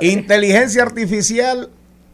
[0.02, 1.70] Inteligencia artificial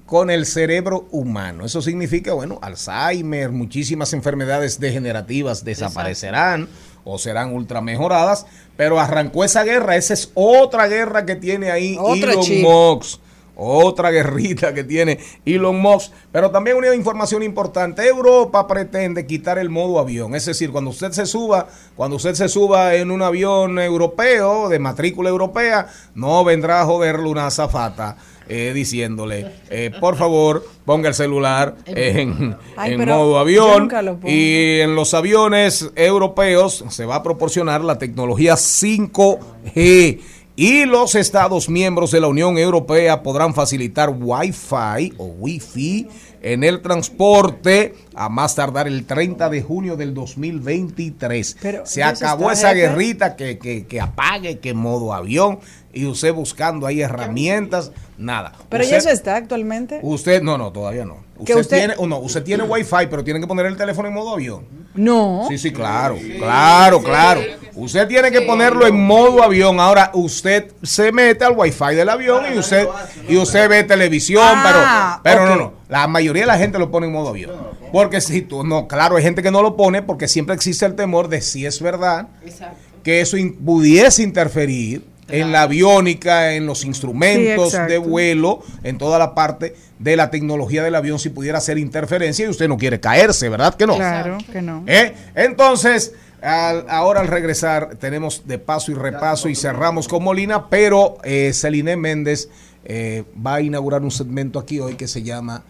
[0.06, 1.65] con el cerebro humano.
[1.65, 6.68] Eso significa, bueno, Alzheimer, muchísimas enfermedades degenerativas desaparecerán
[7.10, 11.96] o serán ultra mejoradas, pero arrancó esa guerra, esa es otra guerra que tiene ahí
[11.96, 13.22] Elon Musk.
[13.60, 16.12] Otra guerrita que tiene Elon Musk.
[16.32, 18.08] Pero también una información importante.
[18.08, 20.36] Europa pretende quitar el modo avión.
[20.36, 24.78] Es decir, cuando usted se suba, cuando usted se suba en un avión europeo, de
[24.78, 28.18] matrícula europea, no vendrá a joderle una azafata.
[28.49, 32.56] Eh, diciéndole, eh, por favor, ponga el celular en,
[33.06, 33.90] modo avión.
[34.26, 40.22] Y en los aviones europeos se va a proporcionar la tecnología 5G.
[40.60, 46.07] Y los Estados miembros de la Unión Europea podrán facilitar Wi-Fi o Wi-Fi
[46.41, 51.57] en el transporte a más tardar el 30 de junio del 2023.
[51.84, 55.60] Se acabó esa guerrita que, que, que apague, que modo avión
[55.98, 58.53] y usted buscando ahí herramientas, nada.
[58.69, 59.99] Pero ya eso está actualmente.
[60.03, 61.26] Usted, no, no, todavía no.
[61.38, 64.65] Usted, tiene, no, usted tiene wifi, pero tiene que poner el teléfono en modo avión.
[64.95, 65.45] No.
[65.48, 67.41] Sí, sí, claro, claro, claro.
[67.76, 69.80] Usted tiene que ponerlo en modo avión.
[69.80, 72.88] Ahora usted se mete al wifi del avión y usted
[73.28, 75.74] y usted ve televisión, ah, pero, pero no, no.
[75.90, 77.52] La mayoría de la gente lo pone en modo avión.
[77.91, 80.95] Porque si tú, no, claro, hay gente que no lo pone porque siempre existe el
[80.95, 82.28] temor de si es verdad
[83.03, 89.36] que eso pudiese interferir en la aviónica, en los instrumentos de vuelo, en toda la
[89.36, 93.49] parte de la tecnología del avión, si pudiera hacer interferencia y usted no quiere caerse,
[93.49, 93.95] ¿verdad que no?
[93.95, 94.84] Claro que no.
[94.88, 95.14] ¿Eh?
[95.36, 101.52] Entonces, ahora al regresar tenemos de paso y repaso y cerramos con Molina, pero eh,
[101.54, 102.49] Celine Méndez
[102.86, 105.64] eh, va a inaugurar un segmento aquí hoy que se llama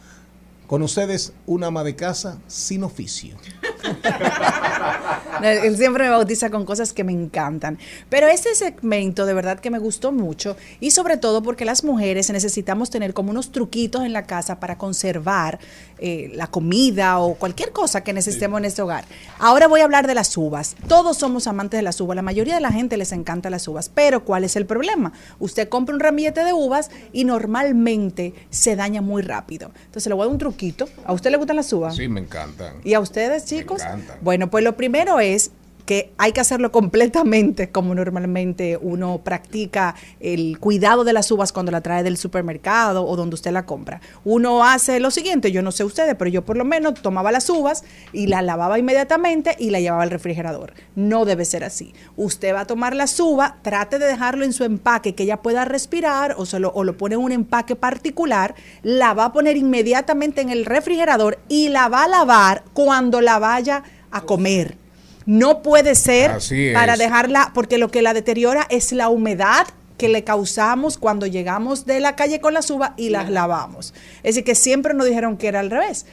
[0.68, 3.36] con ustedes, una ama de casa sin oficio.
[5.44, 7.78] Él siempre me bautiza con cosas que me encantan.
[8.10, 12.30] Pero este segmento de verdad que me gustó mucho y sobre todo porque las mujeres
[12.30, 15.60] necesitamos tener como unos truquitos en la casa para conservar
[16.00, 19.06] eh, la comida o cualquier cosa que necesitemos en este hogar.
[19.40, 20.76] Ahora voy a hablar de las uvas.
[20.88, 22.16] Todos somos amantes de las uvas.
[22.16, 23.90] La mayoría de la gente les encanta las uvas.
[23.90, 25.14] Pero ¿cuál es el problema?
[25.40, 29.72] Usted compra un ramillete de uvas y normalmente se daña muy rápido.
[29.86, 31.96] Entonces le voy a dar un truquito ¿A usted le gustan las uvas?
[31.96, 32.76] Sí, me encantan.
[32.84, 33.67] ¿Y a ustedes, chicos?
[34.22, 35.52] Bueno, pues lo primero es
[35.88, 41.72] que hay que hacerlo completamente como normalmente uno practica el cuidado de las uvas cuando
[41.72, 44.02] la trae del supermercado o donde usted la compra.
[44.26, 47.50] Uno hace lo siguiente, yo no sé ustedes, pero yo por lo menos tomaba las
[47.50, 50.74] uvas y las lavaba inmediatamente y la llevaba al refrigerador.
[50.96, 51.94] No debe ser así.
[52.18, 55.64] Usted va a tomar la uvas, trate de dejarlo en su empaque que ella pueda
[55.64, 59.56] respirar o, se lo, o lo pone en un empaque particular, la va a poner
[59.56, 64.78] inmediatamente en el refrigerador y la va a lavar cuando la vaya a comer
[65.28, 66.40] no puede ser
[66.74, 69.68] para dejarla, porque lo que la deteriora es la humedad
[69.98, 73.94] que le causamos cuando llegamos de la calle con las uvas y las lavamos.
[74.18, 76.06] Es decir, que siempre nos dijeron que era al revés.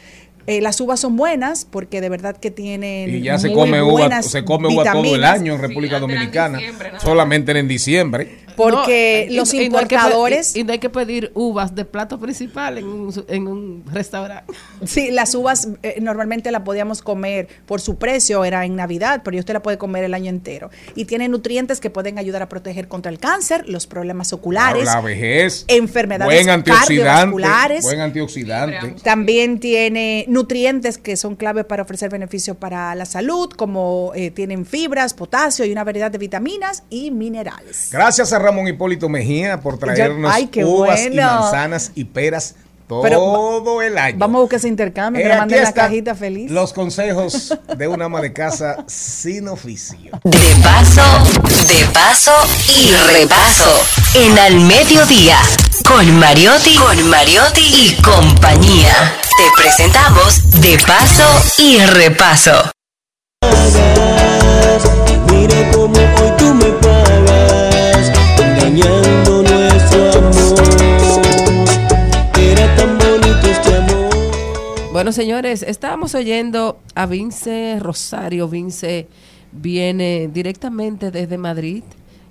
[0.46, 3.14] Eh, las uvas son buenas porque de verdad que tienen.
[3.14, 6.58] Y ya se come uva, se come uva todo el año en República Dominicana,
[6.98, 8.44] solamente en diciembre.
[8.56, 10.54] Porque los importadores.
[10.56, 14.52] y, no hay que pedir uvas de plato principal en un, en un restaurante.
[14.84, 19.38] Sí, las uvas eh, normalmente las podíamos comer por su precio, era en Navidad, pero
[19.38, 20.70] usted la puede comer el año entero.
[20.94, 25.00] Y tiene nutrientes que pueden ayudar a proteger contra el cáncer, los problemas oculares, la
[25.00, 27.82] vejez, enfermedades buen cardiovasculares.
[27.82, 28.94] Buen antioxidante.
[29.02, 34.66] También tiene nutrientes que son clave para ofrecer beneficios para la salud, como eh, tienen
[34.66, 37.88] fibras, potasio y una variedad de vitaminas y minerales.
[37.92, 42.56] Gracias a Ramón Hipólito Mejía por traernos uvas y manzanas y peras
[42.88, 44.18] todo el año.
[44.18, 46.50] Vamos a buscar ese intercambio, eh, manden la cajita feliz.
[46.50, 50.10] Los consejos de un ama de casa sin oficio.
[50.24, 51.33] De paso,
[51.66, 52.32] de paso
[52.68, 53.70] y repaso.
[54.14, 55.38] En al mediodía,
[55.88, 58.92] con Mariotti, con Mariotti y compañía.
[59.36, 61.24] Te presentamos De paso
[61.58, 62.52] y repaso.
[65.30, 70.30] Mira cómo hoy tú me pagas, engañando nuestro
[74.92, 78.48] Bueno, señores, estábamos oyendo a Vince Rosario.
[78.48, 79.08] Vince
[79.54, 81.84] viene directamente desde Madrid,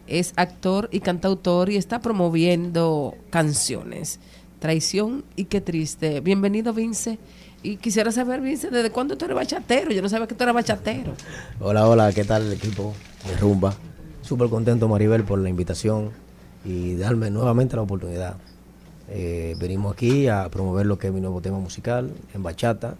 [0.08, 4.20] es actor y cantautor y está promoviendo canciones.
[4.60, 6.20] Traición y qué triste.
[6.20, 7.18] Bienvenido, Vince.
[7.64, 9.92] Y quisiera saber, Vince, ¿desde cuándo tú eres bachatero?
[9.92, 11.14] Yo no sabía que tú eras bachatero.
[11.62, 12.94] Hola, hola, ¿qué tal el equipo
[13.28, 13.74] de Rumba?
[14.22, 16.12] Súper contento, Maribel, por la invitación
[16.66, 18.36] y darme nuevamente la oportunidad.
[19.10, 22.96] Eh, venimos aquí a promover lo que es mi nuevo tema musical en bachata,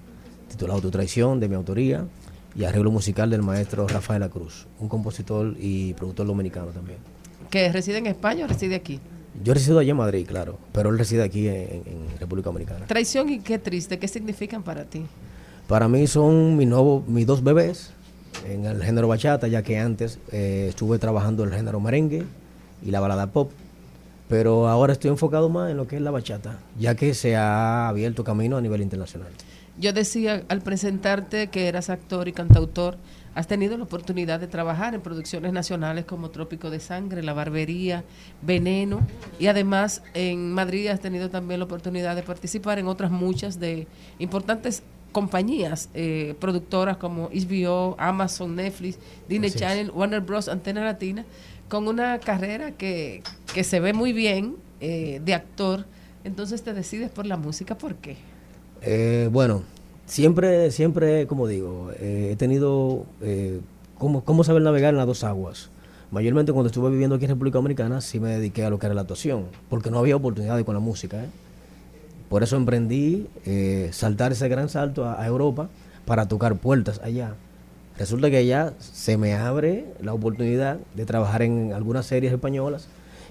[0.50, 2.06] titulado Tu traición, de mi autoría,
[2.56, 7.00] y arreglo musical del maestro Rafael La Cruz, un compositor y productor dominicano también.
[7.50, 9.00] ¿Que reside en España o reside aquí?
[9.44, 11.84] Yo resido allá en Madrid, claro, pero él reside aquí en,
[12.20, 12.86] República Dominicana.
[12.86, 15.06] Traición y qué triste, ¿qué significan para ti?
[15.68, 17.92] Para mí son nuevo, mis dos bebés
[18.48, 22.24] en el género bachata, ya que antes eh, estuve trabajando el género merengue
[22.86, 23.52] y la balada pop
[24.34, 27.88] pero ahora estoy enfocado más en lo que es la bachata, ya que se ha
[27.88, 29.30] abierto camino a nivel internacional.
[29.80, 32.98] Yo decía al presentarte que eras actor y cantautor,
[33.34, 38.04] has tenido la oportunidad de trabajar en producciones nacionales como Trópico de Sangre, La Barbería,
[38.44, 39.02] Veneno,
[39.40, 43.88] y además en Madrid has tenido también la oportunidad de participar en otras muchas de
[44.20, 51.26] importantes compañías eh, productoras como HBO, Amazon, Netflix, Disney Channel, Warner Bros., Antena Latina,
[51.68, 53.24] con una carrera que,
[53.64, 55.86] se ve muy bien eh, de actor,
[56.24, 58.33] entonces te decides por la música, ¿por qué?
[58.84, 59.64] Eh, bueno,
[60.06, 63.06] siempre, siempre, como digo, eh, he tenido,
[63.98, 65.70] ¿cómo, ¿cómo, saber navegar en las dos aguas?
[66.12, 68.94] Mayormente cuando estuve viviendo aquí en República Dominicana sí me dediqué a lo que era
[68.94, 71.26] la actuación, porque no había oportunidades con la música.
[72.30, 73.28] Por eso emprendí
[73.92, 75.70] saltar ese gran salto a Europa
[76.06, 77.36] para tocar puertas allá.
[77.98, 82.88] Resulta que ya se me abre la oportunidad de trabajar en algunas series españolas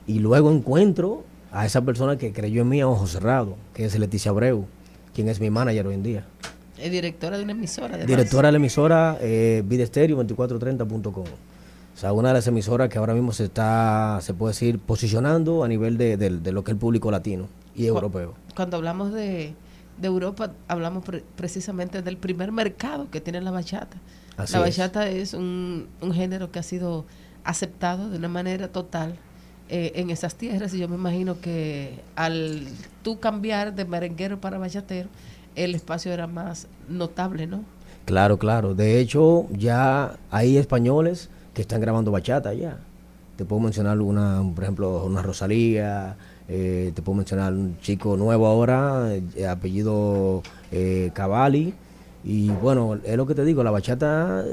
[0.07, 3.99] y luego encuentro a esa persona que creyó en mí a ojo cerrado, que es
[3.99, 4.67] Leticia Abreu,
[5.15, 6.25] quien es mi manager hoy en día.
[6.79, 7.97] Es directora de una emisora.
[7.99, 11.25] Directora de la emisora eh, 2430.com.
[11.25, 15.63] O sea, una de las emisoras que ahora mismo se está, se puede decir, posicionando
[15.63, 16.17] a nivel de,
[16.53, 18.35] lo que es el público latino y europeo.
[18.57, 19.55] Cuando hablamos de,
[20.03, 21.05] Europa, hablamos
[21.37, 23.99] precisamente del primer mercado que tiene la bachata
[24.37, 27.05] la bachata es, un, género que ha sido
[27.45, 29.17] aceptado de una manera total
[29.75, 32.67] eh, en esas tierras y yo me imagino que al
[33.03, 35.09] tú cambiar de merenguero para bachatero,
[35.55, 37.65] el espacio era más notable, ¿no?
[38.05, 38.75] Claro, claro.
[38.75, 42.81] De hecho, ya hay españoles que están grabando bachata ya.
[43.37, 46.17] Te puedo mencionar una, por ejemplo, una Rosalía,
[46.49, 50.43] eh, te puedo mencionar un chico nuevo ahora, eh, apellido
[51.15, 51.73] Cavalli,
[52.25, 54.45] y bueno, es lo que te digo, la bachata,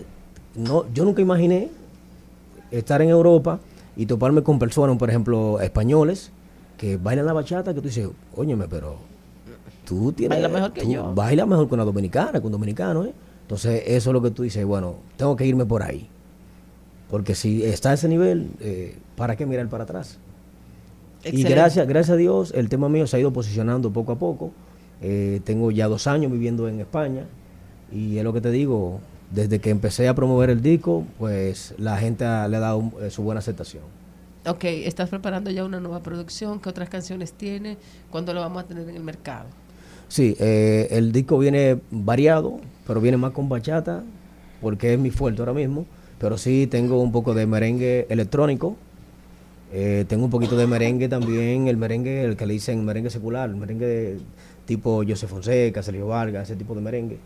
[0.56, 1.68] no, yo nunca imaginé
[2.72, 3.60] estar en Europa
[4.00, 6.32] y toparme con personas, por ejemplo, españoles,
[6.78, 8.96] que bailan la bachata, que tú dices, óyeme, pero
[9.86, 10.38] tú tienes...
[10.38, 11.14] Baila mejor que yo.
[11.14, 13.14] Baila mejor con una dominicana, con dominicano, ¿eh?
[13.42, 16.08] Entonces, eso es lo que tú dices, bueno, tengo que irme por ahí.
[17.10, 20.18] Porque si está a ese nivel, eh, ¿para qué mirar para atrás?
[21.26, 24.54] Y gracias, gracias a Dios, el tema mío se ha ido posicionando poco a poco.
[25.02, 27.26] Eh, tengo ya dos años viviendo en España.
[27.92, 29.02] Y es lo que te digo,
[29.32, 33.24] desde que empecé a promover el disco, pues la gente le ha dado eh, su
[33.24, 33.84] buena aceptación.
[34.46, 36.60] Ok, ¿estás preparando ya una nueva producción?
[36.60, 37.78] ¿Qué otras canciones tiene?
[38.10, 39.46] ¿Cuándo lo vamos a tener en el mercado?
[40.08, 44.04] Sí, eh, el disco viene variado, pero viene más con bachata,
[44.62, 45.86] porque es mi fuerte ahora mismo.
[46.20, 48.76] Pero sí tengo un poco de merengue electrónico.
[49.72, 53.50] Eh, tengo un poquito de merengue también, el merengue, el que le dicen merengue secular,
[53.50, 54.18] el merengue
[54.66, 57.20] tipo José Fonseca, Sergio Vargas, ese tipo de merengue.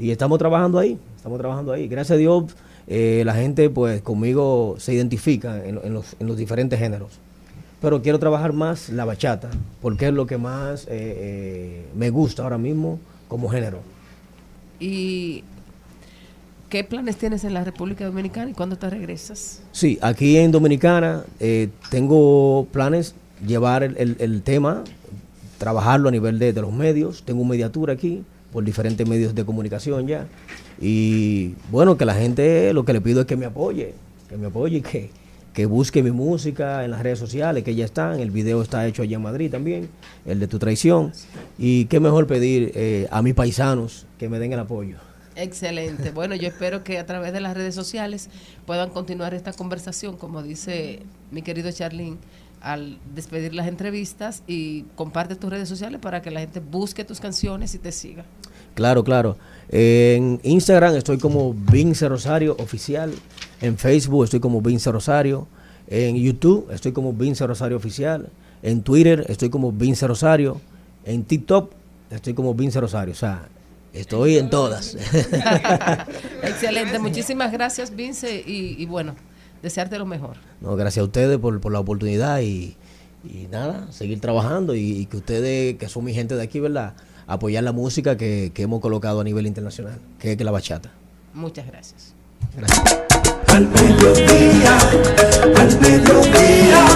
[0.00, 1.86] Y estamos trabajando ahí, estamos trabajando ahí.
[1.86, 2.44] Gracias a Dios,
[2.86, 7.10] eh, la gente pues conmigo se identifica en, los, diferentes géneros.
[7.82, 9.50] Pero quiero trabajar más la bachata,
[9.82, 12.98] porque es lo que más eh, eh, me gusta ahora mismo
[13.28, 13.80] como género.
[14.78, 15.44] ¿Y
[16.70, 19.60] qué planes tienes en la República Dominicana y cuándo te regresas?
[19.72, 21.24] Sí, aquí en Dominicana
[21.90, 23.14] tengo planes
[23.46, 24.82] llevar el, tema,
[25.58, 27.22] trabajarlo a nivel de, de los medios.
[27.22, 30.26] Tengo un mediatura aquí por diferentes medios de comunicación ya.
[30.80, 33.94] Y bueno, que la gente lo que le pido es que me apoye,
[34.28, 35.10] que me apoye y que,
[35.52, 38.20] que busque mi música en las redes sociales, que ya están.
[38.20, 39.88] El video está hecho allá en Madrid también,
[40.24, 41.12] el de tu traición.
[41.58, 44.96] Y qué mejor pedir eh, a mis paisanos que me den el apoyo.
[45.36, 46.10] Excelente.
[46.14, 48.28] Bueno, yo espero que a través de las redes sociales
[48.66, 51.00] puedan continuar esta conversación, como dice
[51.30, 52.18] mi querido Charlín,
[52.60, 57.20] al despedir las entrevistas y comparte tus redes sociales para que la gente busque tus
[57.20, 58.24] canciones y te siga.
[58.74, 59.36] Claro, claro.
[59.72, 63.12] En Instagram estoy como Vince Rosario Oficial.
[63.60, 65.46] En Facebook estoy como Vince Rosario.
[65.86, 68.28] En YouTube estoy como Vince Rosario Oficial.
[68.62, 70.60] En Twitter estoy como Vince Rosario.
[71.04, 71.72] En TikTok
[72.10, 73.12] estoy como Vince Rosario.
[73.12, 73.48] O sea,
[73.92, 74.96] estoy en todas.
[76.42, 76.98] Excelente.
[76.98, 78.42] Muchísimas gracias, Vince.
[78.44, 79.14] Y, bueno,
[79.62, 80.36] desearte lo mejor.
[80.60, 82.76] No, gracias a ustedes por, por la oportunidad y,
[83.50, 86.94] nada, seguir trabajando y, y que ustedes, que son mi gente de aquí, ¿verdad?
[87.30, 90.90] Apoyar la música que, hemos colocado a nivel internacional, que es la bachata.
[91.32, 92.12] Muchas gracias.
[92.56, 92.82] Gracias.
[93.46, 94.78] Al mediodía,
[95.56, 96.86] al mediodía,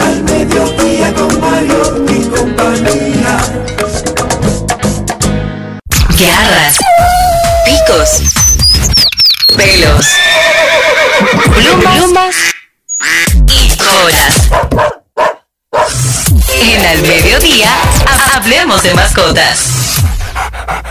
[0.00, 3.38] al mediodía con Mario y compañía.
[6.18, 6.78] Garras,
[7.64, 8.22] picos,
[9.56, 10.06] pelos,
[11.82, 12.36] plumas,
[13.48, 15.02] y colas.
[16.58, 17.68] En el mediodía,
[18.34, 20.02] hablemos de mascotas.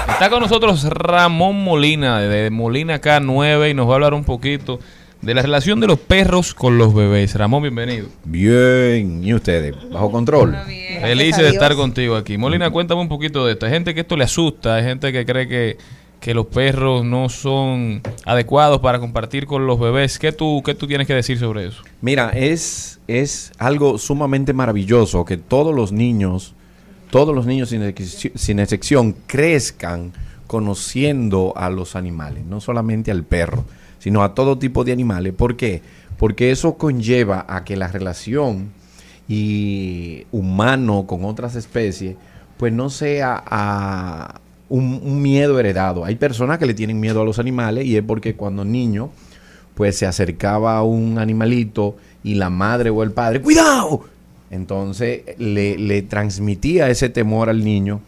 [0.10, 4.80] Está con nosotros Ramón Molina, de Molina K9, y nos va a hablar un poquito
[5.22, 7.34] de la relación de los perros con los bebés.
[7.34, 8.08] Ramón, bienvenido.
[8.24, 9.76] Bien, ¿y ustedes?
[9.90, 10.56] ¿Bajo control?
[11.02, 12.38] Feliz de estar contigo aquí.
[12.38, 13.66] Molina, cuéntame un poquito de esto.
[13.66, 15.78] Hay gente que esto le asusta, hay gente que cree que
[16.26, 20.18] que los perros no son adecuados para compartir con los bebés.
[20.18, 21.84] ¿Qué tú, qué tú tienes que decir sobre eso?
[22.02, 26.56] Mira, es, es algo sumamente maravilloso que todos los niños,
[27.12, 27.94] todos los niños sin,
[28.34, 30.14] sin excepción, crezcan
[30.48, 33.64] conociendo a los animales, no solamente al perro,
[34.00, 35.32] sino a todo tipo de animales.
[35.32, 35.84] ¿Por qué?
[36.18, 38.72] Porque eso conlleva a que la relación
[39.28, 42.16] y humano con otras especies,
[42.58, 44.40] pues no sea a,
[44.76, 46.06] un, miedo heredado.
[46.06, 49.10] Hay personas que le tienen miedo a los animales y es porque cuando niño
[49.74, 54.06] pues se acercaba a un animalito y la madre o el padre, ¡cuidado!
[54.50, 58.00] Entonces le, transmitía ese temor al niño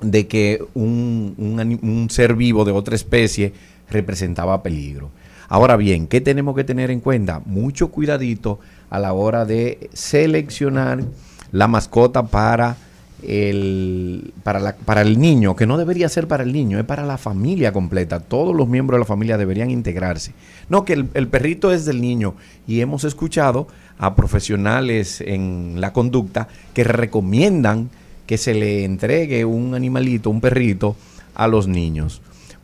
[0.00, 1.34] de que un,
[1.82, 3.52] un, ser vivo de otra especie
[3.90, 5.10] representaba peligro.
[5.48, 7.40] Ahora bien, ¿qué tenemos que tener en cuenta?
[7.44, 8.58] Mucho cuidadito
[8.90, 11.04] a la hora de seleccionar
[11.52, 12.76] la mascota para
[13.22, 17.04] el, para, la, para el niño, que no debería ser para el niño, es para
[17.04, 18.20] la familia completa.
[18.20, 20.32] Todos los miembros de la familia deberían integrarse.
[20.68, 22.34] No, que el, el, perrito es del niño.
[22.66, 23.68] Y hemos escuchado
[23.98, 27.90] a profesionales en la conducta que recomiendan
[28.26, 30.96] que se le entregue un animalito, un perrito,
[31.36, 32.20] a los niños.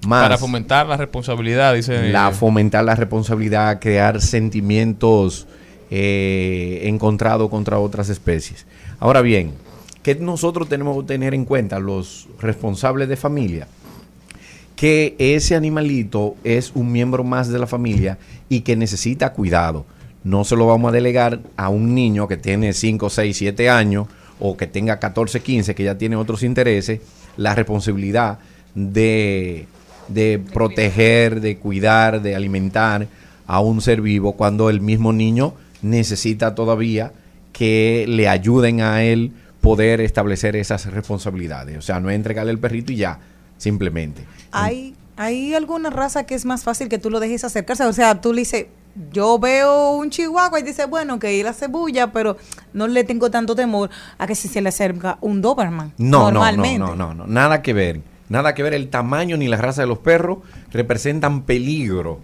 [0.08, 2.08] para fomentar la responsabilidad, dice.
[2.10, 5.46] La fomentar la responsabilidad, crear sentimientos
[5.90, 8.66] eh, encontrados contra otras especies.
[8.98, 9.52] Ahora bien,
[10.02, 13.68] que nosotros tenemos que tener en cuenta, los responsables de familia,
[14.76, 18.18] que ese animalito es un miembro más de la familia
[18.48, 19.86] y que necesita cuidado.
[20.24, 24.08] No se lo vamos a delegar a un niño que tiene 5, 6, 7 años
[24.40, 27.00] o que tenga 14, 15, que ya tiene otros intereses,
[27.36, 28.38] la responsabilidad
[28.74, 29.66] de,
[30.08, 33.06] de proteger, de cuidar, de alimentar
[33.46, 37.12] a un ser vivo cuando el mismo niño necesita todavía
[37.52, 41.78] que le ayuden a él poder establecer esas responsabilidades.
[41.78, 43.20] O sea, no es entregarle el perrito y ya,
[43.56, 44.26] simplemente.
[44.50, 47.84] ¿Hay, ¿Hay alguna raza que es más fácil que tú lo dejes acercarse?
[47.86, 48.66] O sea, tú le dices,
[49.12, 52.36] yo veo un chihuahua y dice, bueno, que ir a cebulla, pero
[52.72, 55.94] no le tengo tanto temor a que si se le acerca un Doberman.
[55.96, 56.78] No, normalmente.
[56.78, 58.00] no, no, no, no, nada que ver.
[58.28, 60.38] Nada que ver, el tamaño ni la raza de los perros
[60.72, 62.20] representan peligro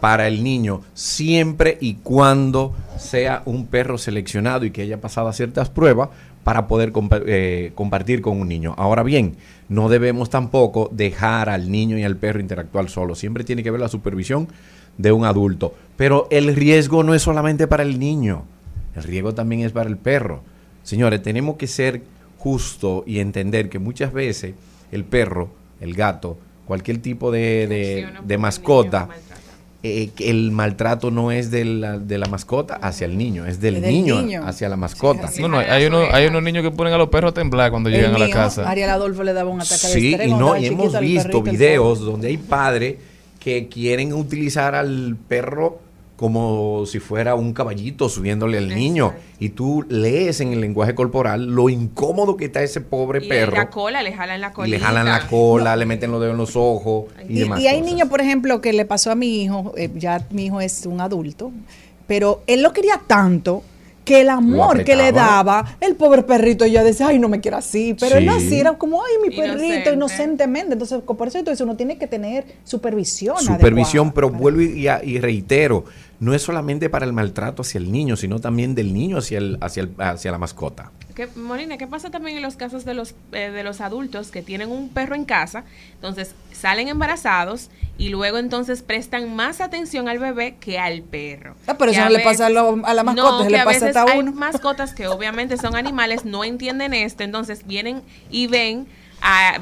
[0.00, 5.68] para el niño siempre y cuando sea un perro seleccionado y que haya pasado ciertas
[5.68, 6.08] pruebas
[6.50, 6.92] para poder
[7.28, 8.74] eh, compartir con un niño.
[8.76, 9.36] Ahora bien,
[9.68, 13.14] no debemos tampoco dejar al niño y al perro interactuar solo.
[13.14, 14.48] Siempre tiene que haber la supervisión
[14.98, 15.76] de un adulto.
[15.96, 18.42] Pero el riesgo no es solamente para el niño,
[18.96, 20.42] el riesgo también es para el perro.
[20.82, 22.02] Señores, tenemos que ser
[22.36, 24.54] justos y entender que muchas veces
[24.90, 25.50] el perro,
[25.80, 26.36] el gato,
[26.66, 29.08] cualquier tipo de, de mascota,
[29.82, 33.80] eh, el maltrato no es de la, de la mascota hacia el niño, es del,
[33.80, 35.30] niño, hacia la mascota.
[35.40, 37.88] no, no, hay, uno, hay unos niños que ponen a los perros a temblar cuando
[37.88, 38.68] llegan a la casa.
[38.68, 42.28] Ariel Adolfo le daba un ataque sí, de y, no, y hemos visto videos donde
[42.28, 42.96] hay padres
[43.38, 45.80] que quieren utilizar al perro
[46.20, 49.14] como si fuera un caballito subiéndole al niño.
[49.38, 53.54] Y tú lees en el lenguaje corporal lo incómodo que está ese pobre perro.
[53.54, 54.68] Y la cola, le jalan la cola.
[54.68, 57.60] Le jalan la cola, le meten los dedos en los ojos y, y demás.
[57.62, 60.60] Y hay niños, por ejemplo, que le pasó a mi hijo, eh, ya mi hijo
[60.60, 61.52] es un adulto,
[62.06, 63.62] pero él lo quería tanto
[64.10, 67.58] que el amor que le daba, el pobre perrito ya decía, ay, no me quiero
[67.58, 70.72] así, pero él así era como, ay, mi perrito, inocentemente.
[70.72, 73.36] Entonces, por eso entonces uno tiene que tener supervisión.
[73.38, 75.84] Supervisión, pero vuelvo y, y, reitero,
[76.18, 79.58] no es solamente para el maltrato hacia el niño, sino también del niño hacia, el,
[79.60, 80.90] hacia, el, hacia la mascota.
[81.14, 84.42] ¿Qué, Molina, ¿qué pasa también en los casos de los, eh, de los adultos que
[84.42, 85.64] tienen un perro en casa?
[85.94, 91.54] Entonces salen embarazados y luego entonces prestan más atención al bebé que al perro.
[91.66, 94.30] Ah, pero eso no le pasa a, la mascota, se le pasa a, uno.
[94.30, 98.86] Hay mascotas que obviamente son animales, no entienden esto, entonces vienen y ven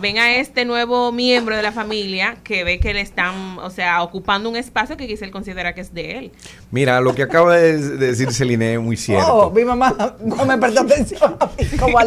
[0.00, 4.02] ven a este nuevo miembro de la familia que ve que le están, o sea,
[4.02, 6.32] ocupando un espacio que quizá él considera que es de él.
[6.70, 9.34] Mira, lo que acaba de, decir Celine es muy cierto.
[9.34, 12.04] Oh, mi mamá no me prestó atención a mí como a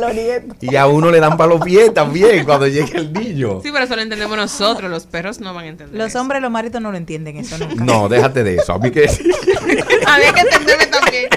[0.62, 3.60] Y a uno le dan para los pies también cuando llega el niño.
[3.62, 5.98] Sí, pero eso lo entendemos nosotros, los perros no van a entender.
[5.98, 7.84] Los hombres, los maridos no lo entienden eso nunca.
[7.84, 8.74] No, déjate de eso.
[8.74, 9.04] A mí que...
[10.06, 11.30] a mí que entenderme también.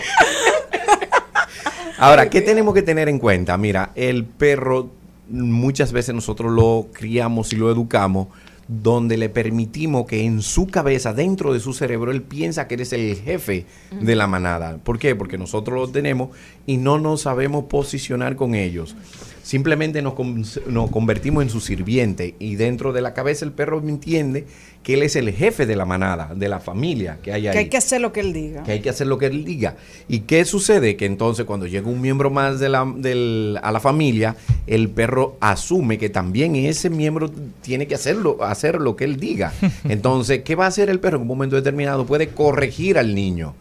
[1.99, 3.57] Ahora, ¿qué tenemos que tener en cuenta?
[3.57, 4.91] Mira, el perro
[5.29, 8.29] muchas veces nosotros lo criamos y lo educamos
[8.69, 12.93] donde le permitimos que en su cabeza, dentro de su cerebro, él piensa que eres
[12.93, 13.67] el jefe
[14.01, 14.79] de la manada.
[14.79, 15.15] ¿Por qué?
[15.15, 16.31] Porque nosotros lo tenemos
[16.67, 18.97] y no nos sabemos posicionar con ellos.
[19.43, 20.15] Simplemente nos,
[20.67, 24.47] nos convertimos en su sirviente y dentro de la cabeza el perro entiende
[24.85, 27.53] que él es el jefe de la manada, de la familia que hay ahí.
[27.55, 28.63] Que hay que hacer lo que él diga.
[28.65, 29.77] Que hay que hacer lo que él diga.
[30.09, 30.97] ¿Y qué sucede?
[30.97, 34.37] Que entonces cuando llega un miembro más de la, del, a la familia,
[34.67, 37.33] el perro asume que también ese miembro
[37.63, 39.55] tiene que hacerlo, hacer lo que él diga.
[39.89, 41.17] Entonces, ¿qué va a hacer el perro?
[41.17, 43.55] En un momento determinado puede corregir al niño.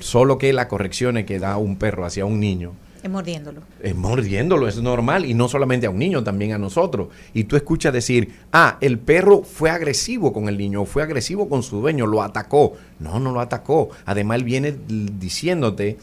[0.00, 3.62] Solo que las correcciones que da un perro hacia un niño es mordiéndolo.
[3.82, 5.24] Es mordiéndolo, es normal.
[5.24, 7.08] Y no solamente a un niño, también a nosotros.
[7.34, 11.62] Y tú escuchas decir, ah, el perro fue agresivo con el niño, fue agresivo con
[11.62, 12.74] su dueño, lo atacó.
[12.98, 13.90] No, no lo atacó.
[14.04, 15.98] Además, él viene diciéndote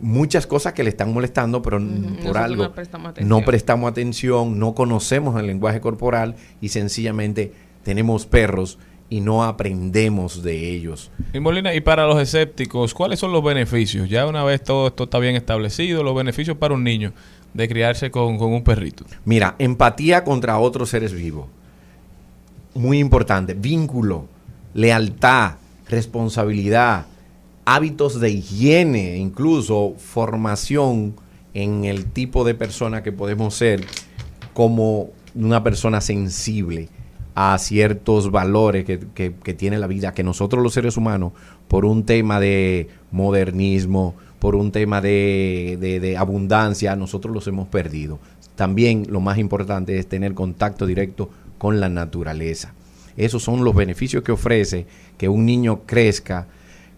[0.00, 1.80] muchas cosas que le están molestando, pero
[2.24, 2.72] por algo
[3.20, 7.52] no prestamos atención, no conocemos el lenguaje corporal y sencillamente
[7.84, 8.78] tenemos perros
[9.10, 11.10] y no aprendemos de ellos.
[11.32, 14.08] Y Molina, y para los escépticos, ¿cuáles son los beneficios?
[14.08, 17.12] Ya una vez todo esto está bien establecido, los beneficios para un niño
[17.52, 19.04] de criarse con, un perrito.
[19.24, 21.46] Mira, empatía contra otros seres vivos.
[22.74, 23.54] Muy importante.
[23.54, 24.26] Vínculo,
[24.74, 25.54] lealtad,
[25.88, 27.06] responsabilidad,
[27.64, 31.14] hábitos de higiene, incluso formación
[31.54, 33.86] en el tipo de persona que podemos ser
[34.52, 36.88] como una persona sensible
[37.34, 41.32] a ciertos valores que, tiene la vida, que nosotros los seres humanos,
[41.68, 48.18] por un tema de modernismo, por un tema de, de, abundancia, nosotros los hemos perdido.
[48.54, 51.28] También lo más importante es tener contacto directo
[51.58, 52.72] con la naturaleza.
[53.16, 54.86] Esos son los beneficios que ofrece
[55.16, 56.46] que un niño crezca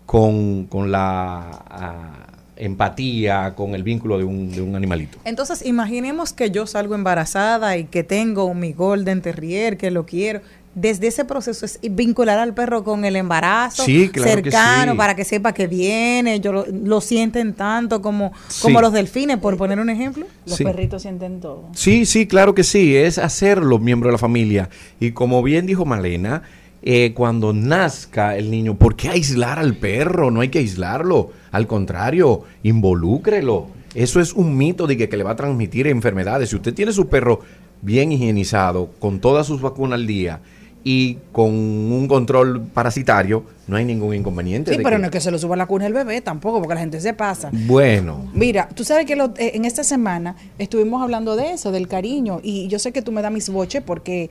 [0.04, 1.64] con, con la...
[1.70, 5.18] Ah, empatía con el vínculo de un, de un animalito.
[5.24, 10.40] Entonces, imaginemos que yo salgo embarazada y que tengo mi Golden Terrier, que lo quiero.
[10.74, 15.66] Desde ese proceso es vincular al perro con el embarazo cercano para que sepa que
[15.66, 18.30] viene, yo lo, sienten tanto como,
[18.60, 20.26] como los delfines, por poner un ejemplo.
[20.44, 21.70] Los perritos sienten todo.
[21.72, 24.68] Sí, sí, claro que sí, es hacerlo miembro de la familia.
[25.00, 26.42] Y como bien dijo Malena,
[26.88, 30.30] eh, cuando nazca el niño, ¿por qué aislar al perro?
[30.30, 31.32] No hay que aislarlo.
[31.50, 33.66] Al contrario, involúcrelo.
[33.92, 36.50] Eso es un mito de que, que le va a transmitir enfermedades.
[36.50, 37.40] Si usted tiene su perro
[37.82, 40.40] bien higienizado, con todas sus vacunas al día,
[40.88, 44.72] y con un control parasitario, no hay ningún inconveniente.
[44.72, 46.80] Sí, pero no es que se lo suba la cuna el bebé tampoco, porque la
[46.80, 47.50] gente se pasa.
[47.52, 48.30] Bueno.
[48.32, 52.68] Mira, tú sabes que eh, en esta semana estuvimos hablando de eso, del cariño, y
[52.68, 54.30] yo sé que tú me das mis boches porque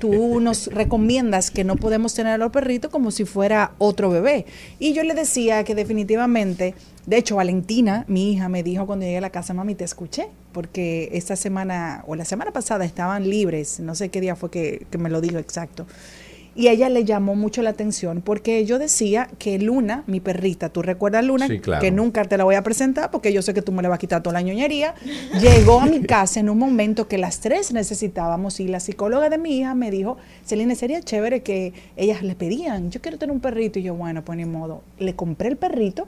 [0.00, 4.46] tú nos recomiendas que no podemos tener a los perritos como si fuera otro bebé.
[4.78, 9.18] Y yo le decía que definitivamente de hecho, Valentina, mi hija, me dijo cuando llegué
[9.18, 13.80] a la casa, mami, te escuché, porque esta semana o la semana pasada estaban libres,
[13.80, 15.86] no sé qué día fue que, me lo dijo exacto.
[16.54, 20.68] Y a ella le llamó mucho la atención porque yo decía que Luna, mi perrita,
[20.68, 23.72] tú recuerdas Luna, que nunca te la voy a presentar porque yo sé que tú
[23.72, 24.94] me le vas a quitar toda la ñoñería,
[25.40, 29.38] llegó a mi casa en un momento que las tres necesitábamos y la psicóloga de
[29.38, 33.40] mi hija me dijo, Celine, sería chévere que ellas le pedían, yo quiero tener un
[33.40, 36.06] perrito y yo, bueno, pues ni modo, le compré el perrito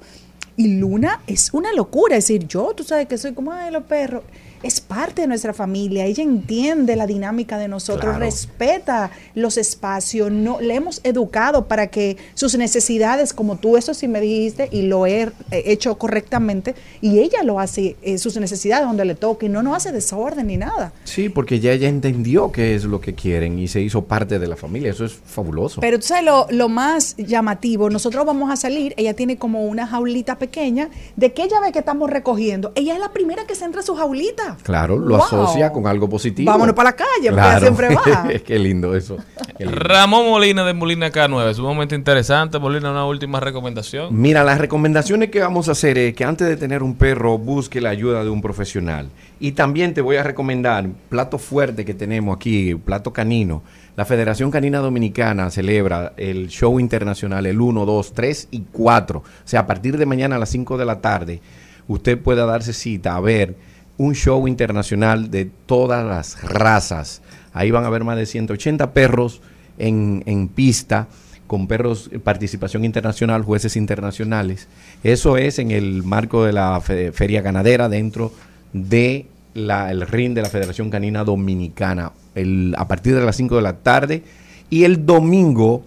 [0.57, 2.17] y Luna es una locura.
[2.17, 4.23] Es decir, yo, tú sabes que soy como, ay, los perros.
[4.65, 10.59] Es parte de nuestra familia, ella entiende la dinámica de nosotros, respeta los espacios, no,
[10.61, 15.07] le hemos educado para que sus necesidades, como tú eso sí me dijiste y lo
[15.07, 19.77] he hecho correctamente, y ella lo hace, eh, sus necesidades donde le toque, no nos
[19.77, 20.95] hace desorden ni nada.
[21.05, 24.47] Sí, porque ya ella entendió qué es lo que quieren y se hizo parte de
[24.47, 25.83] la familia, eso es fabuloso.
[25.83, 29.87] Pero tú sabes lo, lo más llamativo, nosotros vamos a salir, ella tiene como una
[29.87, 33.67] jaulita pequeña, de que ella ve que estamos recogiendo, ella es la primera que se
[33.67, 34.54] entra a su jaulita.
[34.63, 36.51] Claro, lo asocia con algo positivo.
[36.51, 38.29] Vámonos para la calle, porque siempre va.
[38.45, 39.17] Qué lindo eso.
[39.59, 42.59] Ramón Molina de Molina K9, es un momento interesante.
[42.59, 44.09] Molina, una última recomendación.
[44.11, 47.81] Mira, las recomendaciones que vamos a hacer es que antes de tener un perro, busque
[47.81, 49.09] la ayuda de un profesional.
[49.41, 53.63] Y también te voy a recomendar plato fuerte que tenemos aquí, plato canino.
[53.97, 59.19] La Federación Canina Dominicana celebra el show internacional el 1, 2, 3 y 4.
[59.19, 61.41] O sea, a partir de mañana a las 5 de la tarde,
[61.87, 63.55] usted pueda darse cita a ver
[63.97, 67.23] un show internacional de todas las razas.
[67.53, 69.41] Ahí van a haber más de 180 perros
[69.79, 71.09] en, pista,
[71.47, 74.69] con perros, participación internacional, jueces internacionales.
[75.03, 78.33] Eso es en el marco de la Feria Ganadera dentro
[78.73, 83.63] de la, RIN de la Federación Canina Dominicana, el, a partir de las 5 de
[83.63, 84.23] la tarde.
[84.71, 85.85] Y el domingo,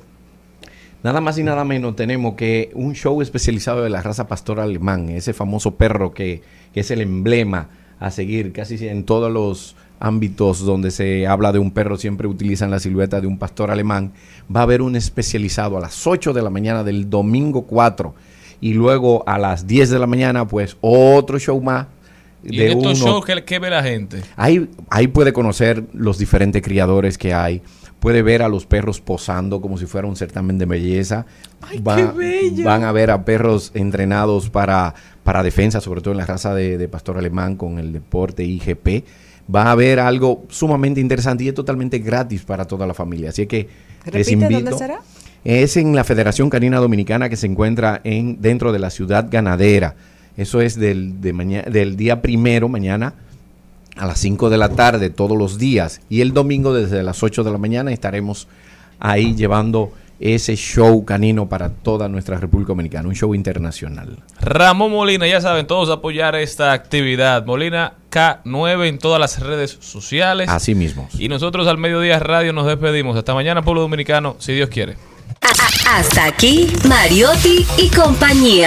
[1.04, 5.10] nada más y nada menos, tenemos que un show especializado de la raza pastor alemán,
[5.10, 6.42] ese famoso perro que,
[6.74, 7.68] que es el emblema
[8.00, 12.70] a seguir casi en todos los ámbitos donde se habla de un perro siempre utilizan
[12.70, 14.14] la silueta de un pastor alemán.
[14.54, 18.14] Va a haber un especializado a las 8 de la mañana del domingo 4
[18.62, 21.88] y luego a las 10 de la mañana pues otro show más.
[22.44, 24.22] ¿Y estos shows ¿qué, ve la gente?
[24.36, 27.62] Ahí, ahí puede conocer los diferentes criadores que hay
[28.00, 31.26] puede ver a los perros posando como si fuera un certamen de belleza.
[31.62, 32.66] Ay, qué bello.
[32.66, 34.94] Van a ver a perros entrenados para,
[35.24, 39.04] para defensa, sobre todo en la raza de, pastor alemán con el deporte IGP.
[39.54, 43.30] Va a haber algo sumamente interesante y es totalmente gratis para toda la familia.
[43.30, 43.68] Así que
[44.12, 44.62] les invito.
[44.62, 45.00] ¿Dónde será?
[45.44, 49.96] Es en la Federación Canina Dominicana que se encuentra en, dentro de la ciudad ganadera.
[50.36, 53.14] Eso es del, de del día primero, mañana,
[53.98, 56.02] a las 5 de la tarde, todos los días.
[56.10, 58.48] Y el domingo, desde las 8 de la mañana, estaremos
[59.00, 64.18] ahí llevando ese show canino para toda nuestra República Dominicana, un show internacional.
[64.42, 67.46] Ramón Molina, ya saben, todos apoyar esta actividad.
[67.46, 70.50] Molina K9 en todas las redes sociales.
[70.50, 71.08] Así mismo.
[71.20, 73.16] Y nosotros al Mediodía Radio nos despedimos.
[73.16, 74.96] Hasta mañana, pueblo dominicano, si Dios quiere.
[75.90, 78.66] Hasta aquí, Mariotti y compañía.